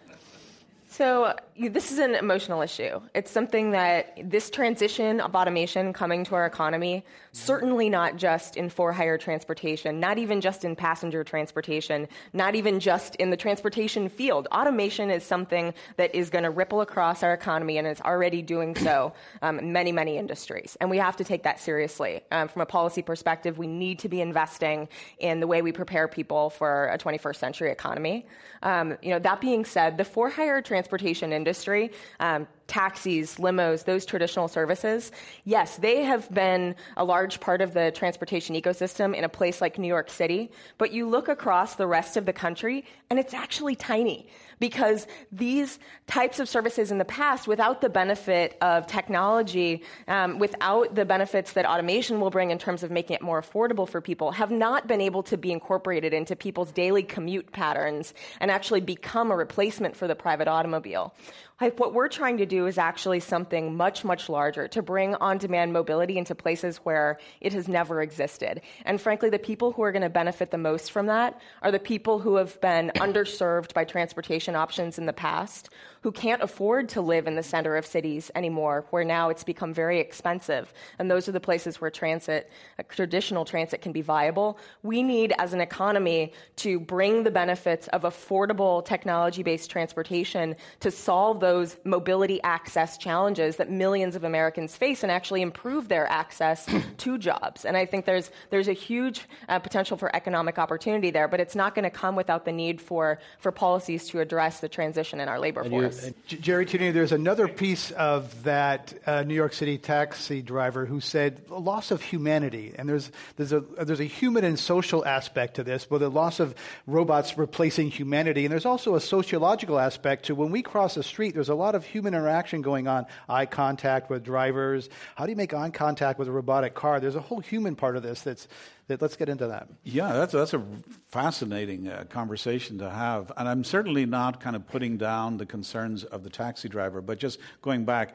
So, 0.87 1.35
this 1.59 1.93
is 1.93 1.99
an 1.99 2.15
emotional 2.15 2.63
issue. 2.63 3.01
It's 3.15 3.31
something 3.31 3.73
that 3.73 4.19
this 4.31 4.49
transition 4.49 5.21
of 5.21 5.35
automation 5.35 5.93
coming 5.93 6.25
to 6.25 6.35
our 6.35 6.47
economy, 6.47 7.05
certainly 7.33 7.91
not 7.91 8.17
just 8.17 8.57
in 8.57 8.71
for 8.71 8.93
hire 8.93 9.19
transportation, 9.19 10.01
not 10.01 10.19
even 10.19 10.41
just 10.41 10.65
in 10.65 10.75
passenger 10.75 11.23
transportation, 11.25 12.09
not 12.33 12.55
even 12.55 12.81
just 12.81 13.17
in 13.17 13.31
the 13.31 13.37
transportation 13.37 14.09
field. 14.09 14.49
Automation 14.51 15.11
is 15.11 15.25
something 15.25 15.75
that 15.97 16.15
is 16.15 16.31
going 16.31 16.45
to 16.45 16.51
ripple 16.51 16.81
across 16.81 17.23
our 17.23 17.35
economy 17.35 17.77
and 17.77 17.87
is 17.87 18.01
already 18.01 18.41
doing 18.41 18.75
so 18.75 19.13
um, 19.43 19.59
in 19.59 19.73
many, 19.73 19.93
many 19.93 20.17
industries. 20.17 20.77
And 20.81 20.89
we 20.89 20.99
have 20.99 21.17
to 21.17 21.25
take 21.25 21.43
that 21.43 21.61
seriously. 21.61 22.23
Um, 22.31 22.49
from 22.49 22.63
a 22.63 22.67
policy 22.67 23.03
perspective, 23.03 23.59
we 23.59 23.67
need 23.67 23.99
to 24.01 24.09
be 24.09 24.23
investing 24.23 24.89
in 25.19 25.41
the 25.41 25.47
way 25.47 25.61
we 25.61 25.73
prepare 25.73 26.09
people 26.09 26.49
for 26.49 26.87
a 26.87 26.99
21st 26.99 27.37
century 27.37 27.71
economy. 27.71 28.27
Um, 28.63 28.97
you 29.03 29.11
know, 29.11 29.19
that 29.19 29.41
being 29.41 29.65
said, 29.65 29.99
the 29.99 30.05
for 30.05 30.31
hire 30.31 30.63
transportation 30.63 31.33
industry, 31.43 31.90
um, 32.20 32.47
taxis, 32.67 33.37
limos, 33.37 33.85
those 33.85 34.07
traditional 34.07 34.49
services, 34.49 35.13
yes, 35.45 35.77
they 35.77 36.03
have 36.03 36.33
been 36.33 36.75
a 36.97 37.05
large 37.05 37.41
part 37.41 37.61
of 37.61 37.75
the 37.75 37.91
transportation 37.93 38.55
ecosystem 38.55 39.15
in 39.15 39.25
a 39.25 39.29
place 39.29 39.61
like 39.61 39.79
New 39.79 39.89
York 39.89 40.11
City. 40.11 40.51
But 40.79 40.93
you 40.93 41.09
look 41.09 41.29
across 41.29 41.77
the 41.77 41.87
rest 41.87 42.17
of 42.17 42.27
the 42.27 42.33
country, 42.33 42.85
and 43.11 43.19
it's 43.19 43.35
actually 43.35 43.77
tiny 43.77 44.27
because 44.63 45.09
these 45.33 45.81
types 46.07 46.39
of 46.39 46.49
services 46.49 46.93
in 46.93 46.99
the 46.99 47.05
past, 47.05 47.49
without 47.49 47.81
the 47.81 47.89
benefit 47.89 48.57
of 48.61 48.87
technology, 48.87 49.83
um, 50.07 50.39
without 50.39 50.95
the 50.95 51.05
benefits 51.05 51.55
that 51.55 51.67
automation 51.67 52.21
will 52.21 52.31
bring 52.31 52.53
in 52.53 52.59
terms 52.59 52.85
of 52.85 52.91
making 52.91 53.17
it 53.17 53.23
more 53.23 53.43
affordable 53.43 53.89
for 53.89 54.01
people, 54.01 54.31
have 54.31 54.53
not 54.53 54.87
been 54.87 55.01
able 55.01 55.23
to 55.25 55.37
be 55.37 55.51
incorporated 55.51 56.15
into 56.15 56.37
people's 56.37 56.71
daily 56.71 57.03
commute 57.03 57.51
patterns 57.51 58.15
and 58.39 58.53
actually 58.53 58.81
become 58.81 59.33
a 59.33 59.37
replacement 59.37 59.97
for 59.97 60.07
the 60.07 60.15
private 60.15 60.47
automobile. 60.47 61.13
What 61.59 61.95
we're 61.95 62.09
trying 62.09 62.39
to 62.39 62.47
do 62.47 62.67
is 62.67 62.77
actually 62.77 63.21
something 63.21 63.77
much, 63.77 64.05
much 64.05 64.29
larger 64.29 64.67
to 64.69 64.83
bring 64.83 65.15
on 65.17 65.39
demand 65.39 65.73
mobility 65.73 66.19
into 66.19 66.35
places 66.35 66.79
where 66.79 67.19
it 67.41 67.53
has 67.53 67.69
never 67.69 68.03
existed. 68.03 68.63
And 68.85 69.01
frankly, 69.01 69.31
the 69.31 69.39
people 69.39 69.71
who 69.71 69.83
are 69.83 69.93
going 69.93 70.03
to 70.03 70.11
benefit 70.11 70.51
the 70.51 70.59
most 70.59 70.91
from 70.91 71.07
that 71.07 71.41
are 71.63 71.71
the 71.71 71.79
people 71.79 72.19
who 72.19 72.35
have 72.37 72.61
been 72.61 72.91
underserved 72.97 73.75
by 73.75 73.85
transportation 73.85 74.57
options 74.57 74.99
in 74.99 75.07
the 75.07 75.13
past, 75.13 75.71
who 76.03 76.11
can't 76.13 76.43
afford 76.43 76.89
to 76.91 77.01
live 77.01 77.27
in 77.27 77.37
the 77.37 77.43
center 77.43 77.77
of 77.77 77.87
cities 77.87 78.31
anymore, 78.35 78.85
where 78.91 79.05
now 79.05 79.29
it's 79.29 79.45
become 79.45 79.73
very 79.73 80.01
expensive. 80.01 80.73
And 80.99 81.11
those 81.11 81.29
are 81.29 81.33
the 81.33 81.41
places 81.41 81.81
where 81.81 81.91
transit, 81.91 82.51
uh, 82.79 82.83
traditional 82.89 83.45
transit, 83.45 83.83
can 83.83 83.93
be 83.93 84.03
viable. 84.03 84.59
We 84.83 85.03
need, 85.03 85.33
as 85.39 85.53
an 85.53 85.61
economy, 85.61 86.33
to 86.57 86.81
bring 86.81 87.23
the 87.23 87.31
benefits 87.31 87.87
of 87.89 88.03
affordable 88.03 88.85
technology 88.85 89.43
based 89.43 89.71
transportation 89.71 90.57
to 90.81 90.91
solve 90.91 91.39
those 91.39 91.77
mobility 91.85 92.43
access 92.43 92.99
challenges 92.99 93.57
that 93.57 93.71
millions 93.71 94.17
of 94.17 94.25
Americans 94.25 94.77
face 94.77 95.05
and 95.05 95.13
actually 95.13 95.41
improve 95.41 95.89
their 95.89 96.11
access 96.11 96.69
to 96.99 97.17
jobs. 97.17 97.65
And 97.65 97.77
I 97.77 97.87
think 97.87 98.07
there's, 98.07 98.33
there's 98.51 98.69
a 98.69 98.73
huge 98.73 99.29
uh, 99.49 99.61
potential 99.61 99.97
for 99.97 100.15
economic 100.17 100.59
opportunity 100.59 101.13
there, 101.13 101.29
but 101.29 101.39
it's 101.39 101.55
not 101.55 101.77
going 101.77 101.85
to 101.85 101.91
come 101.91 102.17
without 102.17 102.45
the 102.45 102.53
need 102.53 102.81
for, 102.81 103.21
for 103.39 103.53
policies 103.53 104.09
to 104.09 104.19
address 104.19 104.59
the 104.59 104.69
transition 104.69 105.21
in 105.21 105.29
our 105.29 105.39
labor 105.39 105.61
and 105.61 105.71
force. 105.71 105.91
Gerry 106.26 106.66
Tierney, 106.66 106.90
there's 106.90 107.12
another 107.12 107.49
piece 107.49 107.90
of 107.93 108.45
that 108.45 108.95
uh, 109.07 109.22
New 109.22 109.34
York 109.34 109.53
City 109.53 109.78
taxi 109.78 110.43
driver 110.43 110.86
who 110.86 111.01
said 111.01 111.49
loss 111.51 111.90
of 111.90 112.03
humanity, 112.03 112.74
and 112.76 112.88
there's 112.88 113.11
there's 113.36 113.53
a 113.53 113.61
there's 113.61 114.01
a 114.01 114.05
human 114.05 114.45
and 114.45 114.59
social 114.59 115.05
aspect 115.05 115.57
to 115.57 115.64
this, 115.64 115.84
but 115.84 115.99
the 115.99 116.09
loss 116.09 116.40
of 116.40 116.55
robots 116.86 117.36
replacing 117.38 117.90
humanity, 117.90 118.45
and 118.45 118.53
there's 118.53 118.66
also 118.66 118.95
a 118.95 119.01
sociological 119.01 119.78
aspect 119.78 120.26
to 120.26 120.34
when 120.34 120.51
we 120.51 120.62
cross 120.62 120.95
the 120.95 121.03
street. 121.03 121.34
There's 121.34 121.49
a 121.49 121.55
lot 121.55 121.74
of 121.74 121.84
human 121.84 122.14
interaction 122.14 122.62
going 122.62 122.88
on, 122.88 123.07
eye 123.28 123.47
contact 123.47 124.11
with 124.11 124.24
drivers. 124.24 124.88
How 125.16 125.26
do 125.26 125.30
you 125.30 125.36
make 125.36 125.55
eye 125.55 125.70
contact 125.70 126.18
with 126.18 126.28
a 126.28 126.32
robotic 126.32 126.74
car? 126.74 127.01
There's 127.01 127.16
a 127.16 127.20
whole 127.20 127.40
human 127.40 127.76
part 127.76 127.97
of 127.97 128.03
this 128.03 128.22
that's 128.22 128.49
let's 128.89 129.16
get 129.16 129.28
into 129.28 129.47
that. 129.49 129.68
Yeah, 129.85 130.12
that's, 130.12 130.33
that's 130.33 130.55
a 130.55 130.62
fascinating 131.09 131.89
uh, 131.89 132.05
conversation 132.09 132.78
to 132.78 132.91
have. 132.91 133.33
And 133.37 133.49
I'm 133.49 133.64
certainly 133.64 134.07
not 134.07 134.41
kind 134.41 134.57
of 134.57 134.66
putting 134.66 134.97
down 134.97 135.37
the 135.37 135.47
concerns 135.47 136.05
of 136.05 136.22
the 136.22 136.30
taxi 136.30 136.68
driver, 136.68 137.01
but 137.01 137.18
just 137.18 137.39
going 137.61 137.85
back. 137.85 138.14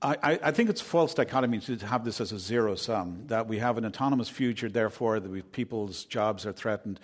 I, 0.00 0.38
I, 0.44 0.52
think 0.52 0.70
it's 0.70 0.80
false 0.80 1.12
dichotomy 1.12 1.58
to 1.58 1.76
have 1.84 2.04
this 2.04 2.20
as 2.20 2.30
a 2.30 2.38
zero 2.38 2.76
sum, 2.76 3.24
that 3.26 3.48
we 3.48 3.58
have 3.58 3.78
an 3.78 3.84
autonomous 3.84 4.28
future, 4.28 4.68
therefore, 4.68 5.18
that 5.18 5.52
people's 5.52 6.04
jobs 6.04 6.46
are 6.46 6.52
threatened 6.52 7.00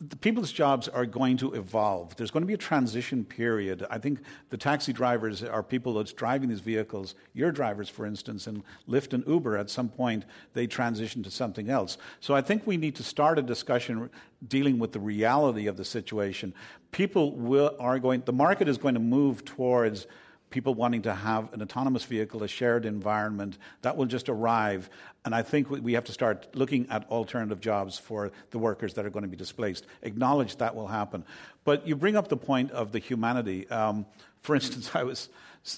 the 0.00 0.16
people's 0.16 0.50
jobs 0.50 0.88
are 0.88 1.04
going 1.04 1.36
to 1.36 1.52
evolve. 1.52 2.16
There's 2.16 2.30
going 2.30 2.42
to 2.42 2.46
be 2.46 2.54
a 2.54 2.58
transition 2.58 3.22
period. 3.22 3.84
I 3.90 3.98
think 3.98 4.20
the 4.48 4.56
taxi 4.56 4.94
drivers 4.94 5.42
are 5.42 5.62
people 5.62 5.94
that's 5.94 6.12
driving 6.12 6.48
these 6.48 6.60
vehicles. 6.60 7.14
Your 7.34 7.52
drivers, 7.52 7.90
for 7.90 8.06
instance, 8.06 8.46
in 8.46 8.62
Lyft 8.88 9.12
and 9.12 9.22
Uber, 9.26 9.58
at 9.58 9.68
some 9.68 9.90
point 9.90 10.24
they 10.54 10.66
transition 10.66 11.22
to 11.24 11.30
something 11.30 11.68
else. 11.68 11.98
So 12.20 12.34
I 12.34 12.40
think 12.40 12.66
we 12.66 12.78
need 12.78 12.94
to 12.96 13.02
start 13.02 13.38
a 13.38 13.42
discussion 13.42 14.08
dealing 14.48 14.78
with 14.78 14.92
the 14.92 15.00
reality 15.00 15.66
of 15.66 15.76
the 15.76 15.84
situation. 15.84 16.54
People 16.90 17.32
will, 17.32 17.76
are 17.78 17.98
going. 17.98 18.22
The 18.24 18.32
market 18.32 18.68
is 18.68 18.78
going 18.78 18.94
to 18.94 19.00
move 19.00 19.44
towards 19.44 20.06
people 20.54 20.72
wanting 20.72 21.02
to 21.02 21.12
have 21.12 21.52
an 21.52 21.60
autonomous 21.60 22.04
vehicle, 22.04 22.42
a 22.44 22.48
shared 22.48 22.86
environment, 22.86 23.58
that 23.82 23.96
will 23.96 24.06
just 24.06 24.28
arrive. 24.28 24.88
And 25.24 25.34
I 25.34 25.42
think 25.42 25.70
we 25.70 25.94
have 25.94 26.04
to 26.04 26.12
start 26.12 26.54
looking 26.54 26.86
at 26.90 27.08
alternative 27.10 27.60
jobs 27.60 27.98
for 27.98 28.30
the 28.50 28.58
workers 28.58 28.94
that 28.94 29.06
are 29.06 29.10
going 29.10 29.22
to 29.22 29.28
be 29.28 29.36
displaced. 29.36 29.86
Acknowledge 30.02 30.56
that 30.56 30.74
will 30.74 30.86
happen. 30.86 31.24
But 31.64 31.86
you 31.86 31.96
bring 31.96 32.16
up 32.16 32.28
the 32.28 32.36
point 32.36 32.70
of 32.72 32.92
the 32.92 32.98
humanity. 32.98 33.68
Um, 33.70 34.04
for 34.42 34.54
instance, 34.54 34.90
I 34.94 35.04
was 35.04 35.30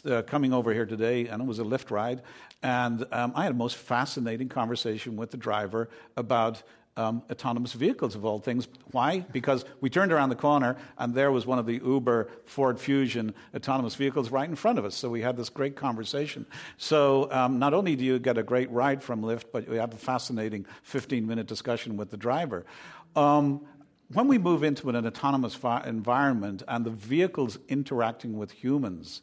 uh, 0.04 0.22
coming 0.22 0.52
over 0.52 0.72
here 0.72 0.86
today, 0.86 1.28
and 1.28 1.40
it 1.40 1.46
was 1.46 1.60
a 1.60 1.62
Lyft 1.62 1.90
ride, 1.92 2.22
and 2.62 3.06
um, 3.12 3.32
I 3.36 3.44
had 3.44 3.52
a 3.52 3.54
most 3.56 3.76
fascinating 3.76 4.48
conversation 4.48 5.16
with 5.16 5.30
the 5.30 5.36
driver 5.36 5.88
about 6.16 6.62
um, 6.96 7.22
autonomous 7.30 7.72
vehicles 7.72 8.14
of 8.14 8.24
all 8.24 8.38
things. 8.38 8.68
Why? 8.90 9.20
Because 9.20 9.64
we 9.80 9.90
turned 9.90 10.12
around 10.12 10.30
the 10.30 10.36
corner 10.36 10.76
and 10.98 11.14
there 11.14 11.30
was 11.30 11.46
one 11.46 11.58
of 11.58 11.66
the 11.66 11.74
Uber 11.74 12.28
Ford 12.44 12.80
Fusion 12.80 13.34
autonomous 13.54 13.94
vehicles 13.94 14.30
right 14.30 14.48
in 14.48 14.56
front 14.56 14.78
of 14.78 14.84
us. 14.84 14.94
So 14.94 15.10
we 15.10 15.20
had 15.20 15.36
this 15.36 15.48
great 15.48 15.76
conversation. 15.76 16.46
So 16.78 17.30
um, 17.30 17.58
not 17.58 17.74
only 17.74 17.96
do 17.96 18.04
you 18.04 18.18
get 18.18 18.38
a 18.38 18.42
great 18.42 18.70
ride 18.70 19.02
from 19.02 19.22
Lyft, 19.22 19.46
but 19.52 19.68
we 19.68 19.76
have 19.76 19.92
a 19.92 19.98
fascinating 19.98 20.66
15 20.82 21.26
minute 21.26 21.46
discussion 21.46 21.96
with 21.96 22.10
the 22.10 22.16
driver. 22.16 22.64
Um, 23.14 23.66
when 24.12 24.28
we 24.28 24.38
move 24.38 24.62
into 24.62 24.88
an 24.88 25.06
autonomous 25.06 25.58
environment 25.84 26.62
and 26.68 26.84
the 26.84 26.90
vehicles 26.90 27.58
interacting 27.68 28.38
with 28.38 28.52
humans, 28.52 29.22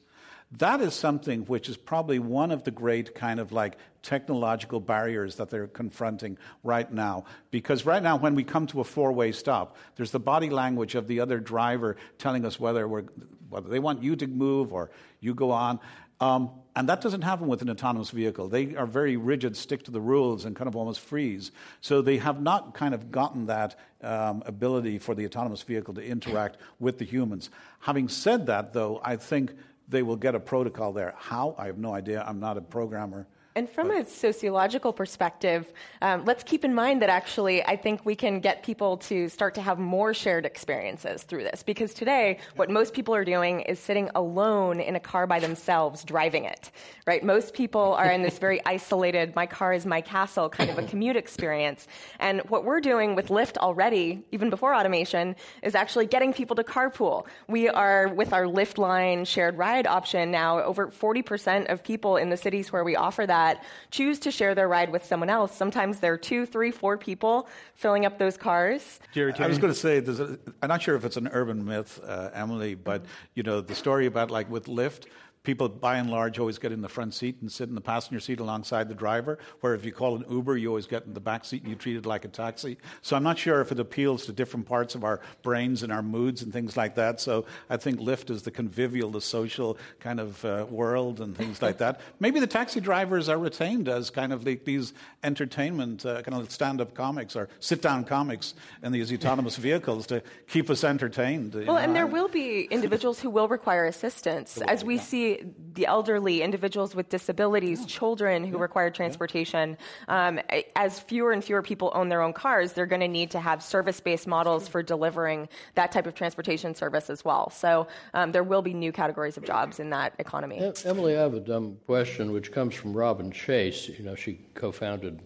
that 0.52 0.82
is 0.82 0.94
something 0.94 1.46
which 1.46 1.70
is 1.70 1.78
probably 1.78 2.20
one 2.20 2.52
of 2.52 2.64
the 2.64 2.72
great 2.72 3.16
kind 3.16 3.40
of 3.40 3.52
like 3.52 3.78
technological 4.04 4.80
barriers 4.80 5.36
that 5.38 5.50
they're 5.50 5.68
confronting 5.68 6.38
right 6.64 6.92
now. 6.92 7.26
Because 7.50 7.86
right 7.86 8.04
now, 8.04 8.18
when 8.18 8.36
we 8.36 8.44
come 8.44 8.68
to 8.68 8.82
a 8.82 8.84
four 8.84 9.12
way 9.12 9.32
stop, 9.32 9.78
there's 9.96 10.12
the 10.12 10.20
body 10.20 10.50
language 10.50 10.94
of 10.94 11.08
the 11.08 11.20
other 11.20 11.40
driver 11.40 11.96
telling 12.20 12.46
us 12.46 12.60
whether, 12.60 12.88
whether 12.88 13.70
they 13.70 13.80
want 13.80 14.04
you 14.04 14.16
to 14.18 14.28
move 14.28 14.74
or 14.74 14.92
you 15.20 15.34
go 15.34 15.52
on. 15.52 15.80
Um, 16.20 16.52
and 16.76 16.88
that 16.90 17.02
doesn't 17.02 17.22
happen 17.22 17.48
with 17.48 17.62
an 17.62 17.70
autonomous 17.70 18.12
vehicle. 18.12 18.48
They 18.48 18.76
are 18.76 18.86
very 18.86 19.18
rigid, 19.18 19.58
stick 19.58 19.84
to 19.84 19.92
the 19.92 20.00
rules, 20.00 20.46
and 20.46 20.56
kind 20.56 20.68
of 20.68 20.76
almost 20.76 21.02
freeze. 21.02 21.52
So 21.82 22.02
they 22.02 22.18
have 22.18 22.42
not 22.42 22.74
kind 22.74 22.94
of 22.94 23.12
gotten 23.12 23.48
that 23.48 23.78
um, 24.02 24.42
ability 24.46 25.00
for 25.00 25.16
the 25.16 25.26
autonomous 25.26 25.62
vehicle 25.64 25.94
to 25.96 26.06
interact 26.06 26.58
with 26.80 26.98
the 26.98 27.06
humans. 27.06 27.50
Having 27.80 28.10
said 28.10 28.46
that, 28.48 28.74
though, 28.74 29.02
I 29.04 29.18
think 29.18 29.54
they 29.90 30.02
will 30.02 30.16
get 30.16 30.34
a 30.34 30.40
protocol 30.40 30.94
there. 30.94 31.14
How? 31.18 31.56
I 31.58 31.66
have 31.66 31.78
no 31.78 31.94
idea. 31.94 32.24
I'm 32.26 32.40
not 32.40 32.58
a 32.58 32.62
programmer. 32.62 33.28
And 33.56 33.70
from 33.70 33.92
a 33.92 34.04
sociological 34.04 34.92
perspective, 34.92 35.72
um, 36.02 36.26
let's 36.26 36.44
keep 36.44 36.66
in 36.66 36.74
mind 36.74 37.04
that 37.04 37.10
actually 37.10 37.64
I 37.64 37.76
think 37.76 38.04
we 38.04 38.16
can 38.16 38.40
get 38.40 38.64
people 38.64 38.98
to 38.98 39.30
start 39.30 39.54
to 39.56 39.62
have 39.62 39.78
more 39.78 40.12
shared 40.12 40.44
experiences 40.46 41.22
through 41.22 41.44
this. 41.44 41.62
Because 41.62 41.94
today, 41.94 42.40
what 42.56 42.72
most 42.72 42.96
people 42.96 43.14
are 43.14 43.24
doing 43.24 43.62
is 43.62 43.80
sitting 43.80 44.10
alone 44.16 44.80
in 44.80 44.96
a 44.96 45.00
car 45.00 45.28
by 45.28 45.40
themselves, 45.40 46.04
driving 46.04 46.46
it, 46.46 46.72
right? 47.06 47.24
Most 47.24 47.54
people 47.54 47.94
are 47.94 48.10
in 48.10 48.24
this 48.24 48.40
very 48.40 48.60
isolated, 48.66 49.36
my 49.36 49.46
car 49.46 49.74
is 49.74 49.86
my 49.86 50.02
castle 50.02 50.50
kind 50.50 50.72
of 50.72 50.80
a 50.80 50.84
commute 50.84 51.16
experience. 51.16 51.88
And 52.20 52.42
what 52.50 52.66
we're 52.66 52.82
doing 52.82 53.14
with 53.14 53.28
Lyft 53.28 53.58
already, 53.58 54.24
even 54.32 54.50
before 54.50 54.74
automation, 54.74 55.36
is 55.62 55.76
actually 55.76 56.08
getting 56.08 56.34
people 56.34 56.56
to 56.56 56.64
carpool. 56.64 57.28
We 57.48 57.70
are, 57.70 58.08
with 58.08 58.34
our 58.34 58.46
Lyft 58.46 58.80
line 58.80 59.26
shared 59.26 59.60
ride 59.60 59.86
option 59.86 60.32
now, 60.32 60.60
over 60.64 60.88
40% 60.88 61.72
of 61.72 61.84
people 61.84 62.18
in 62.18 62.32
the 62.32 62.38
cities 62.38 62.72
where 62.72 62.84
we 62.84 62.96
offer 62.96 63.28
that 63.28 63.43
that 63.44 63.64
choose 63.92 64.20
to 64.20 64.32
share 64.32 64.56
their 64.56 64.68
ride 64.68 64.92
with 64.92 65.04
someone 65.04 65.30
else. 65.30 65.56
Sometimes 65.56 66.00
there 66.00 66.14
are 66.14 66.18
two, 66.18 66.46
three, 66.46 66.72
four 66.72 66.98
people 66.98 67.48
filling 67.74 68.06
up 68.06 68.18
those 68.18 68.38
cars. 68.38 69.00
Gerry, 69.14 69.34
I 69.38 69.48
was 69.48 69.58
going 69.58 69.74
to 69.74 69.80
say, 69.80 69.98
a, 69.98 70.38
I'm 70.62 70.70
not 70.70 70.82
sure 70.82 70.96
if 70.96 71.06
it's 71.06 71.18
an 71.18 71.30
urban 71.32 71.64
myth, 71.64 72.00
uh, 72.06 72.30
Emily, 72.34 72.76
but 72.76 73.06
you 73.36 73.44
know 73.44 73.62
the 73.62 73.76
story 73.76 74.06
about 74.06 74.32
like 74.32 74.50
with 74.50 74.66
Lyft 74.68 75.06
people 75.44 75.68
by 75.68 75.98
and 75.98 76.10
large 76.10 76.40
always 76.40 76.58
get 76.58 76.72
in 76.72 76.82
the 76.82 76.90
front 76.90 77.14
seat 77.14 77.38
and 77.42 77.52
sit 77.52 77.68
in 77.68 77.76
the 77.76 77.82
passenger 77.82 78.20
seat 78.20 78.40
alongside 78.40 78.88
the 78.88 78.96
driver, 78.96 79.38
where 79.60 79.76
if 79.76 79.86
you 79.86 79.92
call 79.92 80.16
an 80.16 80.26
Uber, 80.30 80.58
you 80.58 80.70
always 80.70 80.88
get 80.88 81.06
in 81.06 81.14
the 81.14 81.20
back 81.20 81.44
seat 81.44 81.62
and 81.62 81.70
you 81.70 81.76
treat 81.76 81.98
it 81.98 82.06
like 82.06 82.24
a 82.24 82.30
taxi. 82.30 82.78
So 83.02 83.16
I'm 83.16 83.24
not 83.24 83.38
sure 83.38 83.60
if 83.60 83.72
it 83.72 83.80
appeals 83.80 84.26
to 84.26 84.32
different 84.32 84.66
parts 84.66 84.96
of 84.96 85.04
our 85.04 85.20
brains 85.42 85.84
and 85.84 85.92
our 85.92 86.02
moods 86.02 86.42
and 86.42 86.54
things 86.54 86.78
like 86.78 86.96
that. 86.96 87.20
So 87.20 87.46
I 87.70 87.78
think 87.78 88.00
Lyft 88.00 88.30
is 88.30 88.44
the 88.44 88.52
convivial, 88.52 89.12
the 89.12 89.22
social 89.22 89.78
kind 90.00 90.20
of 90.20 90.44
uh, 90.46 90.66
world 90.70 91.20
and 91.20 91.36
things 91.36 91.62
like 91.62 91.78
that. 91.80 92.00
Maybe 92.20 92.40
the 92.40 92.48
taxi 92.48 92.80
drivers 92.80 93.28
are 93.28 93.38
retained 93.38 93.90
as 93.90 94.10
kind 94.10 94.32
of 94.32 94.46
like 94.46 94.64
these 94.64 94.94
entertainment, 95.24 96.06
uh, 96.06 96.22
kind 96.22 96.42
of 96.42 96.52
stand 96.52 96.80
up 96.80 96.94
comics 96.94 97.36
or 97.36 97.50
sit 97.60 97.82
down 97.82 98.06
comics 98.06 98.54
in 98.82 98.94
these 98.94 99.12
autonomous 99.12 99.58
vehicles 99.64 100.08
to 100.08 100.24
keep 100.48 100.70
us 100.70 100.86
entertained. 100.86 101.54
Well, 101.54 101.66
know? 101.66 101.78
and 101.78 101.94
there 101.94 102.08
will 102.08 102.30
be 102.30 102.64
individuals 102.72 103.20
who 103.20 103.30
will 103.30 103.50
require 103.50 103.86
assistance. 103.86 104.62
As 104.68 104.86
we 104.86 104.98
see 104.98 105.33
the 105.74 105.86
elderly, 105.86 106.42
individuals 106.42 106.96
with 106.96 107.10
disabilities, 107.10 107.86
children 107.86 108.44
who 108.44 108.58
require 108.58 108.90
transportation. 108.90 109.78
Um, 110.08 110.40
as 110.76 111.00
fewer 111.00 111.32
and 111.32 111.44
fewer 111.44 111.62
people 111.62 111.92
own 111.96 112.10
their 112.10 112.22
own 112.22 112.34
cars, 112.34 112.74
they're 112.74 112.86
going 112.86 113.02
to 113.02 113.08
need 113.08 113.32
to 113.32 113.40
have 113.40 113.64
service 113.64 114.00
based 114.00 114.28
models 114.28 114.68
for 114.68 114.84
delivering 114.84 115.50
that 115.76 115.92
type 115.92 116.08
of 116.08 116.14
transportation 116.14 116.76
service 116.76 117.10
as 117.10 117.26
well. 117.26 117.50
So 117.50 117.88
um, 118.14 118.32
there 118.32 118.44
will 118.44 118.62
be 118.62 118.74
new 118.74 118.92
categories 118.92 119.38
of 119.38 119.46
jobs 119.46 119.80
in 119.80 119.90
that 119.92 120.14
economy. 120.20 120.60
Emily, 120.86 121.18
I 121.18 121.22
have 121.22 121.34
a 121.34 121.40
dumb 121.40 121.78
question 121.86 122.32
which 122.32 122.52
comes 122.52 122.76
from 122.76 122.94
Robin 122.94 123.32
Chase. 123.32 123.90
You 123.90 124.04
know, 124.04 124.16
she 124.16 124.40
co 124.54 124.72
founded 124.72 125.22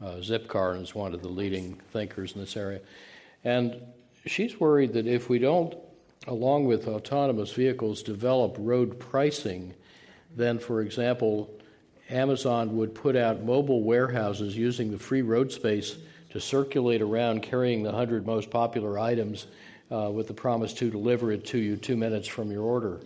uh, 0.00 0.16
Zipcar 0.16 0.74
and 0.74 0.82
is 0.82 0.94
one 0.94 1.14
of 1.14 1.22
the 1.22 1.28
leading 1.28 1.80
thinkers 1.92 2.32
in 2.34 2.40
this 2.40 2.56
area. 2.56 2.80
And 3.44 3.80
she's 4.26 4.58
worried 4.58 4.92
that 4.94 5.06
if 5.06 5.28
we 5.28 5.38
don't 5.38 5.76
along 6.26 6.66
with 6.66 6.88
autonomous 6.88 7.52
vehicles, 7.52 8.02
develop 8.02 8.56
road 8.58 8.98
pricing, 8.98 9.74
then, 10.34 10.58
for 10.58 10.80
example, 10.80 11.50
Amazon 12.10 12.76
would 12.76 12.94
put 12.94 13.16
out 13.16 13.42
mobile 13.42 13.82
warehouses 13.82 14.56
using 14.56 14.90
the 14.90 14.98
free 14.98 15.22
road 15.22 15.50
space 15.50 15.96
to 16.30 16.40
circulate 16.40 17.00
around 17.00 17.42
carrying 17.42 17.82
the 17.82 17.90
100 17.90 18.26
most 18.26 18.50
popular 18.50 18.98
items 18.98 19.46
uh, 19.90 20.10
with 20.12 20.26
the 20.26 20.34
promise 20.34 20.72
to 20.74 20.90
deliver 20.90 21.32
it 21.32 21.44
to 21.46 21.58
you 21.58 21.76
two 21.76 21.96
minutes 21.96 22.28
from 22.28 22.50
your 22.50 22.62
order. 22.62 23.00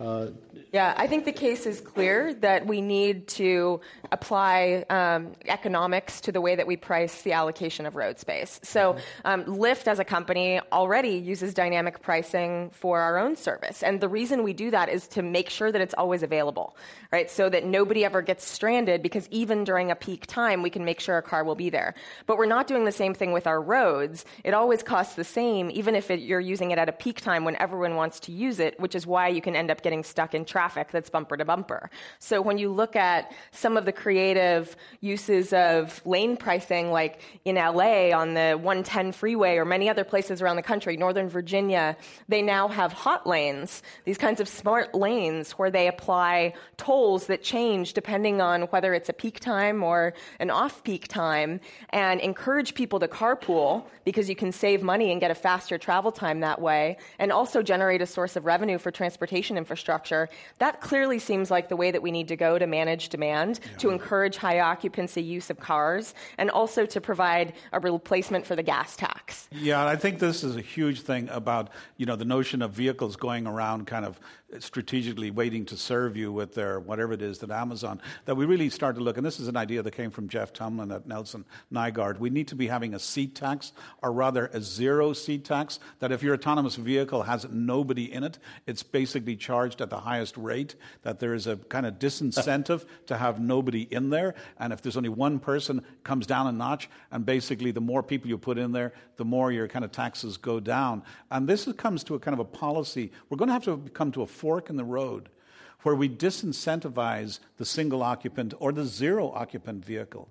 Uh, 0.00 0.26
yeah, 0.72 0.94
I 0.96 1.06
think 1.06 1.24
the 1.24 1.32
case 1.32 1.66
is 1.66 1.80
clear 1.80 2.34
that 2.34 2.66
we 2.66 2.80
need 2.80 3.28
to 3.28 3.80
apply 4.12 4.84
um, 4.90 5.32
economics 5.46 6.20
to 6.22 6.32
the 6.32 6.40
way 6.40 6.56
that 6.56 6.66
we 6.66 6.76
price 6.76 7.22
the 7.22 7.32
allocation 7.32 7.86
of 7.86 7.96
road 7.96 8.18
space. 8.18 8.60
So, 8.62 8.96
um, 9.24 9.44
Lyft 9.44 9.86
as 9.86 9.98
a 9.98 10.04
company 10.04 10.60
already 10.72 11.16
uses 11.16 11.54
dynamic 11.54 12.02
pricing 12.02 12.70
for 12.70 13.00
our 13.00 13.18
own 13.18 13.36
service. 13.36 13.82
And 13.82 14.00
the 14.00 14.08
reason 14.08 14.42
we 14.42 14.52
do 14.52 14.70
that 14.70 14.88
is 14.88 15.08
to 15.08 15.22
make 15.22 15.50
sure 15.50 15.70
that 15.70 15.80
it's 15.80 15.94
always 15.94 16.22
available, 16.22 16.76
right? 17.12 17.30
So 17.30 17.48
that 17.48 17.64
nobody 17.64 18.04
ever 18.04 18.22
gets 18.22 18.48
stranded 18.48 19.02
because 19.02 19.28
even 19.30 19.64
during 19.64 19.90
a 19.90 19.96
peak 19.96 20.26
time, 20.26 20.62
we 20.62 20.70
can 20.70 20.84
make 20.84 21.00
sure 21.00 21.18
a 21.18 21.22
car 21.22 21.44
will 21.44 21.54
be 21.54 21.70
there. 21.70 21.94
But 22.26 22.38
we're 22.38 22.46
not 22.46 22.66
doing 22.66 22.84
the 22.84 22.92
same 22.92 23.14
thing 23.14 23.32
with 23.32 23.46
our 23.46 23.60
roads. 23.60 24.24
It 24.44 24.54
always 24.54 24.82
costs 24.82 25.14
the 25.14 25.24
same, 25.24 25.70
even 25.70 25.94
if 25.94 26.10
it, 26.10 26.20
you're 26.20 26.40
using 26.40 26.70
it 26.70 26.78
at 26.78 26.88
a 26.88 26.92
peak 26.92 27.20
time 27.20 27.44
when 27.44 27.56
everyone 27.56 27.96
wants 27.96 28.20
to 28.20 28.32
use 28.32 28.60
it, 28.60 28.78
which 28.80 28.94
is 28.94 29.06
why 29.06 29.28
you 29.28 29.42
can 29.42 29.54
end 29.54 29.70
up 29.70 29.82
getting 29.82 30.02
stuck 30.02 30.34
in 30.34 30.44
traffic 30.46 30.90
that's 30.90 31.10
bumper 31.10 31.36
to 31.36 31.44
bumper. 31.44 31.90
So 32.18 32.40
when 32.40 32.58
you 32.58 32.70
look 32.70 32.96
at 32.96 33.32
some 33.52 33.76
of 33.76 33.84
the 33.84 33.92
creative 33.92 34.76
uses 35.00 35.52
of 35.52 36.00
lane 36.06 36.36
pricing, 36.36 36.90
like 36.90 37.20
in 37.44 37.56
LA 37.56 38.10
on 38.16 38.34
the 38.34 38.52
110 38.54 39.12
freeway 39.12 39.56
or 39.56 39.64
many 39.64 39.88
other 39.88 40.04
places 40.04 40.40
around 40.40 40.56
the 40.56 40.62
country, 40.62 40.96
Northern 40.96 41.28
Virginia, 41.28 41.96
they 42.28 42.42
now 42.42 42.68
have 42.68 42.92
hot 42.92 43.26
lanes, 43.26 43.82
these 44.04 44.18
kinds 44.18 44.40
of 44.40 44.48
smart 44.48 44.94
lanes 44.94 45.52
where 45.52 45.70
they 45.70 45.88
apply 45.88 46.54
tolls 46.76 47.26
that 47.26 47.42
change 47.42 47.92
depending 47.92 48.40
on 48.40 48.62
whether 48.62 48.94
it's 48.94 49.08
a 49.08 49.12
peak 49.12 49.40
time 49.40 49.82
or 49.82 50.14
an 50.40 50.50
off 50.50 50.82
peak 50.84 51.08
time 51.08 51.60
and 51.90 52.20
encourage 52.20 52.74
people 52.74 53.00
to 53.00 53.08
carpool 53.08 53.84
because 54.04 54.28
you 54.28 54.36
can 54.36 54.52
save 54.52 54.82
money 54.82 55.10
and 55.10 55.20
get 55.20 55.30
a 55.30 55.34
faster 55.34 55.78
travel 55.78 56.12
time 56.12 56.40
that 56.40 56.60
way 56.60 56.96
and 57.18 57.32
also 57.32 57.62
generate 57.62 58.02
a 58.02 58.06
source 58.06 58.36
of 58.36 58.44
revenue 58.44 58.78
for 58.78 58.90
transportation 58.90 59.56
infrastructure. 59.56 60.28
That 60.58 60.80
clearly 60.80 61.18
seems 61.18 61.50
like 61.50 61.68
the 61.68 61.76
way 61.76 61.90
that 61.90 62.02
we 62.02 62.10
need 62.10 62.28
to 62.28 62.36
go 62.36 62.58
to 62.58 62.66
manage 62.66 63.08
demand, 63.08 63.60
yeah. 63.62 63.76
to 63.78 63.90
encourage 63.90 64.36
high 64.36 64.60
occupancy 64.60 65.22
use 65.22 65.50
of 65.50 65.58
cars, 65.58 66.14
and 66.38 66.50
also 66.50 66.86
to 66.86 67.00
provide 67.00 67.52
a 67.72 67.80
replacement 67.80 68.46
for 68.46 68.56
the 68.56 68.62
gas 68.62 68.96
tax. 68.96 69.48
Yeah, 69.52 69.86
I 69.86 69.96
think 69.96 70.18
this 70.18 70.44
is 70.44 70.56
a 70.56 70.60
huge 70.60 71.02
thing 71.02 71.28
about 71.30 71.70
you 71.96 72.06
know 72.06 72.16
the 72.16 72.24
notion 72.24 72.62
of 72.62 72.72
vehicles 72.72 73.16
going 73.16 73.46
around 73.46 73.86
kind 73.86 74.04
of 74.04 74.18
strategically 74.58 75.30
waiting 75.30 75.64
to 75.66 75.76
serve 75.76 76.16
you 76.16 76.32
with 76.32 76.54
their 76.54 76.78
whatever 76.78 77.12
it 77.12 77.22
is 77.22 77.38
that 77.38 77.50
Amazon, 77.50 78.00
that 78.26 78.36
we 78.36 78.44
really 78.44 78.70
start 78.70 78.94
to 78.96 79.02
look, 79.02 79.16
and 79.16 79.26
this 79.26 79.40
is 79.40 79.48
an 79.48 79.56
idea 79.56 79.82
that 79.82 79.90
came 79.92 80.10
from 80.10 80.28
Jeff 80.28 80.52
Tumlin 80.52 80.94
at 80.94 81.06
Nelson 81.06 81.44
Nygaard. 81.72 82.18
We 82.18 82.30
need 82.30 82.48
to 82.48 82.54
be 82.54 82.68
having 82.68 82.94
a 82.94 82.98
seat 82.98 83.34
tax, 83.34 83.72
or 84.02 84.12
rather 84.12 84.46
a 84.52 84.60
zero 84.60 85.12
seat 85.12 85.44
tax, 85.44 85.80
that 85.98 86.12
if 86.12 86.22
your 86.22 86.34
autonomous 86.34 86.76
vehicle 86.76 87.22
has 87.22 87.46
nobody 87.50 88.12
in 88.12 88.22
it, 88.22 88.38
it's 88.66 88.82
basically 88.82 89.36
charged 89.36 89.80
at 89.80 89.90
the 89.90 90.00
highest 90.00 90.36
rate, 90.36 90.76
that 91.02 91.18
there 91.18 91.34
is 91.34 91.46
a 91.46 91.56
kind 91.56 91.86
of 91.86 91.94
disincentive 91.94 92.84
to 93.06 93.16
have 93.16 93.40
nobody 93.40 93.82
in 93.90 94.10
there, 94.10 94.34
and 94.58 94.72
if 94.72 94.80
there's 94.80 94.96
only 94.96 95.08
one 95.08 95.38
person, 95.38 95.84
comes 96.04 96.26
down 96.26 96.46
a 96.46 96.52
notch, 96.52 96.88
and 97.10 97.26
basically 97.26 97.72
the 97.72 97.80
more 97.80 98.02
people 98.02 98.28
you 98.28 98.38
put 98.38 98.58
in 98.58 98.70
there, 98.70 98.92
the 99.16 99.24
more 99.24 99.50
your 99.50 99.66
kind 99.66 99.84
of 99.84 99.90
taxes 99.90 100.36
go 100.36 100.60
down. 100.60 101.02
And 101.30 101.48
this 101.48 101.68
comes 101.76 102.04
to 102.04 102.14
a 102.14 102.18
kind 102.18 102.34
of 102.34 102.40
a 102.40 102.44
policy. 102.44 103.10
We're 103.28 103.38
going 103.38 103.48
to 103.48 103.54
have 103.54 103.64
to 103.64 103.78
come 103.92 104.12
to 104.12 104.22
a 104.22 104.26
fork 104.36 104.70
in 104.70 104.76
the 104.76 104.84
road 104.84 105.28
where 105.82 105.94
we 105.94 106.08
disincentivize 106.08 107.38
the 107.58 107.64
single 107.64 108.02
occupant 108.02 108.52
or 108.58 108.72
the 108.72 108.84
zero 108.84 109.30
occupant 109.30 109.84
vehicle 109.84 110.28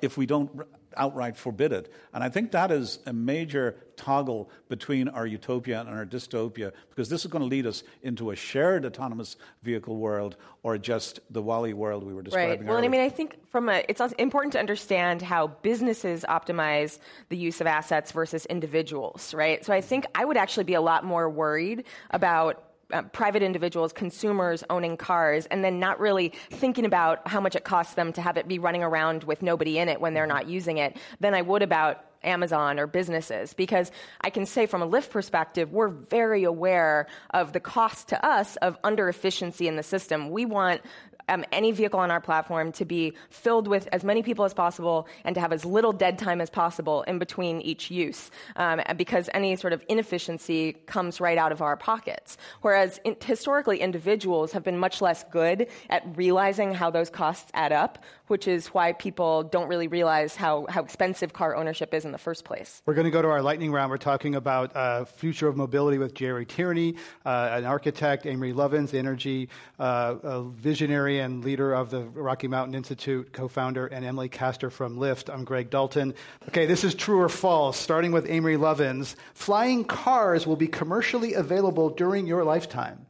if 0.00 0.16
we 0.16 0.26
don't 0.26 0.50
outright 0.96 1.36
forbid 1.36 1.72
it. 1.72 1.92
And 2.12 2.22
I 2.22 2.28
think 2.28 2.52
that 2.52 2.70
is 2.70 2.98
a 3.06 3.12
major 3.12 3.76
toggle 3.96 4.50
between 4.68 5.08
our 5.08 5.26
utopia 5.26 5.80
and 5.80 5.88
our 5.88 6.04
dystopia 6.04 6.72
because 6.90 7.08
this 7.08 7.24
is 7.24 7.30
going 7.30 7.40
to 7.42 7.48
lead 7.48 7.66
us 7.66 7.82
into 8.02 8.30
a 8.30 8.36
shared 8.36 8.84
autonomous 8.84 9.36
vehicle 9.62 9.96
world 9.96 10.36
or 10.62 10.78
just 10.78 11.20
the 11.30 11.42
WALL-E 11.42 11.72
world 11.72 12.04
we 12.04 12.12
were 12.12 12.22
describing 12.22 12.50
right. 12.50 12.66
Well, 12.66 12.76
earlier. 12.76 12.88
I 12.88 12.88
mean, 12.88 13.00
I 13.00 13.08
think 13.08 13.38
from 13.50 13.68
a, 13.68 13.84
it's 13.88 14.00
important 14.18 14.52
to 14.52 14.58
understand 14.58 15.22
how 15.22 15.46
businesses 15.46 16.24
optimize 16.28 16.98
the 17.28 17.36
use 17.36 17.60
of 17.60 17.66
assets 17.66 18.12
versus 18.12 18.46
individuals, 18.46 19.32
right? 19.32 19.64
So 19.64 19.72
I 19.72 19.80
think 19.80 20.06
I 20.14 20.24
would 20.24 20.36
actually 20.36 20.64
be 20.64 20.74
a 20.74 20.82
lot 20.82 21.04
more 21.04 21.30
worried 21.30 21.84
about 22.10 22.71
uh, 22.92 23.02
private 23.02 23.42
individuals, 23.42 23.92
consumers 23.92 24.64
owning 24.70 24.96
cars, 24.96 25.46
and 25.46 25.64
then 25.64 25.78
not 25.80 25.98
really 25.98 26.32
thinking 26.50 26.84
about 26.84 27.26
how 27.26 27.40
much 27.40 27.56
it 27.56 27.64
costs 27.64 27.94
them 27.94 28.12
to 28.12 28.22
have 28.22 28.36
it 28.36 28.48
be 28.48 28.58
running 28.58 28.82
around 28.82 29.24
with 29.24 29.42
nobody 29.42 29.78
in 29.78 29.88
it 29.88 30.00
when 30.00 30.14
they're 30.14 30.26
not 30.26 30.46
using 30.48 30.78
it, 30.78 30.96
than 31.20 31.34
I 31.34 31.42
would 31.42 31.62
about 31.62 32.04
Amazon 32.24 32.78
or 32.78 32.86
businesses 32.86 33.52
because 33.54 33.90
I 34.20 34.30
can 34.30 34.46
say 34.46 34.66
from 34.66 34.82
a 34.82 34.88
Lyft 34.88 35.10
perspective, 35.10 35.72
we're 35.72 35.88
very 35.88 36.44
aware 36.44 37.06
of 37.30 37.52
the 37.52 37.60
cost 37.60 38.08
to 38.08 38.24
us 38.24 38.56
of 38.56 38.78
under 38.84 39.08
efficiency 39.08 39.68
in 39.68 39.76
the 39.76 39.82
system. 39.82 40.30
We 40.30 40.44
want 40.44 40.82
um, 41.28 41.44
any 41.52 41.72
vehicle 41.72 42.00
on 42.00 42.10
our 42.10 42.20
platform 42.20 42.72
to 42.72 42.84
be 42.84 43.12
filled 43.30 43.68
with 43.68 43.88
as 43.92 44.04
many 44.04 44.22
people 44.22 44.44
as 44.44 44.54
possible 44.54 45.06
and 45.24 45.34
to 45.34 45.40
have 45.40 45.52
as 45.52 45.64
little 45.64 45.92
dead 45.92 46.18
time 46.18 46.40
as 46.40 46.50
possible 46.50 47.02
in 47.02 47.18
between 47.18 47.60
each 47.60 47.90
use 47.90 48.30
um, 48.56 48.80
because 48.96 49.28
any 49.34 49.56
sort 49.56 49.72
of 49.72 49.82
inefficiency 49.88 50.72
comes 50.86 51.20
right 51.20 51.38
out 51.38 51.52
of 51.52 51.62
our 51.62 51.76
pockets. 51.76 52.36
Whereas 52.62 53.00
in, 53.04 53.16
historically, 53.24 53.80
individuals 53.80 54.52
have 54.52 54.62
been 54.62 54.78
much 54.78 55.00
less 55.00 55.24
good 55.30 55.68
at 55.90 56.02
realizing 56.16 56.74
how 56.74 56.90
those 56.90 57.10
costs 57.10 57.50
add 57.54 57.72
up, 57.72 58.02
which 58.26 58.48
is 58.48 58.68
why 58.68 58.92
people 58.92 59.42
don't 59.42 59.68
really 59.68 59.88
realize 59.88 60.36
how, 60.36 60.66
how 60.68 60.82
expensive 60.82 61.32
car 61.32 61.54
ownership 61.56 61.94
is 61.94 62.04
in 62.04 62.12
the 62.12 62.18
first 62.18 62.44
place. 62.44 62.82
We're 62.86 62.94
going 62.94 63.04
to 63.04 63.10
go 63.10 63.22
to 63.22 63.28
our 63.28 63.42
lightning 63.42 63.72
round. 63.72 63.90
We're 63.90 63.98
talking 63.98 64.34
about 64.34 64.74
uh, 64.74 65.04
future 65.04 65.48
of 65.48 65.56
mobility 65.56 65.98
with 65.98 66.14
Gerry 66.14 66.46
Tierney, 66.46 66.96
uh, 67.24 67.50
an 67.52 67.64
architect, 67.64 68.26
Amory 68.26 68.52
Lovins, 68.52 68.94
energy 68.94 69.48
uh, 69.78 70.42
visionary 70.42 71.11
librarian, 71.12 71.42
leader 71.42 71.74
of 71.74 71.90
the 71.90 72.00
Rocky 72.00 72.48
Mountain 72.48 72.74
Institute, 72.74 73.32
co 73.32 73.46
founder, 73.46 73.86
and 73.86 74.02
Emily 74.04 74.30
Castor 74.30 74.70
from 74.70 74.96
Lyft. 74.96 75.32
I'm 75.32 75.44
Greg 75.44 75.68
Dalton. 75.68 76.14
Okay, 76.48 76.64
this 76.64 76.84
is 76.84 76.94
true 76.94 77.20
or 77.20 77.28
false, 77.28 77.78
starting 77.78 78.12
with 78.12 78.30
Amory 78.30 78.56
Lovins. 78.56 79.14
Flying 79.34 79.84
cars 79.84 80.46
will 80.46 80.56
be 80.56 80.68
commercially 80.68 81.34
available 81.34 81.90
during 81.90 82.26
your 82.26 82.44
lifetime. 82.44 83.04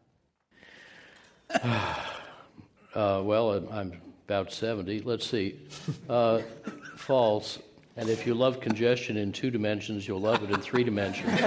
uh, 1.63 1.95
well, 2.95 3.69
I'm 3.71 4.01
about 4.27 4.53
70. 4.53 5.03
Let's 5.03 5.27
see. 5.27 5.61
Uh, 6.09 6.43
false. 6.97 7.61
And 7.97 8.09
if 8.09 8.27
you 8.27 8.35
love 8.35 8.61
congestion 8.61 9.17
in 9.17 9.31
two 9.33 9.53
dimensions, 9.53 10.09
you'll 10.09 10.21
love 10.21 10.43
it 10.43 10.51
in 10.51 10.61
three 10.61 10.83
dimensions. 10.83 11.31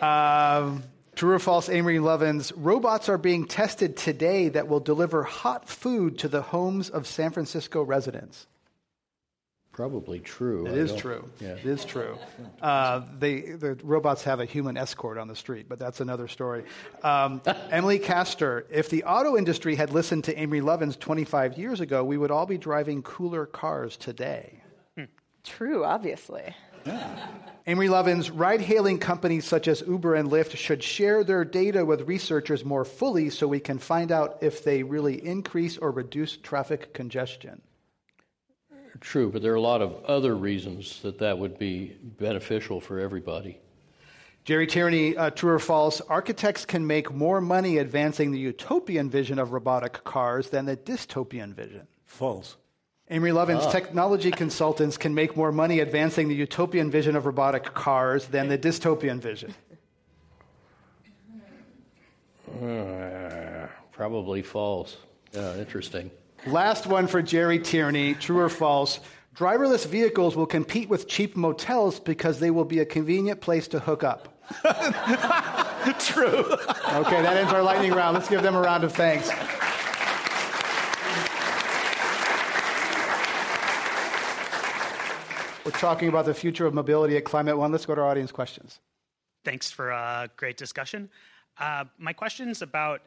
um, 0.00 0.82
true 1.18 1.32
or 1.32 1.38
false, 1.40 1.68
Amory 1.68 1.98
Lovins? 1.98 2.52
Robots 2.54 3.08
are 3.08 3.18
being 3.18 3.46
tested 3.46 3.96
today 3.96 4.48
that 4.50 4.68
will 4.68 4.80
deliver 4.80 5.24
hot 5.24 5.68
food 5.68 6.18
to 6.20 6.28
the 6.28 6.40
homes 6.40 6.88
of 6.90 7.06
San 7.06 7.32
Francisco 7.32 7.82
residents. 7.82 8.46
Probably 9.72 10.20
true. 10.20 10.66
It 10.66 10.76
is 10.76 10.94
true. 10.94 11.28
Yeah. 11.40 11.50
It 11.50 11.64
is 11.64 11.84
true. 11.84 12.18
Uh, 12.60 13.02
they, 13.18 13.40
the 13.40 13.78
robots 13.82 14.24
have 14.24 14.40
a 14.40 14.44
human 14.44 14.76
escort 14.76 15.18
on 15.18 15.28
the 15.28 15.36
street, 15.36 15.66
but 15.68 15.78
that's 15.78 16.00
another 16.00 16.26
story. 16.28 16.64
Um, 17.02 17.42
Emily 17.70 17.98
Castor, 17.98 18.66
if 18.70 18.88
the 18.88 19.04
auto 19.04 19.36
industry 19.36 19.76
had 19.76 19.90
listened 19.90 20.24
to 20.24 20.40
Amory 20.40 20.60
Lovins 20.62 20.98
25 20.98 21.58
years 21.58 21.80
ago, 21.80 22.04
we 22.04 22.16
would 22.16 22.30
all 22.30 22.46
be 22.46 22.58
driving 22.58 23.02
cooler 23.02 23.46
cars 23.46 23.96
today. 23.96 24.62
Hmm. 24.96 25.04
True, 25.44 25.84
obviously. 25.84 26.54
Yeah. 26.88 27.28
Amory 27.66 27.88
Lovins, 27.88 28.30
ride 28.32 28.62
hailing 28.62 28.98
companies 28.98 29.44
such 29.44 29.68
as 29.68 29.82
Uber 29.86 30.14
and 30.14 30.30
Lyft 30.30 30.56
should 30.56 30.82
share 30.82 31.22
their 31.22 31.44
data 31.44 31.84
with 31.84 32.08
researchers 32.08 32.64
more 32.64 32.84
fully 32.84 33.28
so 33.28 33.46
we 33.46 33.60
can 33.60 33.78
find 33.78 34.10
out 34.10 34.38
if 34.40 34.64
they 34.64 34.82
really 34.82 35.22
increase 35.24 35.76
or 35.76 35.90
reduce 35.90 36.38
traffic 36.38 36.94
congestion. 36.94 37.60
True, 39.00 39.30
but 39.30 39.42
there 39.42 39.52
are 39.52 39.56
a 39.56 39.60
lot 39.60 39.82
of 39.82 40.02
other 40.06 40.34
reasons 40.34 41.02
that 41.02 41.18
that 41.18 41.38
would 41.38 41.58
be 41.58 41.96
beneficial 42.02 42.80
for 42.80 42.98
everybody. 42.98 43.60
Gerry 44.44 44.66
Tierney, 44.66 45.14
uh, 45.14 45.28
true 45.28 45.52
or 45.52 45.58
false, 45.58 46.00
architects 46.00 46.64
can 46.64 46.86
make 46.86 47.12
more 47.12 47.40
money 47.42 47.76
advancing 47.76 48.32
the 48.32 48.38
utopian 48.38 49.10
vision 49.10 49.38
of 49.38 49.52
robotic 49.52 50.04
cars 50.04 50.48
than 50.48 50.64
the 50.64 50.74
dystopian 50.76 51.52
vision. 51.52 51.86
False. 52.06 52.56
Amory 53.10 53.30
Lovins, 53.30 53.62
ah. 53.62 53.70
technology 53.70 54.30
consultants 54.30 54.98
can 54.98 55.14
make 55.14 55.36
more 55.36 55.50
money 55.50 55.80
advancing 55.80 56.28
the 56.28 56.34
utopian 56.34 56.90
vision 56.90 57.16
of 57.16 57.24
robotic 57.24 57.72
cars 57.74 58.26
than 58.26 58.48
the 58.48 58.58
dystopian 58.58 59.18
vision. 59.18 59.54
Uh, 62.62 63.66
probably 63.92 64.42
false. 64.42 64.96
Yeah, 65.32 65.56
interesting. 65.56 66.10
Last 66.46 66.86
one 66.86 67.06
for 67.06 67.22
Gerry 67.22 67.58
Tierney 67.58 68.14
true 68.14 68.40
or 68.40 68.48
false? 68.48 69.00
Driverless 69.34 69.86
vehicles 69.86 70.34
will 70.34 70.46
compete 70.46 70.88
with 70.88 71.06
cheap 71.06 71.36
motels 71.36 72.00
because 72.00 72.40
they 72.40 72.50
will 72.50 72.64
be 72.64 72.80
a 72.80 72.84
convenient 72.84 73.40
place 73.40 73.68
to 73.68 73.78
hook 73.78 74.02
up. 74.02 74.34
True. 76.00 76.40
okay, 76.40 77.22
that 77.22 77.36
ends 77.36 77.52
our 77.52 77.62
lightning 77.62 77.92
round. 77.92 78.14
Let's 78.14 78.28
give 78.28 78.42
them 78.42 78.56
a 78.56 78.60
round 78.60 78.82
of 78.82 78.92
thanks. 78.92 79.30
We're 85.68 85.72
talking 85.72 86.08
about 86.08 86.24
the 86.24 86.32
future 86.32 86.64
of 86.64 86.72
mobility 86.72 87.18
at 87.18 87.26
Climate 87.26 87.58
One. 87.58 87.70
Let's 87.70 87.84
go 87.84 87.94
to 87.94 88.00
our 88.00 88.08
audience 88.08 88.32
questions. 88.32 88.80
Thanks 89.44 89.70
for 89.70 89.90
a 89.90 90.30
great 90.34 90.56
discussion. 90.56 91.10
Uh, 91.58 91.84
my 91.98 92.14
question 92.14 92.48
is 92.48 92.62
about 92.62 93.02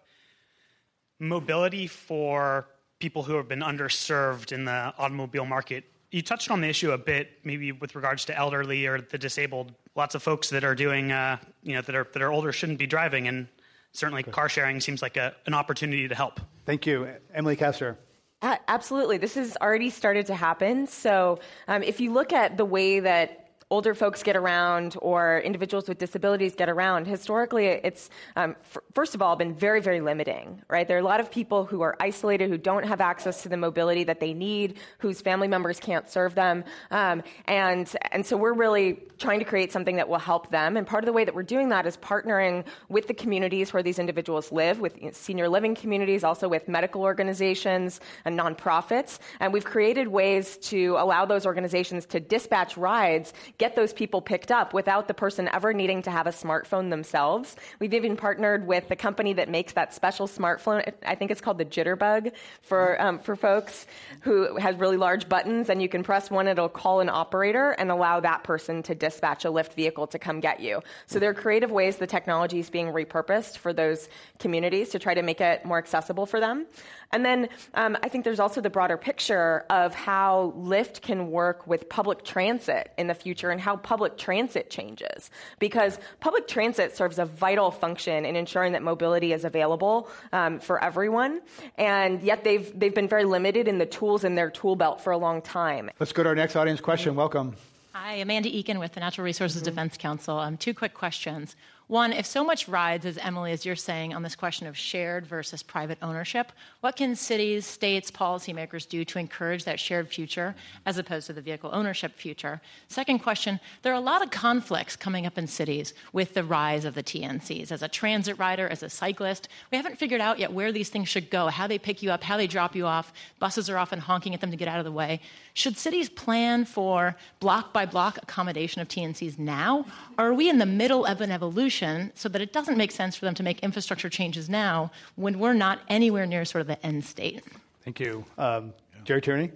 mobility 1.18 1.88
for 1.88 2.68
people 3.00 3.24
who 3.24 3.34
have 3.34 3.48
been 3.48 3.62
underserved 3.62 4.52
in 4.52 4.66
the 4.66 4.94
automobile 5.00 5.44
market. 5.44 5.86
You 6.12 6.22
touched 6.22 6.52
on 6.52 6.62
the 6.62 6.68
issue 6.68 6.92
a 6.92 7.00
bit, 7.00 7.32
maybe 7.44 7.72
with 7.72 7.96
regards 7.96 8.26
to 8.26 8.38
elderly 8.38 8.86
or 8.86 9.02
the 9.02 9.18
disabled. 9.18 9.74
Lots 9.96 10.14
of 10.14 10.22
folks 10.22 10.52
that 10.52 10.64
are 10.64 10.76
doing, 10.76 11.12
uh, 11.12 11.38
you 11.64 11.74
know, 11.74 11.82
that 11.82 11.96
are 11.96 12.08
that 12.14 12.22
are 12.22 12.32
older 12.32 12.52
shouldn't 12.52 12.78
be 12.78 12.86
driving, 12.86 13.28
and 13.28 13.48
certainly 13.92 14.22
car 14.22 14.50
sharing 14.50 14.80
seems 14.80 15.02
like 15.02 15.18
a, 15.18 15.34
an 15.48 15.56
opportunity 15.56 16.08
to 16.08 16.14
help. 16.14 16.40
Thank 16.68 16.86
you, 16.86 17.10
Emily 17.34 17.56
Castor. 17.56 17.98
Absolutely, 18.44 19.18
this 19.18 19.36
has 19.36 19.56
already 19.62 19.92
started 19.92 20.26
to 20.26 20.36
happen. 20.36 20.88
So, 20.88 21.40
um, 21.68 21.84
if 21.84 22.00
you 22.00 22.12
look 22.12 22.34
at 22.34 22.58
the 22.58 22.66
way 22.66 23.00
that 23.00 23.41
older 23.72 23.96
folks 23.96 24.22
get 24.22 24.36
around 24.36 24.98
or 25.02 25.40
individuals 25.40 25.88
with 25.88 25.98
disabilities 25.98 26.54
get 26.54 26.70
around, 26.70 27.08
historically, 27.08 27.68
it's 27.68 28.10
um, 28.36 28.56
f- 28.62 28.78
first 28.94 29.16
of 29.16 29.22
all 29.22 29.36
been 29.38 29.56
very, 29.56 29.82
very 29.82 30.02
limiting. 30.02 30.62
Right? 30.70 30.88
There 30.88 30.98
are 30.98 31.00
a 31.00 31.04
lot 31.04 31.22
of 31.22 31.32
people 31.32 31.66
who 31.66 31.82
are 31.82 31.96
isolated, 32.00 32.50
who 32.50 32.58
don't 32.58 32.86
have 32.86 33.02
access 33.02 33.42
to 33.44 33.50
the 33.50 33.58
mobility 33.58 34.04
that 34.04 34.20
they 34.20 34.34
need, 34.34 34.78
whose 35.00 35.22
family 35.22 35.48
members 35.48 35.80
can't 35.80 36.08
serve 36.08 36.36
them, 36.36 36.66
um, 36.92 37.24
and 37.46 37.96
and 38.12 38.26
so 38.26 38.38
we're 38.38 38.54
really 38.54 39.00
trying 39.18 39.40
to 39.40 39.46
create 39.46 39.72
something 39.72 39.96
that 39.96 40.10
will 40.10 40.20
help 40.20 40.52
them. 40.52 40.76
And 40.76 40.86
part 40.86 41.04
of 41.04 41.06
the 41.06 41.14
way 41.14 41.24
that 41.24 41.34
we're 41.34 41.44
doing 41.44 41.70
that 41.70 41.86
is 41.86 41.96
partnering 41.98 42.66
with 42.90 43.08
the 43.08 43.14
communities 43.14 43.72
where 43.72 43.84
these 43.84 44.00
individuals 44.00 44.52
live, 44.52 44.80
with 44.80 44.98
senior 45.16 45.48
living 45.48 45.76
communities, 45.76 46.24
also 46.24 46.50
with 46.50 46.68
medical 46.68 47.04
organizations 47.04 48.02
and 48.26 48.38
nonprofits. 48.38 49.20
And 49.40 49.54
we've 49.54 49.64
created 49.64 50.08
ways 50.08 50.58
to 50.58 50.98
allow 50.98 51.26
those 51.26 51.46
organizations 51.46 52.06
to 52.08 52.20
dispatch 52.20 52.76
rides 52.78 53.32
get 53.62 53.76
those 53.76 53.94
people 53.94 54.22
picked 54.24 54.52
up 54.52 54.74
without 54.74 55.08
the 55.08 55.14
person 55.14 55.48
ever 55.54 55.72
needing 55.72 56.02
to 56.02 56.10
have 56.10 56.26
a 56.26 56.32
smartphone 56.32 56.90
themselves. 56.90 57.56
We've 57.78 57.94
even 57.94 58.18
partnered 58.18 58.66
with 58.66 58.90
the 58.90 58.96
company 58.96 59.34
that 59.34 59.50
makes 59.50 59.74
that 59.74 59.94
special 59.94 60.28
smartphone. 60.28 60.92
I 61.06 61.14
think 61.14 61.30
it's 61.30 61.42
called 61.42 61.60
the 61.60 61.66
Jitterbug 61.66 62.32
for, 62.64 63.00
um, 63.00 63.20
for 63.20 63.36
folks 63.36 63.86
who 64.22 64.58
has 64.58 64.76
really 64.78 64.98
large 64.98 65.30
buttons, 65.30 65.70
and 65.70 65.80
you 65.80 65.88
can 65.88 66.02
press 66.02 66.32
one, 66.32 66.48
it'll 66.48 66.70
call 66.70 67.02
an 67.02 67.10
operator 67.10 67.76
and 67.78 67.92
allow 67.92 68.20
that 68.20 68.44
person 68.44 68.82
to 68.82 68.96
dispatch 68.96 69.46
a 69.46 69.50
Lyft 69.50 69.74
vehicle 69.76 70.08
to 70.08 70.18
come 70.18 70.40
get 70.40 70.60
you. 70.60 70.82
So 71.06 71.20
there 71.20 71.30
are 71.30 71.36
creative 71.36 71.70
ways 71.70 71.98
the 71.98 72.08
technology 72.08 72.58
is 72.58 72.72
being 72.72 72.88
repurposed 72.88 73.60
for 73.60 73.74
those 73.74 74.10
communities 74.40 74.90
to 74.90 74.98
try 74.98 75.14
to 75.14 75.22
make 75.22 75.40
it 75.40 75.66
more 75.66 75.78
accessible 75.78 76.26
for 76.26 76.40
them. 76.40 76.66
And 77.14 77.26
then 77.26 77.50
um, 77.74 77.98
I 78.04 78.10
think 78.10 78.24
there's 78.24 78.40
also 78.40 78.62
the 78.62 78.70
broader 78.70 78.98
picture 78.98 79.66
of 79.70 79.94
how 79.94 80.54
Lyft 80.58 81.02
can 81.02 81.32
work 81.32 81.68
with 81.68 81.90
public 81.90 82.24
transit 82.24 82.92
in 82.98 83.08
the 83.08 83.14
future 83.14 83.50
and 83.50 83.60
how 83.60 83.78
public 83.78 84.18
transit 84.18 84.70
changes. 84.70 85.30
Because 85.60 86.00
public 86.20 86.48
transit 86.48 86.96
serves 86.96 87.20
a 87.20 87.26
vital 87.26 87.72
function 87.72 88.26
in 88.26 88.36
ensuring 88.36 88.74
that 88.74 88.84
mobility 88.84 89.34
is 89.34 89.46
available 89.46 90.10
um, 90.32 90.60
for 90.60 90.84
everyone. 90.84 91.42
And 91.78 92.22
yet 92.22 92.44
they've, 92.44 92.78
they've 92.80 92.96
been 92.96 93.08
very 93.08 93.26
limited 93.26 93.68
in 93.68 93.78
the 93.78 93.86
tools 93.86 94.24
in 94.24 94.36
their 94.36 94.50
tool 94.50 94.76
belt 94.76 95.02
for 95.02 95.12
a 95.12 95.18
long 95.18 95.42
time. 95.42 95.90
Let's 96.00 96.14
go 96.14 96.24
to 96.24 96.30
our 96.30 96.36
next 96.36 96.56
audience 96.56 96.82
question. 96.82 97.16
Welcome. 97.16 97.56
Hi, 97.94 98.16
Amanda 98.16 98.50
Eakin 98.50 98.80
with 98.80 98.94
the 98.94 99.02
Natural 99.02 99.26
Resources 99.26 99.62
Defense 99.62 99.98
Council. 99.98 100.40
Um, 100.40 100.56
two 100.56 100.74
quick 100.74 100.94
questions. 100.94 101.58
One, 101.92 102.14
if 102.14 102.26
so 102.26 102.46
much 102.46 102.70
rides, 102.70 103.06
as 103.06 103.18
Emily, 103.18 103.52
as 103.52 103.66
you're 103.66 103.76
saying, 103.76 104.14
on 104.14 104.24
this 104.24 104.34
question 104.34 104.66
of 104.66 104.78
shared 104.78 105.28
versus 105.28 105.62
private 105.62 105.98
ownership, 106.02 106.54
what 106.80 106.96
can 106.96 107.18
cities, 107.18 107.66
states, 107.66 108.10
policymakers 108.10 108.88
do 108.88 109.04
to 109.04 109.20
encourage 109.20 109.66
that 109.66 109.78
shared 109.78 110.08
future 110.08 110.56
as 110.86 110.98
opposed 110.98 111.28
to 111.28 111.34
the 111.34 111.42
vehicle 111.42 111.70
ownership 111.74 112.16
future? 112.16 112.62
Second 112.88 113.20
question, 113.20 113.60
there 113.82 113.92
are 113.92 113.98
a 113.98 114.00
lot 114.00 114.24
of 114.24 114.32
conflicts 114.32 114.96
coming 114.96 115.26
up 115.26 115.38
in 115.38 115.48
cities 115.48 115.94
with 116.14 116.34
the 116.34 116.46
rise 116.46 116.86
of 116.86 116.96
the 116.96 117.04
TNCs. 117.04 117.74
As 117.74 117.84
a 117.84 117.90
transit 117.90 118.40
rider, 118.40 118.70
as 118.70 118.84
a 118.84 118.90
cyclist, 118.90 119.50
we 119.70 119.76
haven't 119.76 120.00
figured 120.00 120.22
out 120.22 120.40
yet 120.40 120.54
where 120.54 120.72
these 120.72 120.88
things 120.88 121.10
should 121.10 121.30
go, 121.30 121.48
how 121.48 121.68
they 121.68 121.78
pick 121.78 122.02
you 122.02 122.10
up, 122.10 122.24
how 122.24 122.38
they 122.38 122.48
drop 122.48 122.74
you 122.74 122.86
off. 122.86 123.12
Buses 123.40 123.70
are 123.70 123.78
often 123.78 124.00
honking 124.00 124.34
at 124.34 124.40
them 124.40 124.52
to 124.52 124.56
get 124.56 124.70
out 124.70 124.80
of 124.80 124.86
the 124.86 124.94
way. 124.94 125.20
Should 125.56 125.76
cities 125.76 126.08
plan 126.08 126.64
for 126.64 127.18
block 127.42 127.74
by 127.74 127.86
block 127.86 128.18
accommodation 128.24 128.82
of 128.82 128.88
TNCs 128.88 129.38
now? 129.38 129.86
Or 130.18 130.28
are 130.28 130.34
we 130.34 130.50
in 130.50 130.58
the 130.58 130.66
middle 130.66 131.06
of 131.06 131.20
an 131.20 131.32
evolution 131.32 131.81
so 132.16 132.30
that 132.30 132.42
it 132.42 132.54
doesn't 132.54 132.78
make 132.78 132.92
sense 132.92 133.16
for 133.16 133.26
them 133.26 133.34
to 133.36 133.44
make 133.44 133.60
infrastructure 133.60 134.10
changes 134.10 134.50
now 134.50 134.92
when 135.16 135.40
we're 135.40 135.54
not 135.54 135.80
anywhere 135.88 136.26
near 136.26 136.46
sort 136.46 136.62
of 136.62 136.68
the 136.68 136.86
end 136.86 137.04
state? 137.04 137.44
Thank 137.84 138.00
you. 138.00 138.26
Um, 138.38 138.74
Gerry 139.04 139.22
Tierney? 139.22 139.52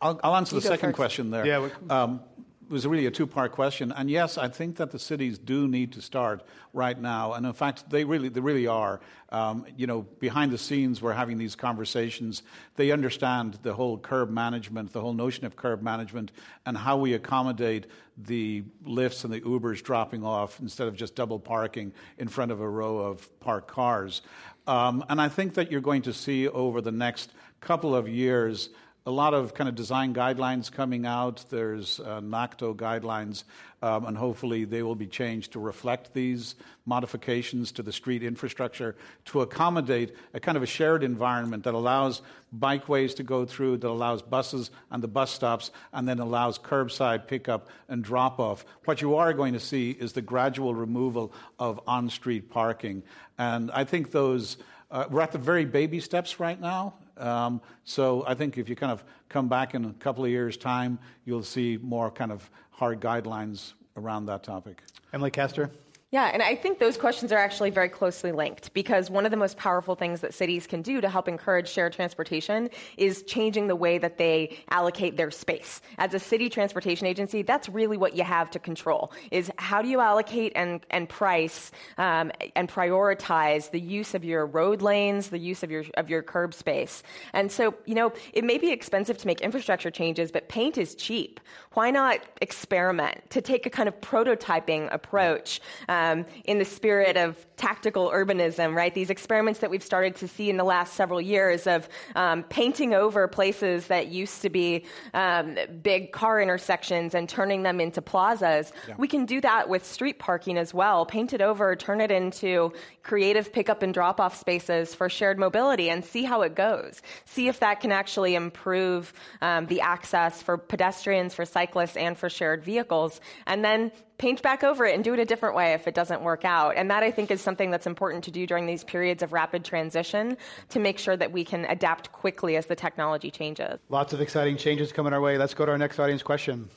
I'll, 0.00 0.20
I'll 0.22 0.36
answer 0.36 0.54
you 0.54 0.60
the 0.60 0.68
second 0.68 0.90
first. 0.90 0.96
question 0.96 1.30
there. 1.30 1.46
Yeah. 1.46 1.68
Um, 1.90 2.20
it 2.66 2.72
was 2.72 2.84
really 2.84 3.06
a 3.06 3.12
two 3.12 3.28
part 3.28 3.52
question. 3.52 3.92
And 3.92 4.10
yes, 4.10 4.36
I 4.36 4.48
think 4.48 4.76
that 4.76 4.90
the 4.90 4.98
cities 4.98 5.38
do 5.38 5.68
need 5.68 5.92
to 5.92 6.02
start 6.02 6.42
right 6.72 7.00
now. 7.00 7.34
And 7.34 7.46
in 7.46 7.52
fact, 7.52 7.88
they 7.88 8.02
really, 8.04 8.28
they 8.28 8.40
really 8.40 8.66
are. 8.66 9.00
Um, 9.28 9.66
you 9.76 9.86
know, 9.86 10.02
behind 10.02 10.50
the 10.50 10.58
scenes, 10.58 11.00
we're 11.00 11.12
having 11.12 11.38
these 11.38 11.54
conversations. 11.54 12.42
They 12.74 12.90
understand 12.90 13.60
the 13.62 13.72
whole 13.72 13.98
curb 13.98 14.30
management, 14.30 14.92
the 14.92 15.00
whole 15.00 15.12
notion 15.12 15.44
of 15.44 15.54
curb 15.54 15.80
management, 15.80 16.32
and 16.64 16.76
how 16.76 16.96
we 16.96 17.14
accommodate 17.14 17.86
the 18.18 18.64
Lyfts 18.84 19.24
and 19.24 19.32
the 19.32 19.40
Ubers 19.42 19.80
dropping 19.80 20.24
off 20.24 20.58
instead 20.60 20.88
of 20.88 20.96
just 20.96 21.14
double 21.14 21.38
parking 21.38 21.92
in 22.18 22.26
front 22.26 22.50
of 22.50 22.60
a 22.60 22.68
row 22.68 22.98
of 22.98 23.38
parked 23.38 23.68
cars. 23.68 24.22
Um, 24.66 25.04
and 25.08 25.20
I 25.20 25.28
think 25.28 25.54
that 25.54 25.70
you're 25.70 25.80
going 25.80 26.02
to 26.02 26.12
see 26.12 26.48
over 26.48 26.80
the 26.80 26.90
next 26.90 27.32
couple 27.60 27.94
of 27.94 28.08
years 28.08 28.70
a 29.06 29.10
lot 29.10 29.34
of 29.34 29.54
kind 29.54 29.68
of 29.68 29.76
design 29.76 30.12
guidelines 30.12 30.70
coming 30.70 31.06
out. 31.06 31.44
There's 31.48 32.00
uh, 32.00 32.20
NACTO 32.20 32.74
guidelines, 32.74 33.44
um, 33.80 34.04
and 34.04 34.18
hopefully 34.18 34.64
they 34.64 34.82
will 34.82 34.96
be 34.96 35.06
changed 35.06 35.52
to 35.52 35.60
reflect 35.60 36.12
these 36.12 36.56
modifications 36.86 37.70
to 37.72 37.84
the 37.84 37.92
street 37.92 38.24
infrastructure 38.24 38.96
to 39.26 39.42
accommodate 39.42 40.16
a 40.34 40.40
kind 40.40 40.56
of 40.56 40.64
a 40.64 40.66
shared 40.66 41.04
environment 41.04 41.62
that 41.64 41.74
allows 41.74 42.20
bikeways 42.58 43.14
to 43.14 43.22
go 43.22 43.44
through, 43.44 43.76
that 43.76 43.88
allows 43.88 44.22
buses 44.22 44.72
and 44.90 45.04
the 45.04 45.08
bus 45.08 45.30
stops, 45.30 45.70
and 45.92 46.08
then 46.08 46.18
allows 46.18 46.58
curbside 46.58 47.28
pickup 47.28 47.68
and 47.88 48.02
drop 48.02 48.40
off. 48.40 48.64
What 48.86 49.00
you 49.02 49.14
are 49.14 49.32
going 49.32 49.52
to 49.52 49.60
see 49.60 49.92
is 49.92 50.14
the 50.14 50.22
gradual 50.22 50.74
removal 50.74 51.32
of 51.60 51.80
on 51.86 52.10
street 52.10 52.50
parking. 52.50 53.04
And 53.38 53.70
I 53.70 53.84
think 53.84 54.10
those, 54.10 54.56
uh, 54.90 55.04
we're 55.08 55.20
at 55.20 55.30
the 55.30 55.38
very 55.38 55.64
baby 55.64 56.00
steps 56.00 56.40
right 56.40 56.60
now. 56.60 56.94
Um, 57.16 57.60
so 57.84 58.24
I 58.26 58.34
think 58.34 58.58
if 58.58 58.68
you 58.68 58.76
kind 58.76 58.92
of 58.92 59.04
come 59.28 59.48
back 59.48 59.74
in 59.74 59.84
a 59.84 59.92
couple 59.94 60.24
of 60.24 60.30
years' 60.30 60.56
time, 60.56 60.98
you'll 61.24 61.42
see 61.42 61.78
more 61.82 62.10
kind 62.10 62.32
of 62.32 62.48
hard 62.70 63.00
guidelines 63.00 63.72
around 63.96 64.26
that 64.26 64.42
topic. 64.42 64.82
Emily 65.12 65.30
Castor? 65.30 65.70
Yeah, 66.12 66.30
and 66.32 66.40
I 66.40 66.54
think 66.54 66.78
those 66.78 66.96
questions 66.96 67.32
are 67.32 67.38
actually 67.38 67.70
very 67.70 67.88
closely 67.88 68.30
linked 68.30 68.72
because 68.72 69.10
one 69.10 69.24
of 69.24 69.32
the 69.32 69.36
most 69.36 69.56
powerful 69.56 69.96
things 69.96 70.20
that 70.20 70.34
cities 70.34 70.64
can 70.64 70.80
do 70.80 71.00
to 71.00 71.08
help 71.08 71.26
encourage 71.26 71.68
shared 71.68 71.94
transportation 71.94 72.70
is 72.96 73.24
changing 73.24 73.66
the 73.66 73.74
way 73.74 73.98
that 73.98 74.16
they 74.16 74.56
allocate 74.70 75.16
their 75.16 75.32
space. 75.32 75.80
As 75.98 76.14
a 76.14 76.20
city 76.20 76.48
transportation 76.48 77.08
agency, 77.08 77.42
that's 77.42 77.68
really 77.68 77.96
what 77.96 78.14
you 78.14 78.22
have 78.22 78.52
to 78.52 78.60
control 78.60 79.10
is 79.32 79.50
how 79.58 79.82
do 79.82 79.88
you 79.88 79.98
allocate 80.00 80.52
and, 80.54 80.86
and 80.90 81.08
price 81.08 81.72
um, 81.98 82.30
and 82.54 82.68
prioritize 82.68 83.72
the 83.72 83.80
use 83.80 84.14
of 84.14 84.24
your 84.24 84.46
road 84.46 84.82
lanes, 84.82 85.30
the 85.30 85.40
use 85.40 85.64
of 85.64 85.72
your, 85.72 85.84
of 85.96 86.08
your 86.08 86.22
curb 86.22 86.54
space. 86.54 87.02
And 87.32 87.50
so, 87.50 87.74
you 87.84 87.96
know, 87.96 88.12
it 88.32 88.44
may 88.44 88.58
be 88.58 88.70
expensive 88.70 89.18
to 89.18 89.26
make 89.26 89.40
infrastructure 89.40 89.90
changes, 89.90 90.30
but 90.30 90.48
paint 90.48 90.78
is 90.78 90.94
cheap. 90.94 91.40
Why 91.72 91.90
not 91.90 92.20
experiment 92.40 93.28
to 93.30 93.40
take 93.40 93.66
a 93.66 93.70
kind 93.70 93.88
of 93.88 94.00
prototyping 94.00 94.88
approach? 94.94 95.60
Um, 95.88 95.95
um, 95.96 96.26
in 96.44 96.58
the 96.58 96.64
spirit 96.64 97.16
of 97.16 97.46
tactical 97.56 98.10
urbanism, 98.10 98.74
right? 98.74 98.94
These 98.94 99.10
experiments 99.10 99.60
that 99.60 99.70
we've 99.70 99.82
started 99.82 100.14
to 100.16 100.28
see 100.28 100.50
in 100.50 100.56
the 100.56 100.64
last 100.64 100.94
several 100.94 101.20
years 101.20 101.66
of 101.66 101.88
um, 102.14 102.42
painting 102.44 102.92
over 102.94 103.26
places 103.28 103.86
that 103.86 104.08
used 104.08 104.42
to 104.42 104.50
be 104.50 104.84
um, 105.14 105.56
big 105.82 106.12
car 106.12 106.40
intersections 106.40 107.14
and 107.14 107.28
turning 107.28 107.62
them 107.62 107.80
into 107.80 108.02
plazas. 108.02 108.72
Yeah. 108.88 108.94
We 108.98 109.08
can 109.08 109.24
do 109.24 109.40
that 109.40 109.68
with 109.68 109.86
street 109.86 110.18
parking 110.18 110.58
as 110.58 110.74
well. 110.74 111.06
Paint 111.06 111.32
it 111.32 111.40
over, 111.40 111.74
turn 111.76 112.00
it 112.00 112.10
into 112.10 112.72
creative 113.02 113.52
pickup 113.52 113.82
and 113.82 113.94
drop 113.94 114.20
off 114.20 114.36
spaces 114.36 114.94
for 114.94 115.08
shared 115.08 115.38
mobility 115.38 115.88
and 115.88 116.04
see 116.04 116.24
how 116.24 116.42
it 116.42 116.54
goes. 116.54 117.00
See 117.24 117.48
if 117.48 117.60
that 117.60 117.80
can 117.80 117.92
actually 117.92 118.34
improve 118.34 119.12
um, 119.40 119.66
the 119.66 119.80
access 119.80 120.42
for 120.42 120.58
pedestrians, 120.58 121.34
for 121.34 121.44
cyclists, 121.44 121.96
and 121.96 122.18
for 122.18 122.28
shared 122.28 122.62
vehicles. 122.62 123.20
And 123.46 123.64
then 123.64 123.92
paint 124.18 124.42
back 124.42 124.64
over 124.64 124.86
it 124.86 124.94
and 124.94 125.04
do 125.04 125.14
it 125.14 125.20
a 125.20 125.24
different 125.24 125.54
way 125.54 125.72
if 125.72 125.86
it 125.86 125.94
doesn't 125.94 126.22
work 126.22 126.44
out. 126.44 126.76
And 126.76 126.90
that 126.90 127.02
I 127.02 127.10
think 127.10 127.30
is 127.30 127.40
something 127.40 127.70
that's 127.70 127.86
important 127.86 128.24
to 128.24 128.30
do 128.30 128.46
during 128.46 128.66
these 128.66 128.84
periods 128.84 129.22
of 129.22 129.32
rapid 129.32 129.64
transition 129.64 130.36
to 130.70 130.78
make 130.78 130.98
sure 130.98 131.16
that 131.16 131.32
we 131.32 131.44
can 131.44 131.64
adapt 131.66 132.12
quickly 132.12 132.56
as 132.56 132.66
the 132.66 132.76
technology 132.76 133.30
changes. 133.30 133.78
Lots 133.88 134.12
of 134.12 134.20
exciting 134.20 134.56
changes 134.56 134.92
coming 134.92 135.12
our 135.12 135.20
way. 135.20 135.38
Let's 135.38 135.54
go 135.54 135.66
to 135.66 135.72
our 135.72 135.78
next 135.78 135.98
audience 135.98 136.22
question. 136.22 136.70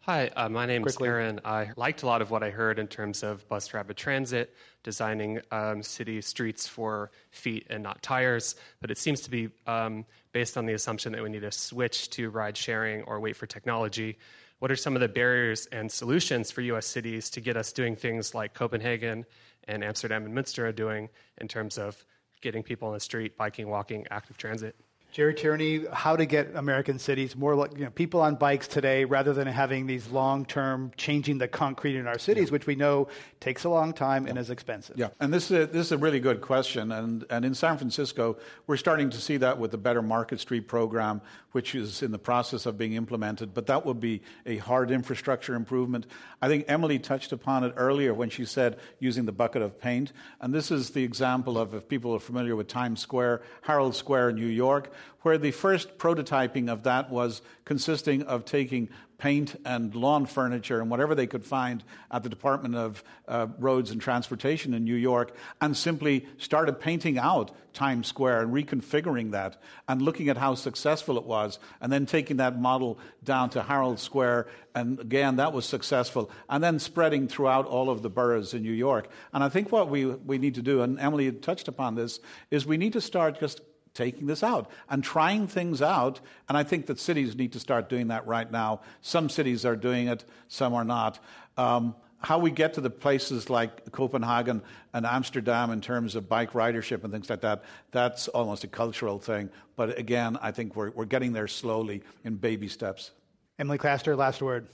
Hi, 0.00 0.26
uh, 0.34 0.48
my 0.48 0.66
name 0.66 0.84
is 0.84 1.00
Aaron. 1.00 1.40
I 1.44 1.70
liked 1.76 2.02
a 2.02 2.06
lot 2.06 2.22
of 2.22 2.32
what 2.32 2.42
I 2.42 2.50
heard 2.50 2.80
in 2.80 2.88
terms 2.88 3.22
of 3.22 3.48
bus 3.48 3.72
rapid 3.72 3.96
transit, 3.96 4.52
designing 4.82 5.40
um, 5.52 5.80
city 5.80 6.20
streets 6.20 6.66
for 6.66 7.12
feet 7.30 7.68
and 7.70 7.84
not 7.84 8.02
tires, 8.02 8.56
but 8.80 8.90
it 8.90 8.98
seems 8.98 9.20
to 9.20 9.30
be 9.30 9.50
um, 9.68 10.04
based 10.32 10.58
on 10.58 10.66
the 10.66 10.72
assumption 10.72 11.12
that 11.12 11.22
we 11.22 11.28
need 11.28 11.42
to 11.42 11.52
switch 11.52 12.10
to 12.10 12.30
ride 12.30 12.56
sharing 12.56 13.02
or 13.04 13.20
wait 13.20 13.36
for 13.36 13.46
technology 13.46 14.18
what 14.62 14.70
are 14.70 14.76
some 14.76 14.94
of 14.94 15.00
the 15.00 15.08
barriers 15.08 15.66
and 15.72 15.90
solutions 15.90 16.52
for 16.52 16.60
US 16.60 16.86
cities 16.86 17.30
to 17.30 17.40
get 17.40 17.56
us 17.56 17.72
doing 17.72 17.96
things 17.96 18.32
like 18.32 18.54
Copenhagen 18.54 19.26
and 19.66 19.82
Amsterdam 19.82 20.24
and 20.24 20.32
Münster 20.32 20.62
are 20.62 20.70
doing 20.70 21.08
in 21.38 21.48
terms 21.48 21.78
of 21.78 22.06
getting 22.42 22.62
people 22.62 22.86
on 22.86 22.94
the 22.94 23.00
street, 23.00 23.36
biking, 23.36 23.68
walking, 23.68 24.06
active 24.12 24.38
transit? 24.38 24.76
Gerry 25.12 25.34
Tierney, 25.34 25.84
how 25.92 26.16
to 26.16 26.24
get 26.24 26.56
American 26.56 26.98
cities 26.98 27.36
more 27.36 27.54
like 27.54 27.76
you 27.76 27.84
know, 27.84 27.90
people 27.90 28.22
on 28.22 28.36
bikes 28.36 28.66
today 28.66 29.04
rather 29.04 29.34
than 29.34 29.46
having 29.46 29.86
these 29.86 30.08
long 30.08 30.46
term 30.46 30.90
changing 30.96 31.36
the 31.36 31.46
concrete 31.46 31.96
in 31.96 32.06
our 32.06 32.18
cities, 32.18 32.48
yeah. 32.48 32.52
which 32.52 32.66
we 32.66 32.76
know 32.76 33.08
takes 33.38 33.64
a 33.64 33.68
long 33.68 33.92
time 33.92 34.24
yeah. 34.24 34.30
and 34.30 34.38
is 34.38 34.48
expensive. 34.48 34.96
Yeah, 34.96 35.08
and 35.20 35.34
this 35.34 35.50
is, 35.50 35.64
a, 35.64 35.66
this 35.66 35.86
is 35.86 35.92
a 35.92 35.98
really 35.98 36.18
good 36.18 36.40
question. 36.40 36.92
And, 36.92 37.26
and 37.28 37.44
in 37.44 37.54
San 37.54 37.76
Francisco, 37.76 38.38
we're 38.66 38.78
starting 38.78 39.10
to 39.10 39.20
see 39.20 39.36
that 39.36 39.58
with 39.58 39.70
the 39.70 39.76
Better 39.76 40.00
Market 40.00 40.40
Street 40.40 40.66
program, 40.66 41.20
which 41.52 41.74
is 41.74 42.02
in 42.02 42.10
the 42.10 42.18
process 42.18 42.66
of 42.66 42.76
being 42.76 42.94
implemented. 42.94 43.54
But 43.54 43.66
that 43.66 43.86
would 43.86 44.00
be 44.00 44.22
a 44.44 44.56
hard 44.56 44.90
infrastructure 44.90 45.54
improvement. 45.54 46.06
I 46.40 46.48
think 46.48 46.64
Emily 46.68 46.98
touched 46.98 47.32
upon 47.32 47.64
it 47.64 47.74
earlier 47.76 48.12
when 48.12 48.30
she 48.30 48.44
said 48.44 48.78
using 48.98 49.24
the 49.24 49.32
bucket 49.32 49.62
of 49.62 49.80
paint. 49.80 50.12
And 50.40 50.52
this 50.52 50.70
is 50.70 50.90
the 50.90 51.04
example 51.04 51.58
of, 51.58 51.74
if 51.74 51.88
people 51.88 52.14
are 52.14 52.20
familiar 52.20 52.56
with 52.56 52.68
Times 52.68 53.00
Square, 53.00 53.42
Herald 53.62 53.94
Square 53.94 54.30
in 54.30 54.36
New 54.36 54.46
York 54.46 54.92
where 55.22 55.38
the 55.38 55.50
first 55.50 55.98
prototyping 55.98 56.68
of 56.68 56.82
that 56.82 57.10
was 57.10 57.42
consisting 57.64 58.22
of 58.24 58.44
taking 58.44 58.88
paint 59.22 59.54
and 59.64 59.94
lawn 59.94 60.26
furniture 60.26 60.80
and 60.80 60.90
whatever 60.90 61.14
they 61.14 61.28
could 61.28 61.44
find 61.44 61.84
at 62.10 62.24
the 62.24 62.28
Department 62.28 62.74
of 62.74 63.04
uh, 63.28 63.46
Roads 63.60 63.92
and 63.92 64.00
Transportation 64.00 64.74
in 64.74 64.82
New 64.82 64.96
York 64.96 65.36
and 65.60 65.76
simply 65.76 66.26
started 66.38 66.80
painting 66.80 67.18
out 67.18 67.52
Times 67.72 68.08
Square 68.08 68.42
and 68.42 68.52
reconfiguring 68.52 69.30
that 69.30 69.62
and 69.86 70.02
looking 70.02 70.28
at 70.28 70.36
how 70.36 70.56
successful 70.56 71.16
it 71.18 71.22
was 71.22 71.60
and 71.80 71.92
then 71.92 72.04
taking 72.04 72.38
that 72.38 72.58
model 72.58 72.98
down 73.22 73.48
to 73.50 73.62
Herald 73.62 74.00
Square 74.00 74.48
and 74.74 74.98
again 74.98 75.36
that 75.36 75.52
was 75.52 75.66
successful 75.66 76.28
and 76.48 76.62
then 76.62 76.80
spreading 76.80 77.28
throughout 77.28 77.64
all 77.66 77.90
of 77.90 78.02
the 78.02 78.10
boroughs 78.10 78.54
in 78.54 78.64
New 78.64 78.72
York. 78.72 79.08
And 79.32 79.44
I 79.44 79.48
think 79.48 79.70
what 79.70 79.88
we, 79.88 80.04
we 80.04 80.38
need 80.38 80.56
to 80.56 80.62
do, 80.62 80.82
and 80.82 80.98
Emily 80.98 81.30
touched 81.30 81.68
upon 81.68 81.94
this, 81.94 82.18
is 82.50 82.66
we 82.66 82.76
need 82.76 82.94
to 82.94 83.00
start 83.00 83.38
just 83.38 83.60
taking 83.94 84.26
this 84.26 84.42
out 84.42 84.70
and 84.88 85.02
trying 85.02 85.46
things 85.46 85.82
out. 85.82 86.20
And 86.48 86.56
I 86.56 86.62
think 86.62 86.86
that 86.86 86.98
cities 86.98 87.36
need 87.36 87.52
to 87.52 87.60
start 87.60 87.88
doing 87.88 88.08
that 88.08 88.26
right 88.26 88.50
now. 88.50 88.80
Some 89.00 89.28
cities 89.28 89.64
are 89.64 89.76
doing 89.76 90.08
it, 90.08 90.24
some 90.48 90.74
are 90.74 90.84
not. 90.84 91.18
Um, 91.56 91.94
how 92.22 92.38
we 92.38 92.50
get 92.50 92.74
to 92.74 92.80
the 92.80 92.90
places 92.90 93.50
like 93.50 93.90
Copenhagen 93.90 94.62
and 94.92 95.04
Amsterdam 95.04 95.70
in 95.70 95.80
terms 95.80 96.14
of 96.14 96.28
bike 96.28 96.52
ridership 96.52 97.02
and 97.02 97.12
things 97.12 97.28
like 97.28 97.40
that, 97.40 97.64
that's 97.90 98.28
almost 98.28 98.64
a 98.64 98.68
cultural 98.68 99.18
thing. 99.18 99.50
But 99.76 99.98
again, 99.98 100.38
I 100.40 100.52
think 100.52 100.76
we're, 100.76 100.90
we're 100.90 101.04
getting 101.04 101.32
there 101.32 101.48
slowly 101.48 102.02
in 102.24 102.36
baby 102.36 102.68
steps. 102.68 103.10
Emily 103.58 103.78
Castor, 103.78 104.14
last 104.16 104.40
word. 104.40 104.68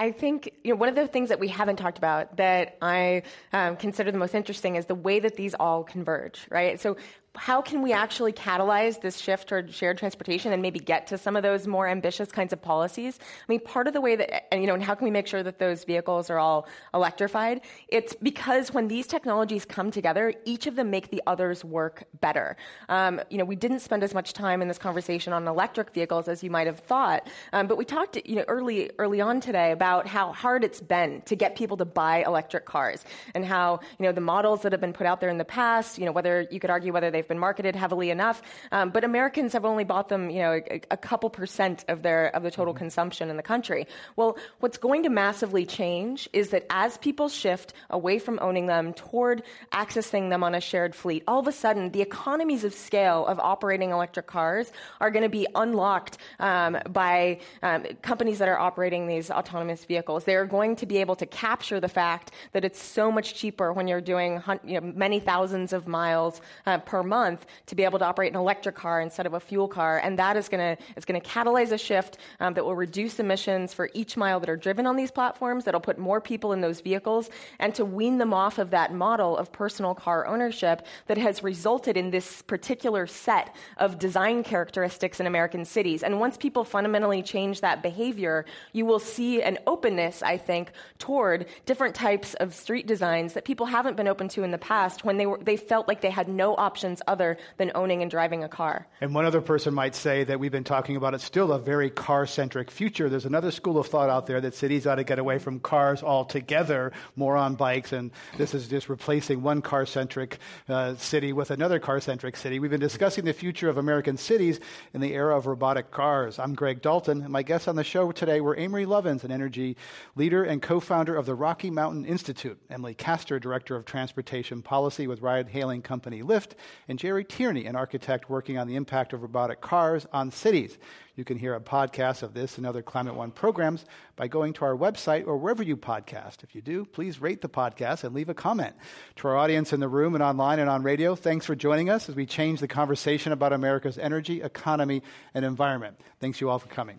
I 0.00 0.12
think 0.12 0.54
you 0.64 0.72
know, 0.72 0.76
one 0.76 0.88
of 0.88 0.94
the 0.94 1.06
things 1.06 1.28
that 1.28 1.38
we 1.38 1.48
haven't 1.48 1.76
talked 1.76 1.98
about 1.98 2.38
that 2.38 2.78
I 2.80 3.22
um, 3.52 3.76
consider 3.76 4.10
the 4.10 4.16
most 4.16 4.34
interesting 4.34 4.76
is 4.76 4.86
the 4.86 4.94
way 4.94 5.20
that 5.20 5.36
these 5.36 5.52
all 5.52 5.84
converge, 5.84 6.46
right? 6.50 6.80
So 6.80 6.96
how 7.36 7.62
can 7.62 7.80
we 7.80 7.92
actually 7.92 8.32
catalyze 8.32 9.00
this 9.00 9.18
shift 9.18 9.48
toward 9.48 9.72
shared 9.72 9.96
transportation 9.98 10.52
and 10.52 10.60
maybe 10.60 10.80
get 10.80 11.06
to 11.06 11.16
some 11.16 11.36
of 11.36 11.42
those 11.42 11.66
more 11.66 11.86
ambitious 11.86 12.32
kinds 12.32 12.52
of 12.52 12.60
policies? 12.60 13.18
I 13.20 13.44
mean, 13.48 13.60
part 13.60 13.86
of 13.86 13.92
the 13.92 14.00
way 14.00 14.16
that, 14.16 14.52
and, 14.52 14.60
you 14.60 14.66
know, 14.66 14.74
and 14.74 14.82
how 14.82 14.96
can 14.96 15.04
we 15.04 15.12
make 15.12 15.28
sure 15.28 15.42
that 15.42 15.58
those 15.58 15.84
vehicles 15.84 16.28
are 16.28 16.38
all 16.38 16.66
electrified? 16.92 17.60
It's 17.88 18.14
because 18.14 18.74
when 18.74 18.88
these 18.88 19.06
technologies 19.06 19.64
come 19.64 19.92
together, 19.92 20.34
each 20.44 20.66
of 20.66 20.74
them 20.74 20.90
make 20.90 21.10
the 21.10 21.22
others 21.26 21.64
work 21.64 22.02
better. 22.20 22.56
Um, 22.88 23.20
you 23.30 23.38
know, 23.38 23.44
we 23.44 23.56
didn't 23.56 23.80
spend 23.80 24.02
as 24.02 24.12
much 24.12 24.32
time 24.32 24.60
in 24.60 24.66
this 24.66 24.78
conversation 24.78 25.32
on 25.32 25.46
electric 25.46 25.94
vehicles 25.94 26.26
as 26.26 26.42
you 26.42 26.50
might 26.50 26.66
have 26.66 26.80
thought, 26.80 27.28
um, 27.52 27.68
but 27.68 27.78
we 27.78 27.84
talked, 27.84 28.16
you 28.26 28.36
know, 28.36 28.44
early 28.48 28.90
early 28.98 29.20
on 29.20 29.40
today 29.40 29.70
about 29.70 30.06
how 30.06 30.32
hard 30.32 30.64
it's 30.64 30.80
been 30.80 31.22
to 31.22 31.36
get 31.36 31.54
people 31.54 31.76
to 31.76 31.84
buy 31.84 32.24
electric 32.26 32.64
cars 32.66 33.04
and 33.34 33.44
how, 33.44 33.78
you 33.98 34.04
know, 34.04 34.12
the 34.12 34.20
models 34.20 34.62
that 34.62 34.72
have 34.72 34.80
been 34.80 34.92
put 34.92 35.06
out 35.06 35.20
there 35.20 35.30
in 35.30 35.38
the 35.38 35.44
past, 35.44 35.98
you 35.98 36.04
know, 36.04 36.12
whether 36.12 36.46
you 36.50 36.58
could 36.58 36.70
argue 36.70 36.92
whether 36.92 37.10
they 37.10 37.19
they've 37.20 37.28
been 37.28 37.38
marketed 37.38 37.76
heavily 37.76 38.08
enough. 38.08 38.40
Um, 38.72 38.88
but 38.88 39.04
Americans 39.04 39.52
have 39.52 39.66
only 39.66 39.84
bought 39.84 40.08
them, 40.08 40.30
you 40.30 40.38
know, 40.38 40.52
a, 40.52 40.80
a 40.90 40.96
couple 40.96 41.28
percent 41.28 41.84
of 41.88 42.02
their 42.02 42.34
of 42.34 42.42
the 42.42 42.50
total 42.50 42.72
mm-hmm. 42.72 42.78
consumption 42.84 43.28
in 43.28 43.36
the 43.36 43.42
country. 43.42 43.86
Well, 44.16 44.38
what's 44.60 44.78
going 44.78 45.02
to 45.02 45.10
massively 45.10 45.66
change 45.66 46.30
is 46.32 46.48
that 46.50 46.64
as 46.70 46.96
people 46.96 47.28
shift 47.28 47.74
away 47.90 48.18
from 48.18 48.38
owning 48.40 48.66
them 48.66 48.94
toward 48.94 49.42
accessing 49.70 50.30
them 50.30 50.42
on 50.42 50.54
a 50.54 50.60
shared 50.60 50.94
fleet, 50.94 51.22
all 51.28 51.40
of 51.40 51.46
a 51.46 51.52
sudden 51.52 51.90
the 51.90 52.00
economies 52.00 52.64
of 52.64 52.72
scale 52.72 53.26
of 53.26 53.38
operating 53.38 53.90
electric 53.90 54.26
cars 54.26 54.72
are 55.00 55.10
going 55.10 55.22
to 55.22 55.28
be 55.28 55.46
unlocked 55.54 56.16
um, 56.38 56.78
by 56.88 57.38
um, 57.62 57.84
companies 58.00 58.38
that 58.38 58.48
are 58.48 58.58
operating 58.58 59.06
these 59.06 59.30
autonomous 59.30 59.84
vehicles. 59.84 60.24
They 60.24 60.36
are 60.36 60.46
going 60.46 60.76
to 60.76 60.86
be 60.86 60.98
able 60.98 61.16
to 61.16 61.26
capture 61.26 61.80
the 61.80 61.88
fact 61.88 62.32
that 62.52 62.64
it's 62.64 62.82
so 62.82 63.12
much 63.12 63.34
cheaper 63.34 63.74
when 63.74 63.88
you're 63.88 64.00
doing 64.00 64.42
you 64.64 64.80
know, 64.80 64.92
many 64.94 65.20
thousands 65.20 65.74
of 65.74 65.86
miles 65.86 66.40
uh, 66.64 66.78
per 66.78 67.02
month 67.18 67.40
to 67.66 67.74
be 67.74 67.84
able 67.84 67.98
to 67.98 68.06
operate 68.10 68.32
an 68.32 68.38
electric 68.38 68.76
car 68.84 68.96
instead 69.00 69.26
of 69.26 69.34
a 69.34 69.40
fuel 69.40 69.68
car. 69.68 69.98
And 70.04 70.18
that 70.18 70.36
is 70.36 70.48
going 70.48 70.64
to, 70.76 70.82
it's 70.96 71.04
going 71.04 71.20
to 71.20 71.26
catalyze 71.34 71.72
a 71.72 71.78
shift 71.78 72.12
um, 72.38 72.54
that 72.54 72.64
will 72.64 72.76
reduce 72.76 73.20
emissions 73.20 73.74
for 73.74 73.90
each 73.92 74.16
mile 74.16 74.38
that 74.40 74.48
are 74.48 74.56
driven 74.56 74.86
on 74.86 74.96
these 74.96 75.10
platforms, 75.10 75.64
that'll 75.64 75.80
put 75.80 75.98
more 75.98 76.20
people 76.20 76.52
in 76.54 76.60
those 76.60 76.80
vehicles, 76.80 77.28
and 77.58 77.74
to 77.74 77.84
wean 77.84 78.18
them 78.18 78.32
off 78.32 78.58
of 78.58 78.70
that 78.70 78.94
model 78.94 79.36
of 79.36 79.52
personal 79.52 79.94
car 79.94 80.26
ownership 80.26 80.86
that 81.08 81.18
has 81.18 81.42
resulted 81.42 81.96
in 81.96 82.10
this 82.10 82.42
particular 82.42 83.06
set 83.06 83.54
of 83.78 83.98
design 83.98 84.42
characteristics 84.42 85.20
in 85.20 85.26
American 85.26 85.64
cities. 85.64 86.02
And 86.02 86.20
once 86.20 86.36
people 86.36 86.64
fundamentally 86.64 87.22
change 87.22 87.60
that 87.60 87.82
behavior, 87.82 88.44
you 88.72 88.86
will 88.86 88.98
see 88.98 89.42
an 89.42 89.58
openness, 89.66 90.22
I 90.22 90.36
think, 90.36 90.72
toward 90.98 91.46
different 91.66 91.94
types 91.94 92.34
of 92.34 92.54
street 92.54 92.86
designs 92.86 93.32
that 93.34 93.44
people 93.44 93.66
haven't 93.66 93.96
been 93.96 94.08
open 94.08 94.28
to 94.28 94.42
in 94.42 94.50
the 94.50 94.58
past 94.58 95.04
when 95.04 95.16
they, 95.16 95.26
were, 95.26 95.38
they 95.38 95.56
felt 95.56 95.88
like 95.88 96.00
they 96.00 96.10
had 96.10 96.28
no 96.28 96.54
options 96.56 96.99
other 97.06 97.38
than 97.56 97.72
owning 97.74 98.02
and 98.02 98.10
driving 98.10 98.44
a 98.44 98.48
car. 98.48 98.86
And 99.00 99.14
one 99.14 99.24
other 99.24 99.40
person 99.40 99.74
might 99.74 99.94
say 99.94 100.24
that 100.24 100.40
we've 100.40 100.52
been 100.52 100.64
talking 100.64 100.96
about 100.96 101.14
it's 101.14 101.24
still 101.24 101.52
a 101.52 101.58
very 101.58 101.90
car 101.90 102.26
centric 102.26 102.70
future. 102.70 103.08
There's 103.08 103.26
another 103.26 103.50
school 103.50 103.78
of 103.78 103.86
thought 103.86 104.10
out 104.10 104.26
there 104.26 104.40
that 104.40 104.54
cities 104.54 104.86
ought 104.86 104.96
to 104.96 105.04
get 105.04 105.18
away 105.18 105.38
from 105.38 105.60
cars 105.60 106.02
altogether, 106.02 106.92
more 107.16 107.36
on 107.36 107.54
bikes, 107.54 107.92
and 107.92 108.10
this 108.36 108.54
is 108.54 108.68
just 108.68 108.88
replacing 108.88 109.42
one 109.42 109.62
car 109.62 109.86
centric 109.86 110.38
uh, 110.68 110.94
city 110.96 111.32
with 111.32 111.50
another 111.50 111.78
car 111.78 112.00
centric 112.00 112.36
city. 112.36 112.58
We've 112.58 112.70
been 112.70 112.80
discussing 112.80 113.24
the 113.24 113.32
future 113.32 113.68
of 113.68 113.78
American 113.78 114.16
cities 114.16 114.60
in 114.94 115.00
the 115.00 115.12
era 115.12 115.36
of 115.36 115.46
robotic 115.46 115.90
cars. 115.90 116.38
I'm 116.38 116.54
Greg 116.54 116.82
Dalton, 116.82 117.22
and 117.22 117.30
my 117.30 117.42
guests 117.42 117.68
on 117.68 117.76
the 117.76 117.84
show 117.84 118.12
today 118.12 118.40
were 118.40 118.56
Amory 118.58 118.86
Lovins, 118.86 119.24
an 119.24 119.32
energy 119.32 119.76
leader 120.16 120.44
and 120.44 120.62
co 120.62 120.80
founder 120.80 121.16
of 121.16 121.26
the 121.26 121.34
Rocky 121.34 121.70
Mountain 121.70 122.04
Institute, 122.04 122.58
Emily 122.70 122.94
Castor, 122.94 123.38
director 123.38 123.76
of 123.76 123.84
transportation 123.84 124.62
policy 124.62 125.06
with 125.06 125.20
ride 125.20 125.48
hailing 125.48 125.82
company 125.82 126.22
Lyft, 126.22 126.52
and 126.90 126.98
Gerry 126.98 127.22
Tierney, 127.22 127.66
an 127.66 127.76
architect 127.76 128.28
working 128.28 128.58
on 128.58 128.66
the 128.66 128.74
impact 128.74 129.12
of 129.12 129.22
robotic 129.22 129.60
cars 129.60 130.08
on 130.12 130.32
cities. 130.32 130.76
You 131.14 131.24
can 131.24 131.38
hear 131.38 131.54
a 131.54 131.60
podcast 131.60 132.24
of 132.24 132.34
this 132.34 132.58
and 132.58 132.66
other 132.66 132.82
Climate 132.82 133.14
One 133.14 133.30
programs 133.30 133.84
by 134.16 134.26
going 134.26 134.54
to 134.54 134.64
our 134.64 134.76
website 134.76 135.24
or 135.24 135.36
wherever 135.36 135.62
you 135.62 135.76
podcast. 135.76 136.42
If 136.42 136.52
you 136.52 136.60
do, 136.60 136.84
please 136.84 137.20
rate 137.20 137.42
the 137.42 137.48
podcast 137.48 138.02
and 138.02 138.12
leave 138.12 138.28
a 138.28 138.34
comment. 138.34 138.74
To 139.16 139.28
our 139.28 139.36
audience 139.36 139.72
in 139.72 139.78
the 139.78 139.86
room 139.86 140.16
and 140.16 140.22
online 140.22 140.58
and 140.58 140.68
on 140.68 140.82
radio, 140.82 141.14
thanks 141.14 141.46
for 141.46 141.54
joining 141.54 141.88
us 141.88 142.08
as 142.08 142.16
we 142.16 142.26
change 142.26 142.58
the 142.58 142.66
conversation 142.66 143.30
about 143.30 143.52
America's 143.52 143.96
energy, 143.96 144.42
economy, 144.42 145.00
and 145.32 145.44
environment. 145.44 145.96
Thanks 146.18 146.40
you 146.40 146.50
all 146.50 146.58
for 146.58 146.68
coming. 146.68 146.98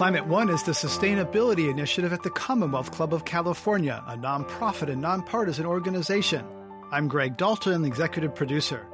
Climate 0.00 0.28
One 0.28 0.48
is 0.48 0.62
the 0.62 0.72
sustainability 0.72 1.70
initiative 1.70 2.14
at 2.14 2.22
the 2.22 2.30
Commonwealth 2.30 2.90
Club 2.90 3.12
of 3.12 3.26
California, 3.26 4.02
a 4.06 4.16
nonprofit 4.16 4.90
and 4.90 5.02
nonpartisan 5.02 5.66
organization. 5.66 6.42
I'm 6.90 7.06
Greg 7.06 7.36
Dalton, 7.36 7.84
executive 7.84 8.34
producer. 8.34 8.86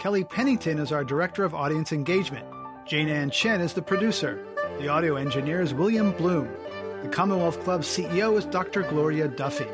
Kelly 0.00 0.24
Pennington 0.24 0.78
is 0.78 0.90
our 0.90 1.04
director 1.04 1.44
of 1.44 1.54
audience 1.54 1.92
engagement. 1.92 2.46
Jane 2.86 3.10
Ann 3.10 3.28
Chen 3.28 3.60
is 3.60 3.74
the 3.74 3.82
producer. 3.82 4.42
The 4.78 4.88
audio 4.88 5.16
engineer 5.16 5.60
is 5.60 5.74
William 5.74 6.12
Bloom. 6.12 6.48
The 7.02 7.10
Commonwealth 7.10 7.62
Club 7.62 7.82
CEO 7.82 8.38
is 8.38 8.46
Dr. 8.46 8.84
Gloria 8.84 9.28
Duffy. 9.28 9.68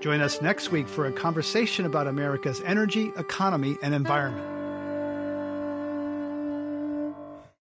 Join 0.00 0.20
us 0.20 0.42
next 0.42 0.72
week 0.72 0.88
for 0.88 1.06
a 1.06 1.12
conversation 1.12 1.86
about 1.86 2.08
America's 2.08 2.60
energy, 2.62 3.12
economy, 3.16 3.76
and 3.84 3.94
environment. 3.94 4.51